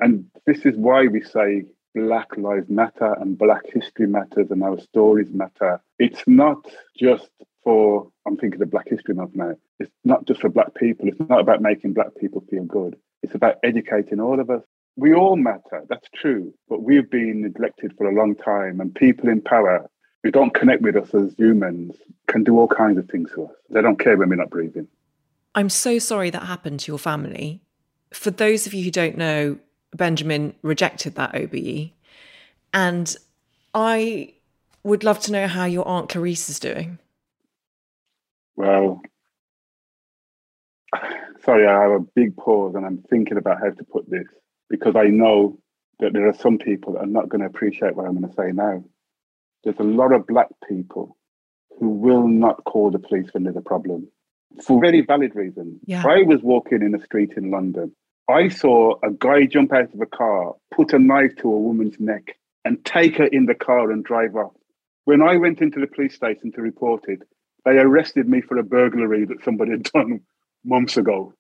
And 0.00 0.26
this 0.46 0.64
is 0.64 0.76
why 0.76 1.06
we 1.06 1.22
say 1.22 1.64
Black 1.94 2.36
Lives 2.36 2.68
Matter 2.68 3.14
and 3.20 3.36
Black 3.36 3.62
History 3.72 4.06
Matters 4.06 4.50
and 4.50 4.62
our 4.62 4.78
stories 4.80 5.28
matter. 5.32 5.80
It's 5.98 6.22
not 6.26 6.64
just 6.96 7.28
for, 7.64 8.10
I'm 8.26 8.36
thinking 8.36 8.62
of 8.62 8.70
Black 8.70 8.88
History 8.88 9.14
Month 9.14 9.34
now, 9.34 9.54
it's 9.80 9.90
not 10.04 10.26
just 10.26 10.40
for 10.40 10.48
Black 10.48 10.74
people. 10.74 11.08
It's 11.08 11.20
not 11.28 11.40
about 11.40 11.62
making 11.62 11.94
Black 11.94 12.14
people 12.20 12.44
feel 12.50 12.64
good. 12.64 12.96
It's 13.22 13.34
about 13.34 13.56
educating 13.62 14.20
all 14.20 14.40
of 14.40 14.50
us. 14.50 14.62
We 14.96 15.14
all 15.14 15.36
matter, 15.36 15.84
that's 15.88 16.08
true, 16.14 16.52
but 16.68 16.82
we've 16.82 17.08
been 17.08 17.42
neglected 17.42 17.94
for 17.96 18.08
a 18.08 18.14
long 18.14 18.34
time, 18.34 18.80
and 18.80 18.94
people 18.94 19.28
in 19.28 19.40
power 19.40 19.88
who 20.22 20.30
don't 20.32 20.52
connect 20.52 20.82
with 20.82 20.96
us 20.96 21.14
as 21.14 21.34
humans 21.38 21.94
can 22.26 22.42
do 22.42 22.58
all 22.58 22.66
kinds 22.68 22.98
of 22.98 23.08
things 23.08 23.30
to 23.34 23.44
us. 23.44 23.52
They 23.70 23.80
don't 23.80 23.98
care 23.98 24.16
when 24.16 24.28
we're 24.28 24.36
not 24.36 24.50
breathing. 24.50 24.88
I'm 25.54 25.68
so 25.68 25.98
sorry 25.98 26.30
that 26.30 26.42
happened 26.42 26.80
to 26.80 26.92
your 26.92 26.98
family. 26.98 27.62
For 28.12 28.30
those 28.30 28.66
of 28.66 28.74
you 28.74 28.84
who 28.84 28.90
don't 28.90 29.16
know, 29.16 29.58
Benjamin 29.94 30.54
rejected 30.62 31.14
that 31.14 31.34
OBE. 31.34 31.90
And 32.74 33.16
I 33.74 34.34
would 34.82 35.04
love 35.04 35.20
to 35.20 35.32
know 35.32 35.46
how 35.46 35.64
your 35.64 35.86
Aunt 35.86 36.08
Clarice 36.08 36.48
is 36.48 36.58
doing. 36.58 36.98
Well, 38.56 39.00
sorry, 41.44 41.66
I 41.66 41.82
have 41.82 41.92
a 41.92 42.00
big 42.14 42.36
pause 42.36 42.74
and 42.74 42.84
I'm 42.84 43.04
thinking 43.08 43.36
about 43.36 43.58
how 43.60 43.70
to 43.70 43.84
put 43.84 44.08
this 44.10 44.26
because 44.68 44.96
I 44.96 45.04
know 45.04 45.58
that 46.00 46.12
there 46.12 46.28
are 46.28 46.34
some 46.34 46.58
people 46.58 46.94
that 46.94 47.00
are 47.00 47.06
not 47.06 47.28
going 47.28 47.40
to 47.40 47.46
appreciate 47.46 47.96
what 47.96 48.06
I'm 48.06 48.18
going 48.18 48.28
to 48.28 48.34
say 48.34 48.52
now. 48.52 48.84
There's 49.64 49.78
a 49.78 49.84
lot 49.84 50.12
of 50.12 50.26
black 50.26 50.48
people 50.68 51.16
who 51.78 51.88
will 51.88 52.26
not 52.26 52.64
call 52.64 52.90
the 52.90 52.98
police 52.98 53.28
when 53.32 53.44
there's 53.44 53.56
a 53.56 53.60
problem 53.60 54.08
for 54.62 54.80
very 54.80 55.02
valid 55.02 55.34
reasons. 55.34 55.80
Yeah. 55.84 56.04
I 56.06 56.22
was 56.22 56.40
walking 56.42 56.82
in 56.82 56.92
the 56.92 57.04
street 57.04 57.32
in 57.36 57.50
London 57.50 57.92
I 58.30 58.48
saw 58.48 58.94
a 59.02 59.10
guy 59.10 59.46
jump 59.46 59.72
out 59.72 59.94
of 59.94 60.00
a 60.02 60.06
car, 60.06 60.54
put 60.74 60.92
a 60.92 60.98
knife 60.98 61.34
to 61.36 61.48
a 61.48 61.58
woman's 61.58 61.98
neck, 61.98 62.36
and 62.62 62.84
take 62.84 63.16
her 63.16 63.24
in 63.24 63.46
the 63.46 63.54
car 63.54 63.90
and 63.90 64.04
drive 64.04 64.36
off. 64.36 64.52
When 65.06 65.22
I 65.22 65.38
went 65.38 65.62
into 65.62 65.80
the 65.80 65.86
police 65.86 66.14
station 66.14 66.52
to 66.52 66.60
report 66.60 67.04
it, 67.08 67.22
they 67.64 67.78
arrested 67.78 68.28
me 68.28 68.42
for 68.42 68.58
a 68.58 68.62
burglary 68.62 69.24
that 69.24 69.42
somebody 69.42 69.70
had 69.70 69.84
done 69.84 70.20
months 70.62 70.98
ago. 70.98 71.32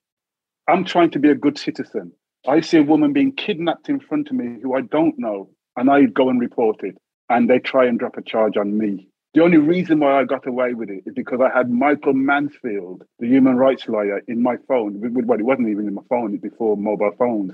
I'm 0.66 0.84
trying 0.84 1.10
to 1.10 1.18
be 1.18 1.30
a 1.30 1.34
good 1.34 1.58
citizen. 1.58 2.12
I 2.46 2.60
see 2.60 2.78
a 2.78 2.82
woman 2.82 3.12
being 3.12 3.32
kidnapped 3.32 3.90
in 3.90 4.00
front 4.00 4.30
of 4.30 4.36
me 4.36 4.58
who 4.62 4.74
I 4.74 4.80
don't 4.80 5.18
know, 5.18 5.50
and 5.76 5.90
I 5.90 6.04
go 6.04 6.30
and 6.30 6.40
report 6.40 6.82
it, 6.84 6.96
and 7.28 7.50
they 7.50 7.58
try 7.58 7.84
and 7.84 7.98
drop 7.98 8.16
a 8.16 8.22
charge 8.22 8.56
on 8.56 8.78
me. 8.78 9.10
The 9.38 9.44
only 9.44 9.58
reason 9.58 10.00
why 10.00 10.18
I 10.18 10.24
got 10.24 10.48
away 10.48 10.74
with 10.74 10.90
it 10.90 11.04
is 11.06 11.14
because 11.14 11.38
I 11.40 11.56
had 11.56 11.70
Michael 11.70 12.12
Mansfield, 12.12 13.04
the 13.20 13.28
human 13.28 13.56
rights 13.56 13.86
lawyer, 13.86 14.20
in 14.26 14.42
my 14.42 14.56
phone. 14.66 15.00
Well, 15.00 15.38
it 15.38 15.44
wasn't 15.44 15.68
even 15.68 15.86
in 15.86 15.94
my 15.94 16.02
phone, 16.08 16.34
it 16.34 16.42
before 16.42 16.76
mobile 16.76 17.12
phones. 17.16 17.52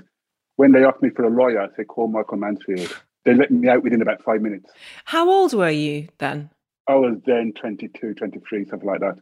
When 0.55 0.71
they 0.71 0.83
asked 0.83 1.03
me 1.03 1.11
for 1.11 1.25
a 1.25 1.29
lawyer, 1.29 1.61
I 1.61 1.67
said, 1.75 1.87
call 1.87 2.07
Michael 2.07 2.37
Mansfield. 2.37 2.91
They 3.23 3.35
let 3.35 3.51
me 3.51 3.67
out 3.67 3.83
within 3.83 4.01
about 4.01 4.23
five 4.23 4.41
minutes. 4.41 4.71
How 5.03 5.29
old 5.29 5.53
were 5.53 5.69
you 5.69 6.07
then? 6.17 6.49
I 6.87 6.95
was 6.95 7.19
then 7.23 7.53
22, 7.53 8.15
23, 8.15 8.65
something 8.65 8.89
like 8.89 9.01
that. 9.01 9.19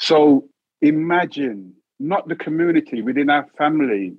So 0.00 0.48
imagine 0.82 1.74
not 2.00 2.26
the 2.26 2.34
community 2.34 3.02
within 3.02 3.30
our 3.30 3.46
family 3.56 4.16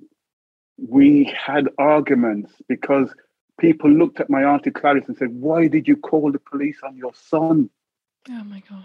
we 0.78 1.24
had 1.24 1.68
arguments 1.76 2.54
because 2.70 3.12
people 3.60 3.90
looked 3.90 4.18
at 4.18 4.30
my 4.30 4.44
auntie 4.44 4.70
Clarice 4.70 5.08
and 5.08 5.16
said, 5.18 5.28
"Why 5.28 5.68
did 5.68 5.86
you 5.86 5.98
call 5.98 6.32
the 6.32 6.38
police 6.38 6.78
on 6.82 6.96
your 6.96 7.12
son?" 7.12 7.68
Oh 8.30 8.44
my 8.44 8.62
god! 8.68 8.84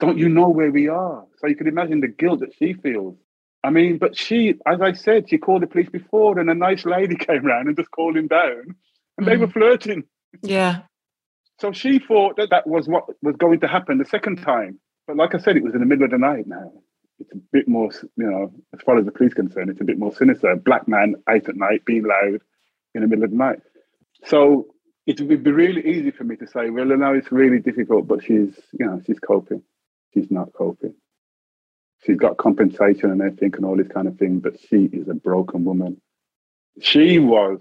Don't 0.00 0.18
you 0.18 0.28
know 0.28 0.48
where 0.48 0.70
we 0.70 0.88
are? 0.88 1.24
So 1.38 1.46
you 1.46 1.56
can 1.56 1.68
imagine 1.68 2.00
the 2.00 2.08
guilt 2.08 2.40
that 2.40 2.54
she 2.58 2.74
feels. 2.74 3.16
I 3.64 3.70
mean, 3.70 3.98
but 3.98 4.16
she, 4.16 4.54
as 4.66 4.80
I 4.80 4.92
said, 4.92 5.30
she 5.30 5.38
called 5.38 5.62
the 5.62 5.68
police 5.68 5.88
before, 5.88 6.38
and 6.38 6.50
a 6.50 6.54
nice 6.54 6.84
lady 6.84 7.16
came 7.28 7.46
around 7.46 7.68
and 7.68 7.76
just 7.76 7.90
called 7.90 8.16
him 8.16 8.26
down, 8.26 8.74
and 9.16 9.26
mm. 9.26 9.30
they 9.30 9.36
were 9.36 9.48
flirting. 9.48 10.04
Yeah. 10.42 10.80
So 11.60 11.72
she 11.72 12.00
thought 12.00 12.36
that 12.36 12.50
that 12.50 12.66
was 12.66 12.88
what 12.88 13.04
was 13.22 13.36
going 13.36 13.60
to 13.60 13.68
happen 13.68 13.98
the 13.98 14.04
second 14.04 14.42
time. 14.42 14.80
But 15.06 15.16
like 15.16 15.34
I 15.34 15.38
said, 15.38 15.56
it 15.56 15.62
was 15.62 15.74
in 15.74 15.80
the 15.80 15.86
middle 15.86 16.04
of 16.04 16.10
the 16.10 16.18
night 16.18 16.46
now. 16.46 16.72
It's 17.20 17.32
a 17.32 17.38
bit 17.52 17.68
more, 17.68 17.90
you 18.16 18.30
know, 18.30 18.52
as 18.74 18.80
far 18.80 18.98
as 18.98 19.04
the 19.04 19.12
police 19.12 19.34
concerned, 19.34 19.70
it's 19.70 19.80
a 19.80 19.84
bit 19.84 19.98
more 19.98 20.12
sinister. 20.12 20.56
Black 20.56 20.88
man 20.88 21.14
out 21.28 21.48
at 21.48 21.56
night 21.56 21.84
being 21.84 22.04
loud 22.04 22.40
in 22.94 23.02
the 23.02 23.06
middle 23.06 23.24
of 23.24 23.30
the 23.30 23.36
night. 23.36 23.60
So 24.24 24.66
it 25.06 25.20
would 25.20 25.42
be 25.42 25.50
really 25.50 25.84
easy 25.84 26.10
for 26.10 26.24
me 26.24 26.36
to 26.36 26.46
say, 26.46 26.70
well, 26.70 26.84
no, 26.84 27.14
it's 27.14 27.32
really 27.32 27.58
difficult, 27.58 28.06
but 28.06 28.22
she's, 28.22 28.58
you 28.72 28.86
know, 28.86 29.00
she's 29.04 29.18
coping. 29.18 29.62
She's 30.14 30.30
not 30.30 30.52
coping. 30.52 30.94
She's 32.04 32.16
got 32.16 32.36
compensation 32.36 33.10
and 33.10 33.20
everything 33.20 33.54
and 33.54 33.64
all 33.64 33.76
this 33.76 33.88
kind 33.88 34.08
of 34.08 34.16
thing, 34.18 34.40
but 34.40 34.60
she 34.60 34.84
is 34.84 35.08
a 35.08 35.14
broken 35.14 35.64
woman. 35.64 36.00
She 36.80 37.18
was 37.18 37.60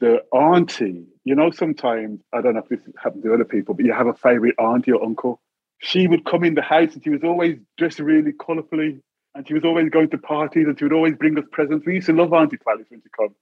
the 0.00 0.22
auntie. 0.32 1.06
You 1.24 1.34
know, 1.34 1.50
sometimes, 1.50 2.20
I 2.32 2.40
don't 2.40 2.54
know 2.54 2.62
if 2.62 2.68
this 2.68 2.94
happens 3.02 3.24
to 3.24 3.34
other 3.34 3.44
people, 3.44 3.74
but 3.74 3.84
you 3.84 3.92
have 3.92 4.06
a 4.06 4.14
favorite 4.14 4.56
auntie 4.58 4.92
or 4.92 5.02
uncle. 5.02 5.40
She 5.80 6.08
would 6.08 6.24
come 6.24 6.44
in 6.44 6.54
the 6.54 6.62
house 6.62 6.94
and 6.94 7.04
she 7.04 7.10
was 7.10 7.22
always 7.22 7.58
dressed 7.76 8.00
really 8.00 8.32
colourfully 8.32 9.00
and 9.34 9.46
she 9.46 9.54
was 9.54 9.64
always 9.64 9.90
going 9.90 10.10
to 10.10 10.18
parties 10.18 10.66
and 10.66 10.78
she 10.78 10.84
would 10.84 10.92
always 10.92 11.14
bring 11.14 11.38
us 11.38 11.44
presents. 11.52 11.86
We 11.86 11.94
used 11.96 12.06
to 12.06 12.12
love 12.12 12.32
Auntie 12.32 12.56
Clarice 12.56 12.86
when 12.88 13.00
she 13.00 13.08
come. 13.16 13.34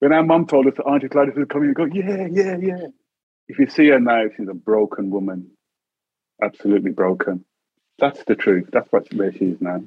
When 0.00 0.12
our 0.12 0.22
mum 0.22 0.46
told 0.46 0.66
us 0.66 0.74
that 0.76 0.84
Auntie 0.84 1.08
Clarice 1.08 1.36
was 1.36 1.46
coming, 1.48 1.68
we 1.68 1.74
go, 1.74 1.84
yeah, 1.84 2.26
yeah, 2.30 2.56
yeah. 2.56 2.86
If 3.48 3.58
you 3.58 3.68
see 3.68 3.88
her 3.88 4.00
now, 4.00 4.24
she's 4.36 4.48
a 4.48 4.54
broken 4.54 5.10
woman, 5.10 5.50
absolutely 6.42 6.90
broken. 6.90 7.44
That's 7.98 8.24
the 8.24 8.34
truth. 8.34 8.70
That's 8.72 8.90
what, 8.90 9.12
where 9.14 9.32
she 9.32 9.46
is 9.46 9.60
now. 9.60 9.82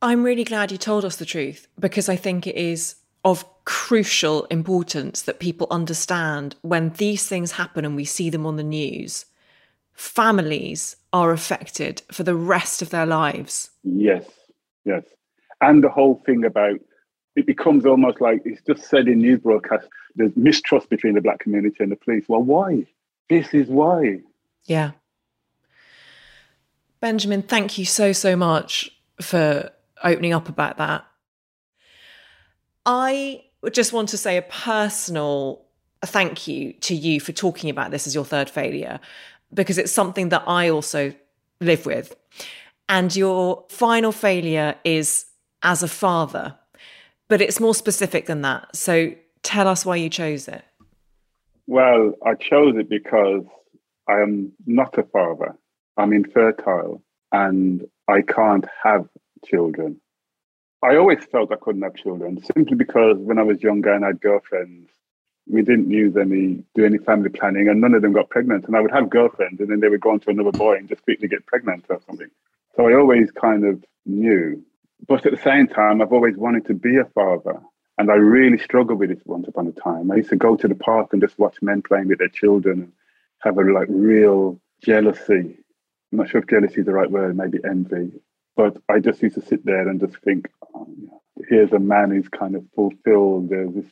I'm 0.00 0.22
really 0.22 0.44
glad 0.44 0.72
you 0.72 0.78
told 0.78 1.04
us 1.04 1.16
the 1.16 1.26
truth 1.26 1.68
because 1.78 2.08
I 2.08 2.16
think 2.16 2.46
it 2.46 2.56
is 2.56 2.96
of 3.24 3.44
crucial 3.64 4.44
importance 4.44 5.22
that 5.22 5.40
people 5.40 5.66
understand 5.70 6.54
when 6.62 6.90
these 6.90 7.26
things 7.26 7.52
happen 7.52 7.84
and 7.84 7.96
we 7.96 8.04
see 8.04 8.30
them 8.30 8.46
on 8.46 8.56
the 8.56 8.62
news. 8.62 9.26
Families 9.92 10.96
are 11.12 11.32
affected 11.32 12.00
for 12.10 12.22
the 12.22 12.36
rest 12.36 12.80
of 12.80 12.90
their 12.90 13.04
lives. 13.04 13.70
Yes, 13.82 14.24
yes. 14.84 15.02
And 15.60 15.82
the 15.82 15.90
whole 15.90 16.22
thing 16.24 16.44
about 16.44 16.78
it 17.38 17.46
becomes 17.46 17.86
almost 17.86 18.20
like 18.20 18.42
it's 18.44 18.60
just 18.66 18.90
said 18.90 19.06
in 19.06 19.18
news 19.18 19.38
broadcasts 19.38 19.88
there's 20.16 20.36
mistrust 20.36 20.90
between 20.90 21.14
the 21.14 21.20
black 21.20 21.38
community 21.38 21.76
and 21.78 21.92
the 21.92 21.96
police. 21.96 22.24
Well, 22.26 22.42
why? 22.42 22.84
This 23.28 23.54
is 23.54 23.68
why. 23.68 24.20
Yeah. 24.64 24.90
Benjamin, 27.00 27.42
thank 27.42 27.78
you 27.78 27.84
so, 27.84 28.12
so 28.12 28.34
much 28.34 28.90
for 29.22 29.70
opening 30.02 30.32
up 30.32 30.48
about 30.48 30.78
that. 30.78 31.06
I 32.84 33.44
just 33.70 33.92
want 33.92 34.08
to 34.08 34.16
say 34.16 34.36
a 34.36 34.42
personal 34.42 35.64
thank 36.02 36.48
you 36.48 36.72
to 36.72 36.94
you 36.96 37.20
for 37.20 37.32
talking 37.32 37.70
about 37.70 37.92
this 37.92 38.08
as 38.08 38.14
your 38.14 38.24
third 38.24 38.50
failure, 38.50 38.98
because 39.54 39.78
it's 39.78 39.92
something 39.92 40.30
that 40.30 40.42
I 40.48 40.70
also 40.70 41.14
live 41.60 41.86
with. 41.86 42.16
And 42.88 43.14
your 43.14 43.64
final 43.68 44.10
failure 44.10 44.74
is 44.84 45.26
as 45.62 45.84
a 45.84 45.88
father 45.88 46.56
but 47.28 47.40
it's 47.40 47.60
more 47.60 47.74
specific 47.74 48.26
than 48.26 48.42
that. 48.42 48.74
So 48.74 49.12
tell 49.42 49.68
us 49.68 49.84
why 49.86 49.96
you 49.96 50.10
chose 50.10 50.48
it. 50.48 50.64
Well, 51.66 52.14
I 52.24 52.34
chose 52.34 52.76
it 52.76 52.88
because 52.88 53.44
I 54.08 54.20
am 54.20 54.52
not 54.66 54.96
a 54.98 55.02
father. 55.02 55.56
I'm 55.98 56.12
infertile 56.12 57.02
and 57.30 57.86
I 58.08 58.22
can't 58.22 58.66
have 58.82 59.06
children. 59.44 60.00
I 60.82 60.96
always 60.96 61.24
felt 61.30 61.52
I 61.52 61.56
couldn't 61.56 61.82
have 61.82 61.96
children 61.96 62.42
simply 62.54 62.76
because 62.76 63.18
when 63.18 63.38
I 63.38 63.42
was 63.42 63.62
younger 63.62 63.92
and 63.92 64.04
I 64.04 64.08
had 64.08 64.20
girlfriends, 64.20 64.88
we 65.46 65.62
didn't 65.62 65.90
use 65.90 66.16
any 66.16 66.62
do 66.74 66.84
any 66.84 66.98
family 66.98 67.30
planning 67.30 67.68
and 67.68 67.80
none 67.80 67.94
of 67.94 68.02
them 68.02 68.12
got 68.12 68.30
pregnant. 68.30 68.64
And 68.66 68.76
I 68.76 68.80
would 68.80 68.92
have 68.92 69.10
girlfriends 69.10 69.60
and 69.60 69.70
then 69.70 69.80
they 69.80 69.88
would 69.88 70.00
go 70.00 70.10
on 70.10 70.20
to 70.20 70.30
another 70.30 70.52
boy 70.52 70.76
and 70.76 70.88
just 70.88 71.02
quickly 71.02 71.28
get 71.28 71.46
pregnant 71.46 71.84
or 71.88 72.00
something. 72.06 72.28
So 72.76 72.88
I 72.88 72.94
always 72.94 73.30
kind 73.32 73.64
of 73.64 73.84
knew 74.06 74.62
but 75.06 75.24
at 75.26 75.32
the 75.32 75.42
same 75.42 75.68
time, 75.68 76.00
I've 76.00 76.12
always 76.12 76.36
wanted 76.36 76.66
to 76.66 76.74
be 76.74 76.96
a 76.96 77.04
father. 77.04 77.60
And 77.98 78.10
I 78.10 78.14
really 78.14 78.58
struggled 78.58 79.00
with 79.00 79.10
this 79.10 79.24
once 79.24 79.48
upon 79.48 79.66
a 79.66 79.72
time. 79.72 80.10
I 80.10 80.16
used 80.16 80.30
to 80.30 80.36
go 80.36 80.56
to 80.56 80.68
the 80.68 80.74
park 80.74 81.12
and 81.12 81.20
just 81.20 81.38
watch 81.38 81.56
men 81.60 81.82
playing 81.82 82.08
with 82.08 82.18
their 82.18 82.28
children 82.28 82.80
and 82.82 82.92
have 83.40 83.58
a 83.58 83.62
like 83.62 83.88
real 83.90 84.60
jealousy. 84.82 85.58
I'm 86.12 86.18
not 86.18 86.30
sure 86.30 86.40
if 86.40 86.48
jealousy 86.48 86.80
is 86.80 86.86
the 86.86 86.92
right 86.92 87.10
word, 87.10 87.36
maybe 87.36 87.58
envy. 87.64 88.12
But 88.56 88.76
I 88.88 89.00
just 89.00 89.22
used 89.22 89.34
to 89.34 89.44
sit 89.44 89.64
there 89.64 89.88
and 89.88 90.00
just 90.00 90.16
think, 90.18 90.48
oh, 90.74 90.88
here's 91.48 91.72
a 91.72 91.78
man 91.78 92.10
who's 92.10 92.28
kind 92.28 92.54
of 92.54 92.64
fulfilled. 92.74 93.50
There's 93.50 93.74
this 93.74 93.90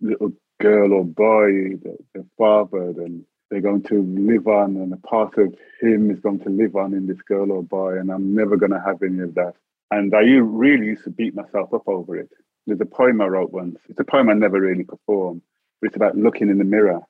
little 0.00 0.32
girl 0.60 0.92
or 0.92 1.04
boy 1.04 1.76
that 1.82 1.98
they're 2.14 2.24
fathered 2.38 2.96
and 2.96 3.24
they're 3.50 3.60
going 3.60 3.82
to 3.82 4.02
live 4.02 4.48
on, 4.48 4.76
and 4.76 4.94
a 4.94 4.96
part 4.96 5.36
of 5.36 5.54
him 5.78 6.10
is 6.10 6.20
going 6.20 6.40
to 6.40 6.48
live 6.48 6.74
on 6.74 6.94
in 6.94 7.06
this 7.06 7.20
girl 7.20 7.52
or 7.52 7.62
boy, 7.62 7.98
and 7.98 8.10
I'm 8.10 8.34
never 8.34 8.56
going 8.56 8.72
to 8.72 8.80
have 8.80 9.02
any 9.02 9.20
of 9.20 9.34
that. 9.34 9.54
And 9.92 10.14
I 10.14 10.20
really 10.20 10.86
used 10.86 11.04
to 11.04 11.10
beat 11.10 11.34
myself 11.34 11.74
up 11.74 11.86
over 11.86 12.16
it. 12.16 12.30
There's 12.66 12.80
a 12.80 12.86
poem 12.86 13.20
I 13.20 13.26
wrote 13.26 13.52
once. 13.52 13.78
It's 13.90 14.00
a 14.00 14.04
poem 14.04 14.30
I 14.30 14.32
never 14.32 14.58
really 14.58 14.84
performed, 14.84 15.42
but 15.80 15.88
it's 15.88 15.96
about 15.96 16.16
looking 16.16 16.48
in 16.48 16.56
the 16.56 16.64
mirror. 16.64 17.00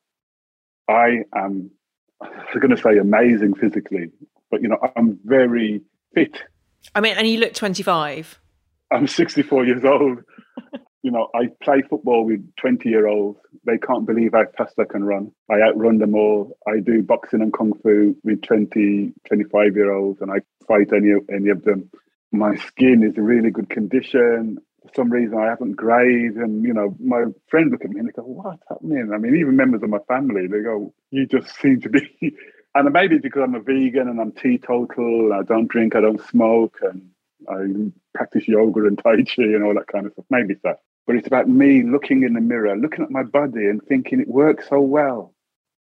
I 0.88 1.20
am, 1.32 1.70
I 2.20 2.26
was 2.26 2.60
going 2.60 2.74
to 2.74 2.76
say 2.76 2.98
amazing 2.98 3.54
physically, 3.54 4.10
but 4.50 4.62
you 4.62 4.68
know, 4.68 4.78
I'm 4.96 5.20
very 5.24 5.82
fit. 6.12 6.42
I 6.92 7.00
mean, 7.00 7.16
and 7.16 7.28
you 7.28 7.38
look 7.38 7.54
25. 7.54 8.40
I'm 8.90 9.06
64 9.06 9.64
years 9.64 9.84
old. 9.84 10.18
you 11.04 11.12
know, 11.12 11.28
I 11.36 11.50
play 11.62 11.82
football 11.88 12.24
with 12.24 12.44
20 12.56 12.88
year 12.88 13.06
olds. 13.06 13.38
They 13.64 13.78
can't 13.78 14.06
believe 14.06 14.32
how 14.32 14.46
fast 14.58 14.74
I 14.80 14.86
can 14.90 15.04
run. 15.04 15.30
I 15.48 15.60
outrun 15.60 15.98
them 15.98 16.16
all. 16.16 16.58
I 16.66 16.80
do 16.80 17.00
boxing 17.00 17.42
and 17.42 17.52
kung 17.52 17.74
fu 17.80 18.16
with 18.24 18.42
20, 18.42 19.12
25 19.28 19.76
year 19.76 19.92
olds, 19.92 20.20
and 20.20 20.32
I 20.32 20.40
fight 20.66 20.92
any, 20.92 21.12
any 21.32 21.50
of 21.50 21.62
them 21.62 21.88
my 22.32 22.56
skin 22.56 23.02
is 23.04 23.16
in 23.16 23.24
really 23.24 23.50
good 23.50 23.68
condition. 23.68 24.58
For 24.82 24.90
some 24.96 25.10
reason, 25.10 25.38
I 25.38 25.46
haven't 25.46 25.76
grayed. 25.76 26.32
And, 26.32 26.64
you 26.64 26.72
know, 26.72 26.96
my 26.98 27.24
friends 27.48 27.70
look 27.70 27.84
at 27.84 27.90
me 27.90 28.00
and 28.00 28.08
they 28.08 28.12
go, 28.12 28.22
what's 28.22 28.62
happening? 28.68 29.12
I 29.14 29.18
mean, 29.18 29.36
even 29.36 29.54
members 29.54 29.82
of 29.82 29.90
my 29.90 30.00
family, 30.08 30.46
they 30.46 30.60
go, 30.60 30.92
you 31.10 31.26
just 31.26 31.54
seem 31.60 31.80
to 31.82 31.88
be. 31.88 32.34
and 32.74 32.92
maybe 32.92 33.16
it's 33.16 33.22
because 33.22 33.42
I'm 33.44 33.54
a 33.54 33.60
vegan 33.60 34.08
and 34.08 34.20
I'm 34.20 34.32
teetotal, 34.32 35.32
I 35.32 35.42
don't 35.42 35.68
drink, 35.68 35.94
I 35.94 36.00
don't 36.00 36.26
smoke, 36.28 36.78
and 36.82 37.10
I 37.48 37.92
practice 38.14 38.48
yoga 38.48 38.86
and 38.86 38.98
Tai 38.98 39.16
Chi 39.16 39.42
and 39.42 39.62
all 39.62 39.74
that 39.74 39.88
kind 39.88 40.06
of 40.06 40.12
stuff. 40.12 40.24
Maybe 40.30 40.54
so. 40.62 40.74
But 41.06 41.16
it's 41.16 41.26
about 41.26 41.48
me 41.48 41.82
looking 41.82 42.22
in 42.22 42.34
the 42.34 42.40
mirror, 42.40 42.76
looking 42.76 43.04
at 43.04 43.10
my 43.10 43.24
body 43.24 43.66
and 43.66 43.82
thinking 43.86 44.20
it 44.20 44.28
works 44.28 44.68
so 44.68 44.80
well. 44.80 45.34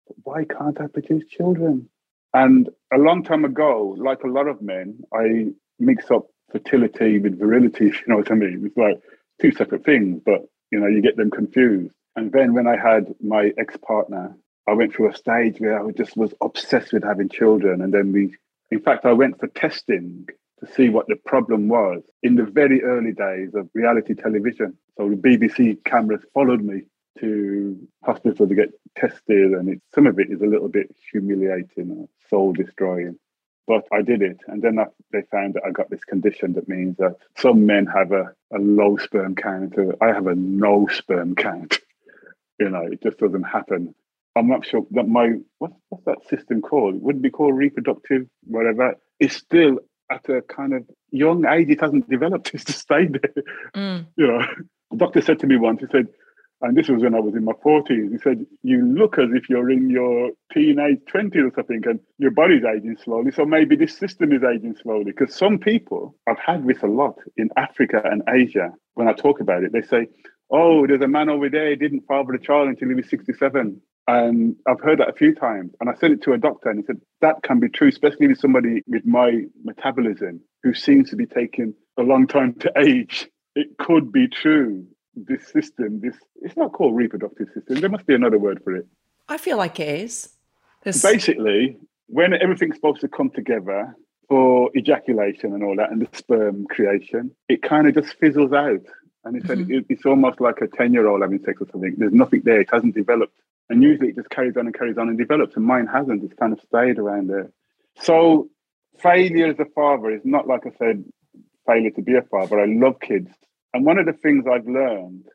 But 0.08 0.16
why 0.24 0.46
can't 0.46 0.80
I 0.80 0.88
produce 0.88 1.26
children? 1.28 1.90
And 2.34 2.70
a 2.94 2.98
long 2.98 3.24
time 3.24 3.44
ago, 3.44 3.96
like 3.98 4.24
a 4.24 4.28
lot 4.28 4.48
of 4.48 4.62
men, 4.62 5.00
I 5.14 5.48
mix 5.80 6.10
up 6.12 6.28
fertility 6.52 7.20
with 7.20 7.40
virility, 7.40 7.88
if 7.90 8.02
you 8.02 8.08
know 8.08 8.18
what 8.18 8.32
I 8.32 8.36
mean. 8.36 8.64
It's 8.66 8.78
like 8.78 9.02
two 9.42 9.52
separate 9.52 9.86
things, 9.86 10.22
but 10.26 10.48
you 10.72 10.80
know, 10.80 10.88
you 10.88 11.02
get 11.02 11.18
them 11.18 11.32
confused. 11.32 11.94
And 12.16 12.32
then 12.32 12.54
when 12.54 12.68
I 12.68 12.76
had 12.76 13.14
my 13.22 13.52
ex-partner, 13.58 14.36
I 14.68 14.74
went 14.74 14.94
through 14.94 15.12
a 15.12 15.16
stage 15.16 15.60
where 15.60 15.86
I 15.86 15.92
just 15.92 16.18
was 16.18 16.34
obsessed 16.42 16.92
with 16.92 17.04
having 17.04 17.30
children. 17.30 17.82
And 17.82 17.94
then 17.94 18.12
we, 18.12 18.36
in 18.72 18.82
fact, 18.82 19.06
I 19.06 19.14
went 19.14 19.40
for 19.40 19.48
testing 19.48 20.28
to 20.60 20.74
see 20.74 20.90
what 20.90 21.08
the 21.08 21.16
problem 21.16 21.68
was 21.68 22.02
in 22.24 22.36
the 22.36 22.44
very 22.44 22.84
early 22.84 23.14
days 23.14 23.54
of 23.54 23.70
reality 23.74 24.16
television. 24.16 24.78
So 24.98 25.10
the 25.10 25.16
BBC 25.16 25.84
cameras 25.86 26.26
followed 26.34 26.64
me 26.64 26.82
to 27.20 27.88
hospital 28.04 28.48
to 28.48 28.56
get 28.56 28.70
tested, 28.96 29.52
and 29.52 29.70
it, 29.70 29.82
some 29.94 30.08
of 30.08 30.20
it 30.20 30.30
is 30.30 30.42
a 30.42 30.46
little 30.46 30.70
bit 30.70 30.94
humiliating, 31.12 32.08
soul 32.30 32.54
destroying. 32.54 33.18
But 33.68 33.84
I 33.92 34.02
did 34.02 34.22
it. 34.22 34.38
And 34.48 34.62
then 34.62 34.80
I, 34.80 34.86
they 35.12 35.24
found 35.30 35.56
that 35.56 35.64
I 35.68 35.72
got 35.72 35.90
this 35.90 36.04
condition 36.06 36.54
that 36.54 36.70
means 36.70 36.96
that 36.98 37.18
some 37.38 37.66
men 37.66 37.86
have 37.88 38.14
a, 38.14 38.34
a 38.54 38.60
low 38.60 38.96
sperm 38.98 39.36
count. 39.36 39.76
I 40.02 40.08
have 40.08 40.28
a 40.28 40.36
no 40.36 40.88
sperm 40.88 41.36
count. 41.36 41.80
you 42.60 42.70
know, 42.70 42.88
it 42.90 43.04
just 43.04 43.18
doesn't 43.18 43.44
happen. 43.44 43.94
I'm 44.36 44.48
not 44.48 44.66
sure 44.66 44.86
that 44.92 45.08
my, 45.08 45.34
what, 45.58 45.72
what's 45.90 46.06
that 46.06 46.28
system 46.30 46.62
called? 46.62 46.96
It 46.96 47.02
wouldn't 47.02 47.24
be 47.24 47.30
called 47.30 47.56
reproductive, 47.56 48.28
whatever. 48.46 48.96
It's 49.20 49.36
still 49.36 49.80
at 50.12 50.30
a 50.30 50.42
kind 50.44 50.74
of 50.74 50.84
young 51.12 51.46
age. 51.46 51.70
It 51.70 51.82
hasn't 51.82 52.10
developed. 52.10 52.52
It's 52.54 52.64
just 52.64 52.80
stayed 52.80 53.14
there. 53.14 53.44
Mm. 53.76 54.06
You 54.16 54.28
know, 54.28 54.46
the 54.92 54.98
doctor 54.98 55.22
said 55.22 55.40
to 55.40 55.48
me 55.48 55.58
once, 55.58 55.82
he 55.82 55.88
said, 55.92 56.08
and 56.62 56.76
this 56.76 56.90
was 56.90 57.04
when 57.04 57.14
I 57.14 57.20
was 57.20 57.36
in 57.36 57.46
my 57.46 57.54
40s. 57.54 58.12
He 58.12 58.18
said, 58.18 58.46
You 58.64 58.84
look 58.84 59.20
as 59.20 59.30
if 59.34 59.48
you're 59.48 59.70
in 59.70 59.90
your 59.90 60.32
teenage 60.52 61.00
20s 61.14 61.36
or 61.36 61.52
something, 61.56 61.84
and 61.86 62.00
your 62.18 62.32
body's 62.32 62.64
aging 62.64 62.98
slowly. 63.04 63.32
So 63.32 63.46
maybe 63.46 63.76
this 63.76 63.96
system 63.96 64.32
is 64.32 64.42
aging 64.44 64.76
slowly. 64.82 65.06
Because 65.06 65.36
some 65.36 65.60
people, 65.60 66.16
I've 66.28 66.40
had 66.40 66.66
this 66.66 66.82
a 66.82 66.88
lot 66.88 67.16
in 67.38 67.50
Africa 67.58 68.02
and 68.04 68.24
Asia, 68.28 68.72
when 68.96 69.08
I 69.08 69.14
talk 69.14 69.40
about 69.40 69.64
it, 69.64 69.72
they 69.72 69.84
say, 69.84 70.08
Oh, 70.50 70.88
there's 70.88 71.02
a 71.02 71.08
man 71.08 71.30
over 71.30 71.50
there, 71.50 71.70
he 71.70 71.76
didn't 71.76 72.08
father 72.08 72.34
a 72.34 72.42
child 72.42 72.70
until 72.70 72.90
he 72.90 72.96
was 72.96 73.10
67. 73.10 73.80
And 74.08 74.56
I've 74.68 74.80
heard 74.82 75.00
that 75.00 75.10
a 75.10 75.14
few 75.14 75.36
times. 75.36 75.74
And 75.80 75.90
I 75.90 75.94
said 75.96 76.12
it 76.12 76.24
to 76.24 76.34
a 76.34 76.38
doctor, 76.40 76.70
and 76.70 76.80
he 76.80 76.86
said, 76.86 77.00
That 77.22 77.44
can 77.44 77.60
be 77.60 77.70
true, 77.70 77.90
especially 77.90 78.28
with 78.28 78.40
somebody 78.40 78.82
with 78.88 79.06
my 79.06 79.44
metabolism 79.64 80.42
who 80.64 80.74
seems 80.74 81.12
to 81.12 81.16
be 81.16 81.28
taking 81.28 81.76
a 82.00 82.02
long 82.02 82.26
time 82.26 82.56
to 82.62 82.72
age. 82.78 83.30
It 83.54 83.78
could 83.78 84.12
be 84.12 84.28
true 84.28 84.88
this 85.26 85.48
system, 85.48 86.00
this 86.02 86.16
it's 86.42 86.56
not 86.56 86.74
called 86.74 86.96
reproductive 86.96 87.48
system. 87.54 87.80
There 87.80 87.90
must 87.90 88.06
be 88.06 88.14
another 88.14 88.38
word 88.38 88.62
for 88.64 88.76
it. 88.76 88.86
I 89.28 89.38
feel 89.38 89.58
like 89.58 89.80
it 89.80 90.02
is. 90.02 90.30
There's... 90.84 91.02
Basically, 91.02 91.78
when 92.08 92.34
everything's 92.34 92.76
supposed 92.76 93.02
to 93.02 93.08
come 93.08 93.30
together 93.30 93.96
for 94.30 94.70
ejaculation 94.78 95.54
and 95.54 95.64
all 95.64 95.76
that, 95.78 95.92
and 95.92 96.02
the 96.02 96.18
sperm 96.18 96.68
creation, 96.68 97.32
it 97.50 97.62
kind 97.62 97.88
of 97.88 97.96
just 97.96 98.16
fizzles 98.20 98.54
out. 98.54 98.82
And 99.24 99.46
said 99.46 99.58
mm-hmm. 99.58 99.74
it, 99.74 99.86
it's 99.90 100.06
almost 100.06 100.40
like 100.40 100.62
a 100.62 100.68
ten-year-old 100.68 101.22
having 101.22 101.44
sex 101.44 101.62
or 101.62 101.68
something. 101.72 101.96
There's 101.98 102.14
nothing 102.14 102.44
there; 102.46 102.62
it 102.62 102.70
hasn't 102.72 102.96
developed. 102.96 103.38
And 103.70 103.84
usually, 103.84 104.10
it 104.10 104.16
just 104.16 104.30
carries 104.30 104.56
on 104.56 104.68
and 104.68 104.78
carries 104.78 104.98
on 104.98 105.10
and 105.10 105.18
develops. 105.18 105.58
And 105.58 105.66
mine 105.66 105.88
hasn't. 105.88 106.24
It's 106.24 106.34
kind 106.40 106.54
of 106.54 106.62
stayed 106.62 106.98
around 106.98 107.28
there. 107.28 107.52
So, 108.00 108.48
failure 109.00 109.48
as 109.48 109.60
a 109.60 109.66
father 109.66 110.12
is 110.12 110.22
not 110.24 110.48
like 110.48 110.66
I 110.66 110.72
said, 110.78 111.04
failure 111.66 111.92
to 111.92 112.02
be 112.02 112.16
a 112.16 112.22
father. 112.22 112.62
I 112.62 112.68
love 112.68 113.02
kids 113.02 113.30
and 113.78 113.86
one 113.86 114.00
of 114.00 114.08
the 114.08 114.14
things 114.14 114.46
I've 114.52 114.66
learned 114.66 115.26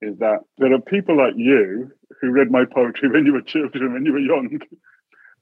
is 0.00 0.16
that 0.18 0.38
there 0.56 0.72
are 0.72 0.80
people 0.80 1.16
like 1.16 1.34
you 1.36 1.90
who 2.20 2.30
read 2.30 2.48
my 2.48 2.64
poetry 2.64 3.08
when 3.12 3.26
you 3.26 3.32
were 3.32 3.42
children, 3.42 3.92
when 3.92 4.06
you 4.06 4.12
were 4.12 4.20
young. 4.20 4.56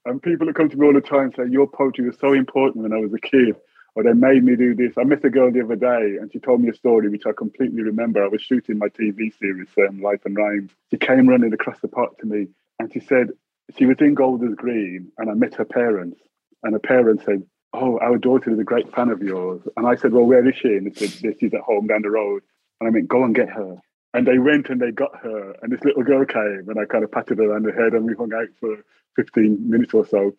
And 0.07 0.23
people 0.23 0.47
that 0.47 0.57
come 0.57 0.71
to 0.71 0.77
me 0.77 0.87
all 0.87 0.95
the 0.95 1.03
time 1.03 1.33
say, 1.37 1.43
Your 1.51 1.67
poetry 1.67 2.07
was 2.07 2.17
so 2.19 2.33
important 2.33 2.83
when 2.83 2.95
I 2.95 2.97
was 2.97 3.13
a 3.13 3.19
kid, 3.19 3.57
or 3.95 4.05
they 4.05 4.15
made 4.15 4.43
me 4.43 4.57
do 4.57 4.75
this. 4.75 4.95
I 4.97 5.05
met 5.05 5.23
a 5.27 5.29
girl 5.29 5.53
the 5.53 5.65
other 5.65 5.77
day 5.77 6.17
and 6.19 6.33
she 6.33 6.39
told 6.39 6.63
me 6.63 6.71
a 6.71 6.75
story 6.75 7.11
which 7.11 7.27
I 7.27 7.33
completely 7.37 7.83
remember. 7.83 8.25
I 8.25 8.29
was 8.29 8.41
shooting 8.41 8.79
my 8.79 8.89
TV 8.89 9.39
series, 9.39 9.69
um, 9.87 10.01
Life 10.01 10.21
and 10.25 10.35
Rhymes. 10.35 10.71
She 10.91 10.97
came 10.97 11.29
running 11.29 11.53
across 11.53 11.79
the 11.81 11.89
park 11.89 12.17
to 12.21 12.27
me 12.27 12.47
and 12.79 12.91
she 12.91 13.01
said, 13.01 13.33
She 13.77 13.85
was 13.85 13.99
in 14.01 14.15
Golders 14.15 14.55
Green 14.55 15.13
and 15.19 15.29
I 15.29 15.35
met 15.35 15.57
her 15.57 15.67
parents. 15.67 16.23
And 16.63 16.73
her 16.73 16.79
parents 16.79 17.27
said, 17.27 17.43
oh, 17.77 17.99
our 17.99 18.18
daughter 18.18 18.51
is 18.51 18.59
a 18.59 18.64
great 18.64 18.93
fan 18.95 19.11
of 19.11 19.22
yours. 19.22 19.61
And 19.77 19.87
I 19.87 19.97
said, 19.97 20.12
well, 20.12 20.24
where 20.24 20.47
is 20.49 20.57
she? 20.57 20.68
And 20.68 20.93
they 20.93 21.07
said, 21.07 21.37
she's 21.39 21.55
at 21.55 21.61
home 21.61 21.87
down 21.87 22.03
the 22.03 22.11
road. 22.11 22.43
And 22.81 22.89
I 22.89 22.91
went, 22.91 23.09
go 23.09 23.24
and 23.24 23.35
get 23.35 23.51
her. 23.51 23.77
And 24.14 24.27
they 24.27 24.39
went 24.39 24.68
and 24.70 24.81
they 24.81 24.91
got 24.91 25.16
her. 25.22 25.55
And 25.62 25.70
this 25.70 25.85
little 25.85 26.03
girl 26.03 26.24
came 26.24 26.66
and 26.68 26.79
I 26.79 26.87
kind 26.87 27.05
of 27.05 27.12
patted 27.12 27.39
her 27.39 27.55
on 27.55 27.62
the 27.62 27.72
head 27.72 27.93
and 27.93 28.07
we 28.07 28.14
hung 28.14 28.33
out 28.33 28.49
for 28.59 28.77
15 29.16 29.70
minutes 29.70 29.93
or 29.93 30.07
so. 30.07 30.33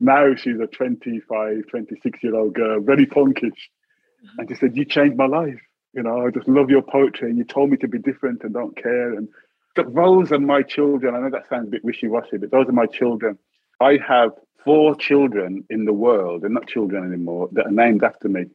Now 0.00 0.34
she's 0.34 0.60
a 0.60 0.66
25, 0.66 1.66
26 1.68 2.22
year 2.22 2.36
old 2.36 2.54
girl, 2.54 2.80
very 2.80 3.06
punkish. 3.06 3.42
Mm-hmm. 3.42 4.38
And 4.38 4.48
she 4.48 4.54
said, 4.54 4.76
you 4.76 4.84
changed 4.84 5.16
my 5.16 5.26
life. 5.26 5.60
You 5.92 6.02
know, 6.02 6.26
I 6.26 6.30
just 6.30 6.48
love 6.48 6.70
your 6.70 6.82
poetry 6.82 7.30
and 7.30 7.38
you 7.38 7.44
told 7.44 7.70
me 7.70 7.76
to 7.78 7.88
be 7.88 7.98
different 7.98 8.42
and 8.42 8.54
don't 8.54 8.76
care. 8.76 9.14
And 9.14 9.28
those 9.76 10.32
are 10.32 10.38
my 10.38 10.62
children. 10.62 11.14
I 11.14 11.20
know 11.20 11.30
that 11.30 11.48
sounds 11.48 11.68
a 11.68 11.70
bit 11.70 11.84
wishy 11.84 12.08
washy, 12.08 12.36
but 12.36 12.50
those 12.50 12.68
are 12.68 12.72
my 12.72 12.86
children. 12.86 13.38
I 13.80 13.98
have 14.06 14.30
four 14.64 14.94
children 14.94 15.64
in 15.70 15.84
the 15.84 15.92
world, 15.92 16.42
they're 16.42 16.50
not 16.50 16.66
children 16.66 17.04
anymore, 17.04 17.48
that 17.52 17.66
are 17.66 17.70
named 17.70 18.02
after 18.02 18.28
me. 18.28 18.46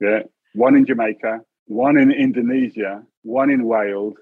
Yeah. 0.00 0.22
One 0.54 0.76
in 0.76 0.84
Jamaica, 0.84 1.40
one 1.66 1.96
in 1.96 2.10
Indonesia, 2.10 3.02
one 3.22 3.50
in 3.50 3.64
Wales, 3.64 4.14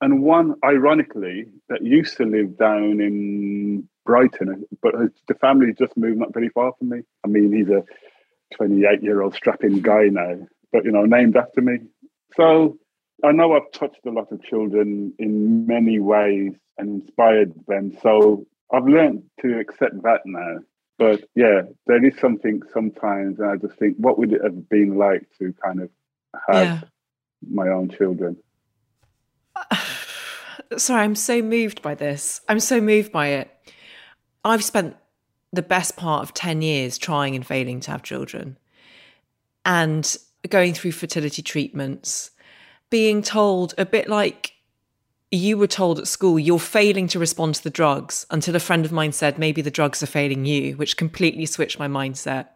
and 0.00 0.22
one, 0.22 0.54
ironically, 0.64 1.46
that 1.68 1.82
used 1.82 2.16
to 2.18 2.24
live 2.24 2.58
down 2.58 3.00
in 3.00 3.88
Brighton, 4.04 4.64
but 4.82 4.94
the 5.26 5.34
family 5.34 5.72
just 5.78 5.96
moved 5.96 6.18
not 6.18 6.34
very 6.34 6.50
far 6.50 6.72
from 6.78 6.90
me. 6.90 7.00
I 7.24 7.28
mean, 7.28 7.52
he's 7.52 7.68
a 7.68 7.82
28 8.56 9.02
year 9.02 9.22
old 9.22 9.34
strapping 9.34 9.80
guy 9.80 10.04
now, 10.04 10.38
but 10.72 10.84
you 10.84 10.92
know, 10.92 11.04
named 11.04 11.36
after 11.36 11.60
me. 11.60 11.78
So 12.36 12.78
I 13.24 13.32
know 13.32 13.54
I've 13.54 13.72
touched 13.72 14.04
a 14.06 14.10
lot 14.10 14.30
of 14.32 14.42
children 14.42 15.14
in 15.18 15.66
many 15.66 15.98
ways 15.98 16.52
and 16.78 17.02
inspired 17.02 17.54
them. 17.66 17.96
So 18.02 18.46
I've 18.72 18.86
learned 18.86 19.24
to 19.42 19.58
accept 19.58 20.02
that 20.02 20.20
now. 20.24 20.58
But 20.98 21.24
yeah, 21.34 21.62
there 21.86 22.04
is 22.04 22.18
something 22.18 22.62
sometimes, 22.72 23.38
and 23.38 23.50
I 23.50 23.56
just 23.56 23.78
think, 23.78 23.96
what 23.98 24.18
would 24.18 24.32
it 24.32 24.42
have 24.42 24.68
been 24.68 24.96
like 24.96 25.26
to 25.38 25.54
kind 25.62 25.82
of 25.82 25.90
have 26.48 26.64
yeah. 26.64 26.80
my 27.48 27.68
own 27.68 27.90
children? 27.90 28.36
Sorry, 30.78 31.02
I'm 31.02 31.14
so 31.14 31.42
moved 31.42 31.82
by 31.82 31.94
this. 31.94 32.40
I'm 32.48 32.60
so 32.60 32.80
moved 32.80 33.12
by 33.12 33.28
it. 33.28 33.50
I've 34.44 34.64
spent 34.64 34.96
the 35.52 35.62
best 35.62 35.96
part 35.96 36.22
of 36.22 36.34
10 36.34 36.62
years 36.62 36.98
trying 36.98 37.36
and 37.36 37.46
failing 37.46 37.80
to 37.80 37.90
have 37.90 38.02
children 38.02 38.56
and 39.64 40.16
going 40.48 40.72
through 40.72 40.92
fertility 40.92 41.42
treatments, 41.42 42.30
being 42.88 43.20
told 43.20 43.74
a 43.76 43.84
bit 43.84 44.08
like 44.08 44.52
you 45.30 45.58
were 45.58 45.66
told 45.66 45.98
at 45.98 46.06
school 46.06 46.38
you're 46.38 46.58
failing 46.58 47.08
to 47.08 47.18
respond 47.18 47.56
to 47.56 47.62
the 47.62 47.70
drugs 47.70 48.26
until 48.30 48.54
a 48.54 48.60
friend 48.60 48.84
of 48.84 48.92
mine 48.92 49.12
said 49.12 49.38
maybe 49.38 49.60
the 49.60 49.70
drugs 49.70 50.02
are 50.02 50.06
failing 50.06 50.44
you, 50.44 50.76
which 50.76 50.96
completely 50.96 51.46
switched 51.46 51.78
my 51.78 51.88
mindset. 51.88 52.48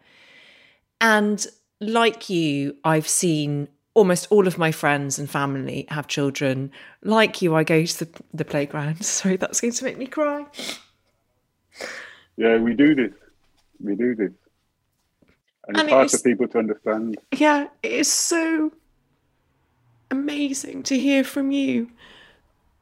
And 1.01 1.45
like 1.81 2.31
you, 2.31 2.77
I've 2.85 3.09
seen 3.09 3.69
almost 3.95 4.29
all 4.31 4.47
of 4.47 4.57
my 4.57 4.71
friends 4.71 5.19
and 5.19 5.29
family 5.29 5.87
have 5.89 6.07
children. 6.07 6.71
Like 7.03 7.43
you, 7.43 7.55
I 7.57 7.65
go 7.65 7.85
to 7.85 8.05
the, 8.05 8.23
the 8.33 8.45
playground. 8.45 9.05
Sorry, 9.05 9.37
that's 9.37 9.61
going 9.61 9.73
to 9.73 9.85
make 9.85 9.99
me 9.99 10.07
cry. 10.07 10.47
Yeah, 12.37 12.59
we 12.59 12.75
do 12.75 12.95
this. 12.95 13.13
We 13.81 13.97
do 13.97 14.15
this. 14.15 14.33
And, 15.67 15.77
and 15.77 15.89
it's 15.89 15.93
hard 15.93 16.11
for 16.11 16.19
people 16.19 16.49
to 16.49 16.59
understand. 16.59 17.19
Yeah, 17.33 17.69
it 17.83 17.93
is 17.93 18.13
so 18.13 18.73
amazing 20.11 20.83
to 20.85 20.99
hear 20.99 21.25
from 21.25 21.51
you 21.51 21.91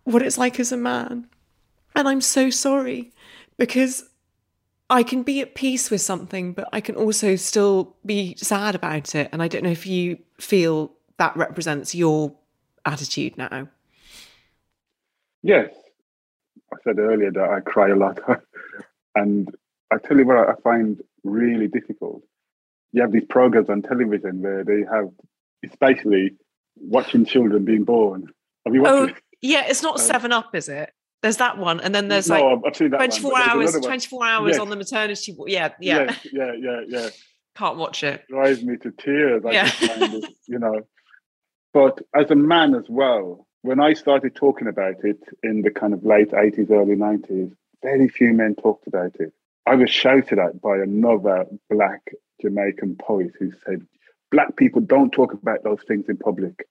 what 0.09 0.23
it's 0.23 0.39
like 0.39 0.59
as 0.59 0.73
a 0.73 0.77
man. 0.77 1.27
And 1.95 2.09
I'm 2.09 2.21
so 2.21 2.51
sorry 2.51 3.13
because 3.59 4.05
I 4.91 5.03
can 5.03 5.23
be 5.23 5.41
at 5.41 5.55
peace 5.55 5.91
with 5.91 6.01
something, 6.01 6.53
but 6.53 6.69
I 6.73 6.81
can 6.81 6.97
also 6.97 7.37
still 7.37 7.97
be 8.07 8.35
sad 8.37 8.75
about 8.75 9.15
it. 9.15 9.29
And 9.33 9.43
I 9.43 9.49
don't 9.49 9.65
know 9.65 9.71
if 9.71 9.87
you 9.87 10.19
feel 10.39 10.93
that 11.19 11.37
represents 11.37 11.95
your 11.95 12.35
attitude 12.87 13.37
now. 13.37 13.69
Yes. 15.43 15.71
I 16.73 16.77
said 16.85 16.99
earlier 16.99 17.31
that 17.33 17.51
I 17.51 17.61
cry 17.61 17.91
a 17.91 17.97
lot. 17.97 18.19
and 19.15 19.55
I 19.91 19.99
tell 19.99 20.17
you 20.17 20.27
what 20.27 20.49
I 20.49 20.55
find 20.63 21.03
really 21.25 21.69
difficult. 21.69 22.23
You 22.93 23.03
have 23.03 23.13
these 23.13 23.27
programs 23.29 23.69
on 23.69 23.83
television 23.83 24.41
where 24.41 24.65
they 24.65 24.85
have, 24.91 25.11
it's 25.63 25.77
basically 25.77 26.37
watching 26.77 27.27
children 27.27 27.65
being 27.65 27.85
born. 27.85 28.29
Have 28.65 28.75
you 28.75 28.87
oh, 28.87 29.01
watched 29.03 29.13
oh, 29.13 29.17
it? 29.17 29.23
Yeah, 29.41 29.67
it's 29.67 29.83
not 29.83 29.99
um, 29.99 30.05
Seven 30.05 30.33
Up, 30.33 30.55
is 30.55 30.69
it? 30.69 30.93
There's 31.23 31.39
that 31.39 31.59
one, 31.59 31.81
and 31.81 31.95
then 31.95 32.09
there's 32.09 32.31
like 32.31 32.43
no, 32.43 32.61
24 32.61 33.33
one, 33.33 33.43
hours, 33.43 33.73
24 33.73 34.25
hours 34.25 34.53
yes. 34.53 34.61
on 34.61 34.69
the 34.69 34.77
maternity. 34.77 35.37
Yeah, 35.47 35.71
yeah, 35.81 36.05
yes, 36.05 36.27
yeah, 36.33 36.53
yeah, 36.57 36.81
yeah. 36.87 37.09
Can't 37.57 37.77
watch 37.77 38.05
it. 38.05 38.25
Drives 38.29 38.63
me 38.63 38.77
to 38.79 38.93
tears. 38.93 39.45
I 39.45 39.51
yeah. 39.51 39.71
Kind 39.71 40.15
of, 40.15 40.25
you 40.47 40.59
know. 40.61 40.81
But 41.75 42.01
as 42.15 42.31
a 42.31 42.37
man 42.37 42.75
as 42.77 42.85
well, 42.89 43.49
when 43.63 43.81
I 43.81 43.95
started 43.95 44.35
talking 44.37 44.69
about 44.69 45.05
it 45.05 45.19
in 45.43 45.63
the 45.63 45.71
kind 45.71 45.93
of 45.93 46.05
late 46.05 46.31
80s, 46.31 46.71
early 46.71 46.95
90s, 46.95 47.53
very 47.83 48.09
few 48.09 48.33
men 48.33 48.55
talked 48.55 48.87
about 48.87 49.17
it. 49.19 49.33
I 49.67 49.75
was 49.75 49.91
shouted 49.91 50.39
at 50.39 50.61
by 50.61 50.79
another 50.79 51.47
black 51.69 52.01
Jamaican 52.41 52.97
poet 52.97 53.33
who 53.39 53.53
said, 53.65 53.87
Black 54.31 54.57
people 54.57 54.81
don't 54.81 55.11
talk 55.11 55.33
about 55.33 55.65
those 55.65 55.83
things 55.87 56.07
in 56.09 56.17
public. 56.17 56.67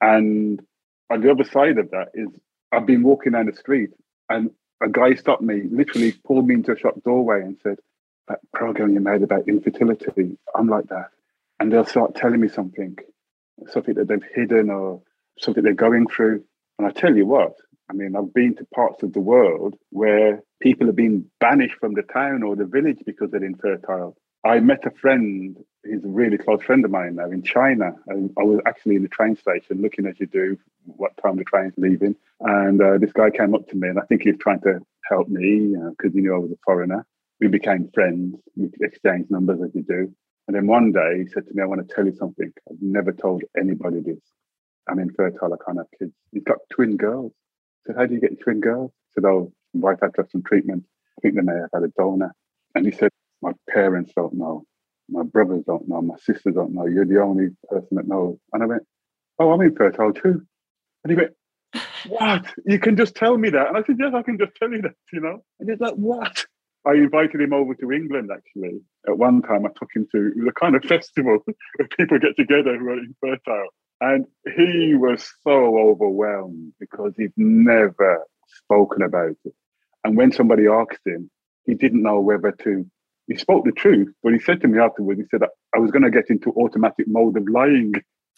And 0.00 0.62
on 1.10 1.20
the 1.20 1.30
other 1.30 1.44
side 1.44 1.78
of 1.78 1.90
that 1.90 2.08
is 2.14 2.28
I've 2.72 2.86
been 2.86 3.02
walking 3.02 3.32
down 3.32 3.46
the 3.46 3.52
street 3.52 3.90
and 4.28 4.50
a 4.82 4.88
guy 4.88 5.14
stopped 5.14 5.42
me, 5.42 5.62
literally 5.70 6.12
pulled 6.24 6.46
me 6.46 6.54
into 6.54 6.72
a 6.72 6.78
shop 6.78 6.94
doorway 7.04 7.42
and 7.42 7.58
said, 7.62 7.78
That 8.28 8.38
program 8.54 8.94
you 8.94 9.00
made 9.00 9.22
about 9.22 9.48
infertility, 9.48 10.38
I'm 10.54 10.68
like 10.68 10.86
that. 10.88 11.10
And 11.58 11.70
they'll 11.70 11.84
start 11.84 12.14
telling 12.14 12.40
me 12.40 12.48
something, 12.48 12.96
something 13.68 13.94
that 13.94 14.08
they've 14.08 14.24
hidden 14.34 14.70
or 14.70 15.02
something 15.38 15.62
they're 15.62 15.74
going 15.74 16.06
through. 16.06 16.44
And 16.78 16.88
I 16.88 16.92
tell 16.92 17.14
you 17.14 17.26
what, 17.26 17.52
I 17.90 17.92
mean, 17.92 18.16
I've 18.16 18.32
been 18.32 18.54
to 18.56 18.64
parts 18.74 19.02
of 19.02 19.12
the 19.12 19.20
world 19.20 19.74
where 19.90 20.42
people 20.60 20.86
have 20.86 20.96
been 20.96 21.26
banished 21.40 21.74
from 21.80 21.94
the 21.94 22.02
town 22.02 22.42
or 22.42 22.56
the 22.56 22.64
village 22.64 23.00
because 23.04 23.30
they're 23.30 23.44
infertile. 23.44 24.16
I 24.44 24.60
met 24.60 24.86
a 24.86 24.90
friend, 24.90 25.56
he's 25.84 26.04
a 26.04 26.08
really 26.08 26.38
close 26.38 26.62
friend 26.62 26.84
of 26.84 26.90
mine 26.90 27.16
now 27.16 27.30
in 27.30 27.42
China. 27.42 27.92
And 28.06 28.30
I 28.38 28.42
was 28.42 28.60
actually 28.66 28.96
in 28.96 29.02
the 29.02 29.08
train 29.08 29.36
station 29.36 29.82
looking 29.82 30.06
as 30.06 30.18
you 30.18 30.26
do 30.26 30.58
what 30.84 31.12
time 31.22 31.36
the 31.36 31.44
train's 31.44 31.74
leaving. 31.76 32.16
And 32.40 32.80
uh, 32.80 32.98
this 32.98 33.12
guy 33.12 33.30
came 33.30 33.54
up 33.54 33.68
to 33.68 33.76
me, 33.76 33.88
and 33.88 33.98
I 33.98 34.02
think 34.02 34.22
he 34.22 34.30
was 34.30 34.38
trying 34.40 34.60
to 34.62 34.80
help 35.08 35.28
me 35.28 35.74
because 35.90 36.14
he 36.14 36.20
knew 36.20 36.34
I 36.34 36.38
was 36.38 36.52
a 36.52 36.58
foreigner. 36.64 37.06
We 37.40 37.48
became 37.48 37.90
friends. 37.92 38.36
We 38.56 38.70
exchanged 38.80 39.30
numbers 39.30 39.60
as 39.62 39.74
you 39.74 39.82
do. 39.82 40.12
And 40.46 40.56
then 40.56 40.66
one 40.66 40.92
day 40.92 41.22
he 41.22 41.30
said 41.30 41.46
to 41.46 41.54
me, 41.54 41.62
I 41.62 41.66
want 41.66 41.86
to 41.86 41.94
tell 41.94 42.04
you 42.04 42.14
something. 42.16 42.52
I've 42.68 42.76
never 42.80 43.12
told 43.12 43.42
anybody 43.56 44.00
this. 44.00 44.20
I'm 44.88 44.98
infertile. 44.98 45.52
I 45.52 45.64
can't 45.64 45.78
have 45.78 45.86
kids. 45.98 46.12
He's 46.32 46.42
got 46.42 46.58
twin 46.70 46.96
girls. 46.96 47.32
I 47.84 47.92
said, 47.92 47.96
How 47.96 48.06
do 48.06 48.14
you 48.14 48.20
get 48.20 48.40
twin 48.40 48.60
girls? 48.60 48.90
He 49.08 49.20
said, 49.20 49.28
Oh, 49.28 49.52
wife 49.74 49.98
had 50.02 50.14
to 50.14 50.22
have 50.22 50.30
some 50.30 50.42
treatment. 50.42 50.84
I 51.16 51.20
think 51.20 51.34
they 51.34 51.42
may 51.42 51.52
have 51.54 51.70
had 51.72 51.84
a 51.84 51.92
donor. 51.96 52.34
And 52.74 52.86
he 52.86 52.92
said, 52.92 53.10
My 53.42 53.52
parents 53.68 54.12
don't 54.14 54.34
know. 54.34 54.64
My 55.08 55.22
brothers 55.22 55.64
don't 55.66 55.88
know. 55.88 56.00
My 56.02 56.16
sisters 56.16 56.54
don't 56.54 56.74
know. 56.74 56.86
You're 56.86 57.06
the 57.06 57.20
only 57.20 57.48
person 57.68 57.88
that 57.92 58.06
knows. 58.06 58.38
And 58.52 58.62
I 58.62 58.66
went, 58.66 58.82
Oh, 59.38 59.52
I'm 59.52 59.60
infertile 59.62 60.12
too. 60.12 60.42
And 61.04 61.10
he 61.10 61.16
went, 61.16 61.32
What? 62.08 62.46
You 62.66 62.78
can 62.78 62.96
just 62.96 63.14
tell 63.14 63.36
me 63.36 63.50
that. 63.50 63.68
And 63.68 63.76
I 63.76 63.82
said, 63.82 63.96
Yes, 63.98 64.12
I 64.14 64.22
can 64.22 64.38
just 64.38 64.52
tell 64.56 64.70
you 64.70 64.82
that, 64.82 64.94
you 65.12 65.20
know? 65.20 65.42
And 65.58 65.68
he's 65.68 65.80
like, 65.80 65.94
What? 65.94 66.44
I 66.86 66.92
invited 66.92 67.40
him 67.40 67.52
over 67.52 67.74
to 67.74 67.92
England 67.92 68.30
actually. 68.32 68.80
At 69.06 69.18
one 69.18 69.42
time, 69.42 69.66
I 69.66 69.70
took 69.70 69.90
him 69.94 70.06
to 70.12 70.32
the 70.36 70.52
kind 70.52 70.74
of 70.74 70.84
festival 70.84 71.38
where 71.76 71.88
people 71.96 72.18
get 72.18 72.36
together 72.36 72.78
who 72.78 72.88
are 72.88 72.98
infertile. 72.98 73.68
And 74.00 74.24
he 74.56 74.94
was 74.94 75.30
so 75.42 75.78
overwhelmed 75.78 76.72
because 76.80 77.12
he'd 77.18 77.32
never 77.36 78.24
spoken 78.46 79.02
about 79.02 79.36
it. 79.44 79.54
And 80.04 80.16
when 80.16 80.32
somebody 80.32 80.66
asked 80.66 81.04
him, 81.04 81.30
he 81.66 81.74
didn't 81.74 82.02
know 82.02 82.20
whether 82.20 82.52
to. 82.52 82.86
He 83.30 83.36
spoke 83.36 83.64
the 83.64 83.70
truth, 83.70 84.12
but 84.24 84.32
he 84.32 84.40
said 84.40 84.60
to 84.60 84.68
me 84.68 84.80
afterwards, 84.80 85.20
he 85.20 85.26
said, 85.30 85.42
I 85.72 85.78
was 85.78 85.92
going 85.92 86.02
to 86.02 86.10
get 86.10 86.30
into 86.30 86.50
automatic 86.50 87.06
mode 87.06 87.36
of 87.36 87.48
lying 87.48 87.92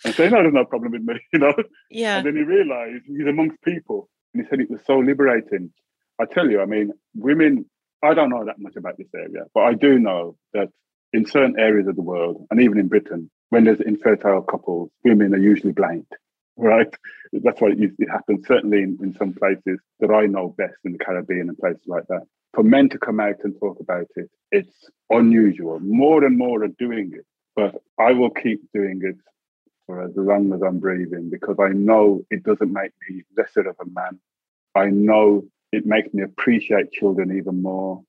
and 0.04 0.14
say, 0.14 0.28
no, 0.28 0.42
there's 0.42 0.52
no 0.52 0.66
problem 0.66 0.92
with 0.92 1.02
me, 1.02 1.14
you 1.32 1.38
know? 1.38 1.54
Yeah. 1.90 2.18
And 2.18 2.26
then 2.26 2.36
he 2.36 2.42
realized 2.42 3.04
he's 3.06 3.26
amongst 3.26 3.62
people. 3.62 4.10
And 4.34 4.44
he 4.44 4.48
said 4.50 4.60
it 4.60 4.70
was 4.70 4.82
so 4.86 4.98
liberating. 4.98 5.72
I 6.20 6.26
tell 6.26 6.50
you, 6.50 6.60
I 6.60 6.66
mean, 6.66 6.92
women, 7.14 7.64
I 8.02 8.12
don't 8.12 8.28
know 8.28 8.44
that 8.44 8.60
much 8.60 8.76
about 8.76 8.98
this 8.98 9.08
area, 9.14 9.44
but 9.54 9.60
I 9.62 9.72
do 9.72 9.98
know 9.98 10.36
that 10.52 10.68
in 11.14 11.24
certain 11.24 11.58
areas 11.58 11.88
of 11.88 11.96
the 11.96 12.02
world, 12.02 12.46
and 12.50 12.60
even 12.60 12.78
in 12.78 12.88
Britain, 12.88 13.30
when 13.48 13.64
there's 13.64 13.80
infertile 13.80 14.42
couples, 14.42 14.90
women 15.04 15.34
are 15.34 15.38
usually 15.38 15.72
blamed, 15.72 16.12
right? 16.58 16.94
That's 17.32 17.62
why 17.62 17.68
it 17.68 17.78
usually 17.78 18.08
happens, 18.10 18.46
certainly 18.46 18.82
in, 18.82 18.98
in 19.02 19.14
some 19.14 19.32
places 19.32 19.80
that 20.00 20.10
I 20.10 20.26
know 20.26 20.54
best 20.58 20.76
in 20.84 20.92
the 20.92 20.98
Caribbean 20.98 21.48
and 21.48 21.56
places 21.56 21.82
like 21.86 22.06
that. 22.08 22.26
For 22.54 22.62
men 22.62 22.88
to 22.90 22.98
come 22.98 23.18
out 23.18 23.36
and 23.44 23.58
talk 23.58 23.80
about 23.80 24.08
it, 24.16 24.30
it's 24.50 24.90
unusual. 25.08 25.80
More 25.80 26.24
and 26.24 26.36
more 26.36 26.62
are 26.62 26.68
doing 26.68 27.12
it, 27.14 27.24
but 27.56 27.82
I 27.98 28.12
will 28.12 28.30
keep 28.30 28.60
doing 28.74 29.00
it 29.02 29.16
for 29.86 30.02
as 30.02 30.12
long 30.16 30.52
as 30.52 30.62
I'm 30.62 30.78
breathing 30.78 31.30
because 31.30 31.56
I 31.58 31.68
know 31.68 32.24
it 32.30 32.42
doesn't 32.42 32.72
make 32.72 32.92
me 33.08 33.22
lesser 33.36 33.68
of 33.68 33.76
a 33.80 33.88
man. 33.90 34.20
I 34.74 34.86
know 34.86 35.44
it 35.72 35.86
makes 35.86 36.12
me 36.12 36.22
appreciate 36.22 36.92
children 36.92 37.36
even 37.36 37.62
more. 37.62 38.02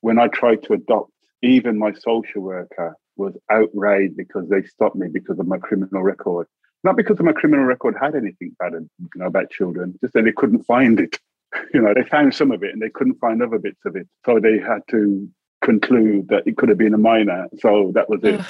When 0.00 0.18
I 0.18 0.28
tried 0.28 0.64
to 0.64 0.74
adopt, 0.74 1.12
even 1.42 1.78
my 1.78 1.92
social 1.92 2.42
worker 2.42 2.96
was 3.16 3.36
outraged 3.50 4.16
because 4.16 4.48
they 4.48 4.62
stopped 4.62 4.96
me 4.96 5.08
because 5.08 5.38
of 5.38 5.46
my 5.46 5.58
criminal 5.58 6.02
record. 6.02 6.46
Not 6.84 6.96
because 6.96 7.18
of 7.18 7.24
my 7.24 7.32
criminal 7.32 7.64
record 7.64 7.96
had 8.00 8.14
anything 8.14 8.54
bad 8.58 8.72
you 8.72 8.88
know, 9.16 9.26
about 9.26 9.50
children, 9.50 9.98
just 10.00 10.14
that 10.14 10.24
they 10.24 10.32
couldn't 10.32 10.64
find 10.64 11.00
it. 11.00 11.18
You 11.72 11.80
know, 11.80 11.94
they 11.94 12.04
found 12.04 12.34
some 12.34 12.50
of 12.50 12.62
it 12.62 12.72
and 12.72 12.82
they 12.82 12.90
couldn't 12.90 13.18
find 13.20 13.42
other 13.42 13.58
bits 13.58 13.80
of 13.84 13.96
it. 13.96 14.06
So 14.26 14.38
they 14.40 14.58
had 14.58 14.80
to 14.90 15.28
conclude 15.62 16.28
that 16.28 16.46
it 16.46 16.56
could 16.56 16.68
have 16.68 16.78
been 16.78 16.94
a 16.94 16.98
minor. 16.98 17.48
So 17.58 17.92
that 17.94 18.08
was 18.08 18.20
it. 18.22 18.40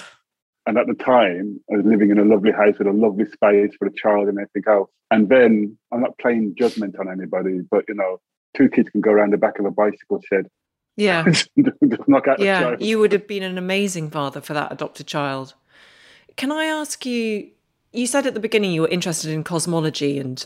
And 0.66 0.76
at 0.76 0.86
the 0.86 0.94
time, 0.94 1.58
I 1.72 1.76
was 1.76 1.86
living 1.86 2.10
in 2.10 2.18
a 2.18 2.24
lovely 2.24 2.52
house 2.52 2.78
with 2.78 2.86
a 2.86 2.92
lovely 2.92 3.24
space 3.24 3.74
for 3.78 3.86
a 3.86 3.92
child 3.92 4.28
and 4.28 4.38
everything 4.38 4.64
else. 4.68 4.90
And 5.10 5.28
then 5.30 5.78
I'm 5.90 6.02
not 6.02 6.18
playing 6.18 6.56
judgment 6.58 6.96
on 7.00 7.10
anybody, 7.10 7.60
but 7.70 7.84
you 7.88 7.94
know, 7.94 8.20
two 8.54 8.68
kids 8.68 8.90
can 8.90 9.00
go 9.00 9.10
around 9.10 9.32
the 9.32 9.38
back 9.38 9.58
of 9.58 9.64
a 9.64 9.70
bicycle 9.70 10.20
shed. 10.28 10.46
Yeah. 10.96 11.24
knock 12.06 12.28
out 12.28 12.40
yeah. 12.40 12.60
child. 12.60 12.82
You 12.82 12.98
would 12.98 13.12
have 13.12 13.26
been 13.26 13.42
an 13.42 13.56
amazing 13.56 14.10
father 14.10 14.42
for 14.42 14.52
that 14.52 14.70
adopted 14.70 15.06
child. 15.06 15.54
Can 16.36 16.52
I 16.52 16.66
ask 16.66 17.06
you? 17.06 17.48
You 17.92 18.06
said 18.06 18.26
at 18.26 18.34
the 18.34 18.40
beginning 18.40 18.72
you 18.72 18.82
were 18.82 18.88
interested 18.88 19.30
in 19.30 19.44
cosmology 19.44 20.18
and 20.18 20.44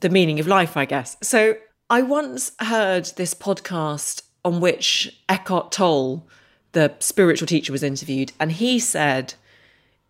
the 0.00 0.10
meaning 0.10 0.38
of 0.38 0.46
life, 0.46 0.76
I 0.76 0.84
guess. 0.84 1.16
So 1.22 1.56
I 1.88 2.02
once 2.02 2.50
heard 2.58 3.04
this 3.14 3.32
podcast 3.32 4.22
on 4.44 4.60
which 4.60 5.20
Eckhart 5.28 5.70
Tolle, 5.70 6.26
the 6.72 6.96
spiritual 6.98 7.46
teacher, 7.46 7.70
was 7.70 7.84
interviewed, 7.84 8.32
and 8.40 8.50
he 8.50 8.80
said, 8.80 9.34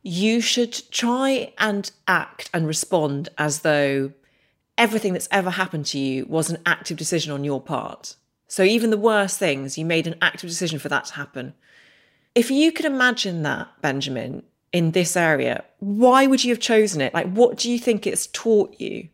You 0.03 0.41
should 0.41 0.91
try 0.91 1.53
and 1.59 1.91
act 2.09 2.49
and 2.55 2.67
respond 2.67 3.29
as 3.37 3.61
though 3.61 4.13
everything 4.79 5.13
that's 5.13 5.29
ever 5.31 5.51
happened 5.51 5.85
to 5.87 5.99
you 5.99 6.25
was 6.25 6.49
an 6.49 6.63
active 6.65 6.97
decision 6.97 7.31
on 7.31 7.45
your 7.45 7.61
part. 7.61 8.17
So 8.49 8.63
even 8.63 8.89
the 8.89 8.97
worst 8.97 9.39
things, 9.39 9.77
you 9.77 9.85
made 9.85 10.07
an 10.07 10.17
active 10.23 10.49
decision 10.49 10.79
for 10.79 10.89
that 10.89 11.05
to 11.07 11.15
happen. 11.15 11.53
If 12.35 12.51
you 12.51 12.73
could 12.73 12.87
imagine 12.87 13.43
that, 13.43 13.69
Benjamin, 13.83 14.45
in 14.73 14.93
this 14.93 15.15
area, 15.15 15.63
why 15.81 16.27
would 16.27 16.43
you 16.43 16.53
have 16.55 16.61
chosen 16.61 17.03
it? 17.03 17.13
Like, 17.13 17.31
what 17.33 17.59
do 17.59 17.71
you 17.71 17.79
think 17.79 18.07
it's 18.07 18.29
taught 18.29 18.81
you? 18.81 19.11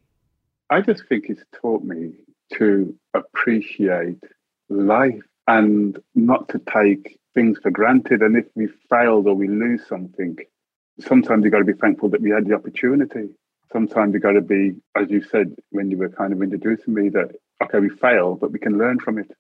I 0.71 0.81
just 0.81 1.03
think 1.09 1.25
it's 1.29 1.43
taught 1.53 1.83
me 1.83 2.13
to 2.59 2.95
appreciate 3.15 4.23
life 4.69 5.23
and 5.47 5.99
not 6.15 6.49
to 6.51 6.61
take 6.73 7.19
things 7.35 7.59
for 7.63 7.71
granted. 7.71 8.23
And 8.23 8.37
if 8.37 8.47
we 8.55 8.69
failed 8.91 9.27
or 9.27 9.35
we 9.35 9.49
lose 9.49 9.87
something, 9.87 10.37
sometimes 11.01 11.45
you've 11.45 11.53
got 11.53 11.59
to 11.59 11.65
be 11.65 11.73
thankful 11.73 12.09
that 12.11 12.21
we 12.21 12.31
had 12.31 12.47
the 12.47 12.55
opportunity. 12.55 13.31
Sometimes 13.73 14.13
you've 14.13 14.23
got 14.23 14.33
to 14.33 14.43
be, 14.43 14.75
as 14.97 15.11
you 15.11 15.23
said 15.23 15.55
when 15.71 15.91
you 15.91 15.97
were 15.97 16.11
kind 16.11 16.33
of 16.33 16.43
introducing 16.43 16.95
me, 16.95 17.09
that, 17.11 17.31
okay, 17.63 17.79
we 17.79 17.89
failed, 17.89 18.41
but 18.41 18.53
we 18.53 18.59
can 18.59 18.79
learn 18.79 18.99
from 18.99 19.19
it. 19.19 19.31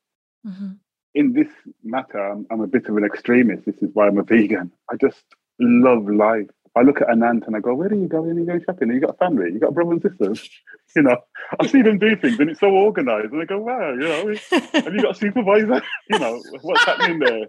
Mm-hmm. 0.47 0.73
In 1.15 1.33
this 1.35 1.49
matter, 1.85 2.19
I'm, 2.19 2.47
I'm 2.51 2.63
a 2.63 2.67
bit 2.67 2.87
of 2.87 2.97
an 2.97 3.05
extremist. 3.05 3.67
This 3.67 3.77
is 3.83 3.91
why 3.93 4.07
I'm 4.07 4.19
a 4.19 4.23
vegan. 4.23 4.73
I 4.91 4.97
just 4.97 5.23
love 5.61 6.09
life. 6.09 6.49
I 6.75 6.83
look 6.83 7.03
at 7.03 7.11
an 7.11 7.23
ant 7.23 7.45
and 7.47 7.55
I 7.55 7.61
go, 7.61 7.75
where 7.75 7.89
are 7.89 7.95
you 7.95 8.09
going? 8.09 8.37
You 8.37 8.47
going 8.47 8.62
shopping? 8.64 8.91
You 8.91 9.01
got 9.01 9.11
a 9.11 9.18
family? 9.18 9.53
You 9.53 9.61
got 9.61 9.75
brothers 9.75 10.01
and 10.03 10.12
sisters? 10.12 10.49
You 10.95 11.01
know, 11.01 11.16
I 11.59 11.66
see 11.68 11.81
them 11.81 11.99
do 11.99 12.14
things 12.16 12.39
and 12.39 12.51
it's 12.51 12.61
so 12.61 12.68
organized. 12.68 13.33
And 13.33 13.41
I 13.41 13.47
go, 13.47 13.59
wow, 13.59 13.93
you 13.93 14.01
know, 14.01 14.35
have 14.75 14.93
you 14.93 15.01
got 15.01 15.16
a 15.16 15.18
supervisor? 15.18 15.81
You 16.11 16.18
know, 16.18 16.43
what's 16.61 16.85
happening 16.85 17.18
there? 17.18 17.47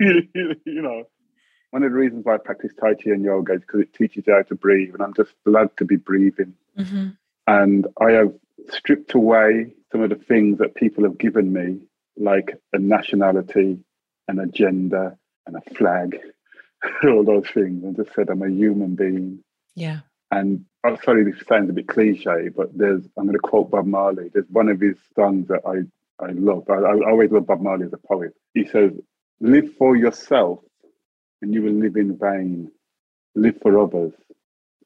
you 0.00 0.80
know, 0.80 1.04
one 1.72 1.82
of 1.82 1.90
the 1.90 1.94
reasons 1.94 2.24
why 2.24 2.36
I 2.36 2.38
practice 2.38 2.72
Tai 2.80 2.94
Chi 2.94 3.10
and 3.10 3.22
yoga 3.22 3.52
is 3.52 3.60
because 3.60 3.82
it 3.82 3.92
teaches 3.92 4.24
you 4.26 4.32
how 4.32 4.40
to 4.44 4.54
breathe. 4.54 4.94
And 4.94 5.02
I'm 5.02 5.12
just 5.12 5.34
glad 5.44 5.76
to 5.76 5.84
be 5.84 5.96
breathing. 5.96 6.54
Mm-hmm. 6.78 7.08
And 7.46 7.86
I 8.00 8.12
have 8.12 8.32
stripped 8.70 9.12
away 9.12 9.74
some 9.92 10.00
of 10.00 10.08
the 10.08 10.16
things 10.16 10.56
that 10.60 10.74
people 10.74 11.04
have 11.04 11.18
given 11.18 11.52
me, 11.52 11.80
like 12.16 12.54
a 12.72 12.78
nationality, 12.78 13.78
an 14.26 14.38
agenda, 14.38 15.18
and 15.46 15.56
a 15.56 15.74
flag 15.74 16.18
all 17.04 17.24
those 17.24 17.48
things 17.50 17.84
and 17.84 17.96
just 17.96 18.14
said 18.14 18.28
I'm 18.30 18.42
a 18.42 18.48
human 18.48 18.94
being. 18.94 19.42
Yeah. 19.74 20.00
And 20.30 20.64
I'm 20.84 20.98
sorry, 21.02 21.24
this 21.24 21.42
sounds 21.46 21.70
a 21.70 21.72
bit 21.72 21.88
cliche, 21.88 22.48
but 22.54 22.76
there's 22.76 23.02
I'm 23.16 23.24
going 23.24 23.34
to 23.34 23.38
quote 23.38 23.70
Bob 23.70 23.86
Marley. 23.86 24.30
There's 24.32 24.48
one 24.50 24.68
of 24.68 24.80
his 24.80 24.96
songs 25.14 25.48
that 25.48 25.62
I 25.66 25.82
I 26.24 26.32
love. 26.32 26.64
I, 26.70 26.74
I 26.74 27.10
always 27.10 27.30
love 27.30 27.46
Bob 27.46 27.60
Marley 27.60 27.86
as 27.86 27.92
a 27.92 27.98
poet. 27.98 28.32
He 28.54 28.66
says, 28.66 28.92
"Live 29.40 29.74
for 29.76 29.96
yourself, 29.96 30.60
and 31.42 31.52
you 31.52 31.62
will 31.62 31.72
live 31.72 31.96
in 31.96 32.18
vain. 32.18 32.70
Live 33.34 33.58
for 33.60 33.78
others, 33.78 34.14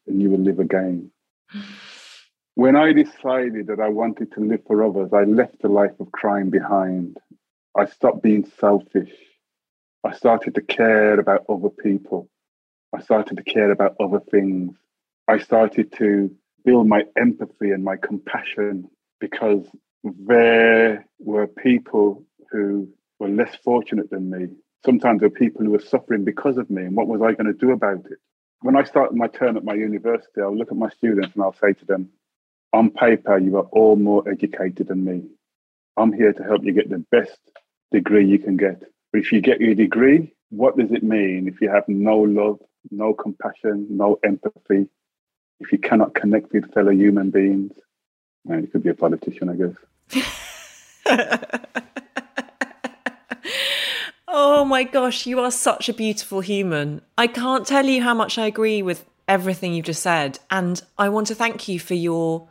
and 0.06 0.20
you 0.20 0.30
will 0.30 0.40
live 0.40 0.58
again." 0.58 1.10
when 2.54 2.76
I 2.76 2.92
decided 2.92 3.68
that 3.68 3.80
I 3.80 3.88
wanted 3.88 4.32
to 4.32 4.40
live 4.40 4.62
for 4.66 4.84
others, 4.84 5.12
I 5.12 5.24
left 5.24 5.64
a 5.64 5.68
life 5.68 5.98
of 6.00 6.12
crime 6.12 6.50
behind. 6.50 7.16
I 7.76 7.86
stopped 7.86 8.22
being 8.22 8.50
selfish. 8.58 9.12
I 10.02 10.12
started 10.12 10.54
to 10.54 10.62
care 10.62 11.18
about 11.18 11.44
other 11.48 11.68
people. 11.68 12.28
I 12.94 13.00
started 13.00 13.36
to 13.36 13.44
care 13.44 13.70
about 13.70 13.96
other 14.00 14.20
things. 14.30 14.76
I 15.28 15.38
started 15.38 15.92
to 15.98 16.34
build 16.64 16.88
my 16.88 17.04
empathy 17.16 17.70
and 17.70 17.84
my 17.84 17.96
compassion 17.96 18.88
because 19.20 19.66
there 20.02 21.06
were 21.18 21.46
people 21.46 22.24
who 22.50 22.88
were 23.18 23.28
less 23.28 23.54
fortunate 23.62 24.10
than 24.10 24.30
me. 24.30 24.48
Sometimes 24.84 25.20
there 25.20 25.28
were 25.28 25.34
people 25.34 25.64
who 25.64 25.70
were 25.70 25.80
suffering 25.80 26.24
because 26.24 26.56
of 26.56 26.70
me. 26.70 26.82
And 26.82 26.96
what 26.96 27.06
was 27.06 27.20
I 27.20 27.32
going 27.32 27.46
to 27.46 27.52
do 27.52 27.72
about 27.72 28.06
it? 28.10 28.18
When 28.62 28.76
I 28.76 28.84
started 28.84 29.16
my 29.16 29.28
term 29.28 29.56
at 29.56 29.64
my 29.64 29.74
university, 29.74 30.40
I'll 30.40 30.56
look 30.56 30.70
at 30.70 30.76
my 30.76 30.88
students 30.88 31.34
and 31.34 31.42
I'll 31.42 31.54
say 31.54 31.74
to 31.74 31.84
them, 31.84 32.08
on 32.72 32.90
paper, 32.90 33.38
you 33.38 33.56
are 33.58 33.68
all 33.72 33.96
more 33.96 34.26
educated 34.28 34.88
than 34.88 35.04
me. 35.04 35.24
I'm 35.96 36.12
here 36.12 36.32
to 36.32 36.42
help 36.42 36.64
you 36.64 36.72
get 36.72 36.88
the 36.88 37.04
best 37.10 37.38
degree 37.92 38.26
you 38.26 38.38
can 38.38 38.56
get. 38.56 38.82
But 39.12 39.20
if 39.22 39.32
you 39.32 39.40
get 39.40 39.60
your 39.60 39.74
degree, 39.74 40.32
what 40.50 40.76
does 40.76 40.90
it 40.92 41.02
mean 41.02 41.48
if 41.48 41.60
you 41.60 41.68
have 41.70 41.88
no 41.88 42.18
love, 42.18 42.58
no 42.90 43.14
compassion, 43.14 43.86
no 43.90 44.18
empathy? 44.24 44.88
If 45.60 45.72
you 45.72 45.78
cannot 45.78 46.14
connect 46.14 46.52
with 46.52 46.72
fellow 46.72 46.92
human 46.92 47.30
beings, 47.30 47.72
man, 48.44 48.62
you 48.62 48.68
could 48.68 48.82
be 48.82 48.90
a 48.90 48.94
politician, 48.94 49.48
I 49.48 49.54
guess. 49.56 49.74
oh 54.28 54.64
my 54.64 54.84
gosh, 54.84 55.26
you 55.26 55.40
are 55.40 55.50
such 55.50 55.88
a 55.88 55.94
beautiful 55.94 56.40
human. 56.40 57.02
I 57.18 57.26
can't 57.26 57.66
tell 57.66 57.86
you 57.86 58.02
how 58.02 58.14
much 58.14 58.38
I 58.38 58.46
agree 58.46 58.82
with 58.82 59.04
everything 59.28 59.74
you've 59.74 59.86
just 59.86 60.02
said. 60.02 60.38
And 60.50 60.82
I 60.98 61.08
want 61.08 61.26
to 61.28 61.34
thank 61.34 61.68
you 61.68 61.78
for 61.78 61.94
your 61.94 62.48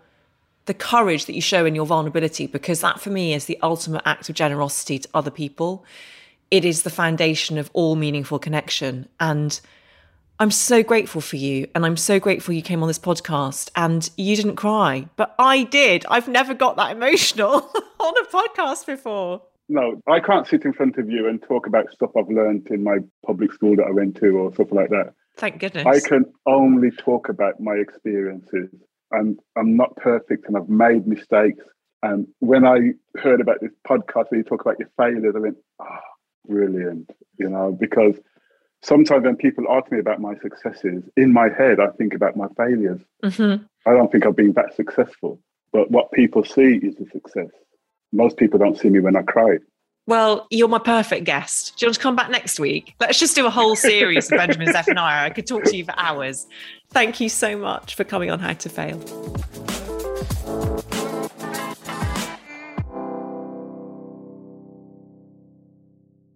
the 0.66 0.74
courage 0.76 1.26
that 1.26 1.34
you 1.34 1.42
show 1.42 1.66
in 1.66 1.74
your 1.74 1.86
vulnerability 1.88 2.46
because 2.46 2.82
that 2.82 3.02
for 3.02 3.10
me 3.10 3.34
is 3.34 3.46
the 3.46 3.58
ultimate 3.64 4.04
act 4.06 4.30
of 4.30 4.36
generosity 4.36 5.00
to 5.00 5.10
other 5.16 5.32
people 5.32 5.84
it 6.52 6.66
is 6.66 6.84
the 6.84 6.90
foundation 6.90 7.58
of 7.58 7.70
all 7.74 7.96
meaningful 7.96 8.40
connection. 8.40 9.08
And 9.20 9.60
I'm 10.40 10.52
so 10.52 10.84
grateful 10.84 11.22
for 11.22 11.36
you. 11.36 11.68
And 11.76 11.86
I'm 11.86 11.98
so 11.98 12.20
grateful 12.20 12.54
you 12.54 12.62
came 12.62 12.82
on 12.82 12.88
this 12.88 13.00
podcast 13.00 13.70
and 13.76 14.10
you 14.18 14.36
didn't 14.36 14.56
cry, 14.56 15.08
but 15.16 15.36
I 15.38 15.64
did. 15.64 16.06
I've 16.10 16.28
never 16.28 16.54
got 16.54 16.78
that 16.78 16.92
emotional 16.92 17.56
on 18.00 18.18
a 18.18 18.26
podcast 18.26 18.86
before. 18.86 19.42
No, 19.68 20.02
I 20.08 20.20
can't 20.20 20.48
sit 20.48 20.66
in 20.66 20.74
front 20.74 20.98
of 20.98 21.12
you 21.12 21.28
and 21.28 21.42
talk 21.44 21.68
about 21.68 21.92
stuff 21.92 22.12
I've 22.18 22.30
learned 22.30 22.68
in 22.72 22.84
my 22.84 23.00
public 23.26 23.54
school 23.54 23.76
that 23.76 23.86
I 23.86 23.92
went 23.92 24.16
to 24.18 24.30
or 24.30 24.54
stuff 24.54 24.72
like 24.72 24.90
that. 24.90 25.14
Thank 25.38 25.60
goodness. 25.60 25.86
I 25.86 26.00
can 26.08 26.26
only 26.48 26.90
talk 26.92 27.30
about 27.30 27.60
my 27.60 27.76
experiences. 27.76 28.70
And 29.12 29.40
I'm 29.58 29.76
not 29.76 29.96
perfect 29.98 30.48
and 30.48 30.58
I've 30.58 30.70
made 30.70 31.06
mistakes. 31.06 31.66
And 32.02 32.28
when 32.40 32.66
I 32.66 32.94
heard 33.20 33.42
about 33.42 33.58
this 33.62 33.72
podcast 33.88 34.32
where 34.32 34.40
you 34.40 34.44
talk 34.44 34.62
about 34.62 34.80
your 34.80 34.90
failures, 34.98 35.34
I 35.36 35.40
went, 35.40 35.58
oh, 35.82 35.98
brilliant, 36.48 37.10
you 37.38 37.50
know, 37.50 37.76
because 37.80 38.16
sometimes 38.82 39.24
when 39.26 39.36
people 39.36 39.66
ask 39.70 39.92
me 39.92 40.00
about 40.00 40.22
my 40.22 40.36
successes, 40.42 41.04
in 41.18 41.34
my 41.34 41.50
head, 41.50 41.80
I 41.80 41.88
think 41.98 42.14
about 42.14 42.36
my 42.36 42.48
failures. 42.58 43.02
Mm-hmm. 43.24 43.64
I 43.88 43.94
don't 43.94 44.12
think 44.12 44.26
I've 44.26 44.36
been 44.36 44.54
that 44.54 44.76
successful. 44.76 45.40
But 45.72 45.92
what 45.92 46.12
people 46.12 46.44
see 46.44 46.78
is 46.78 46.96
the 46.96 47.06
success. 47.12 47.50
Most 48.12 48.38
people 48.38 48.58
don't 48.58 48.78
see 48.78 48.90
me 48.90 49.00
when 49.00 49.16
I 49.16 49.22
cry. 49.22 49.60
Well, 50.08 50.48
you're 50.50 50.68
my 50.68 50.80
perfect 50.80 51.26
guest. 51.26 51.78
Do 51.78 51.86
you 51.86 51.90
want 51.90 51.96
to 51.96 52.02
come 52.02 52.16
back 52.16 52.32
next 52.32 52.60
week? 52.60 52.96
Let's 53.00 53.20
just 53.20 53.36
do 53.36 53.46
a 53.46 53.52
whole 53.52 53.76
series 53.76 54.32
of 54.32 54.40
Benjamin 54.40 54.72
Zephaniah. 54.74 55.26
I 55.26 55.30
could 55.30 55.46
talk 55.46 55.66
to 55.66 55.78
you 55.78 55.86
for 55.86 55.94
hours. 55.98 56.48
Thank 56.90 57.20
you 57.20 57.30
so 57.30 57.56
much 57.56 57.94
for 57.94 58.04
coming 58.04 58.32
on 58.32 58.40
How 58.40 58.54
to 58.54 58.70
Fail. 58.70 58.98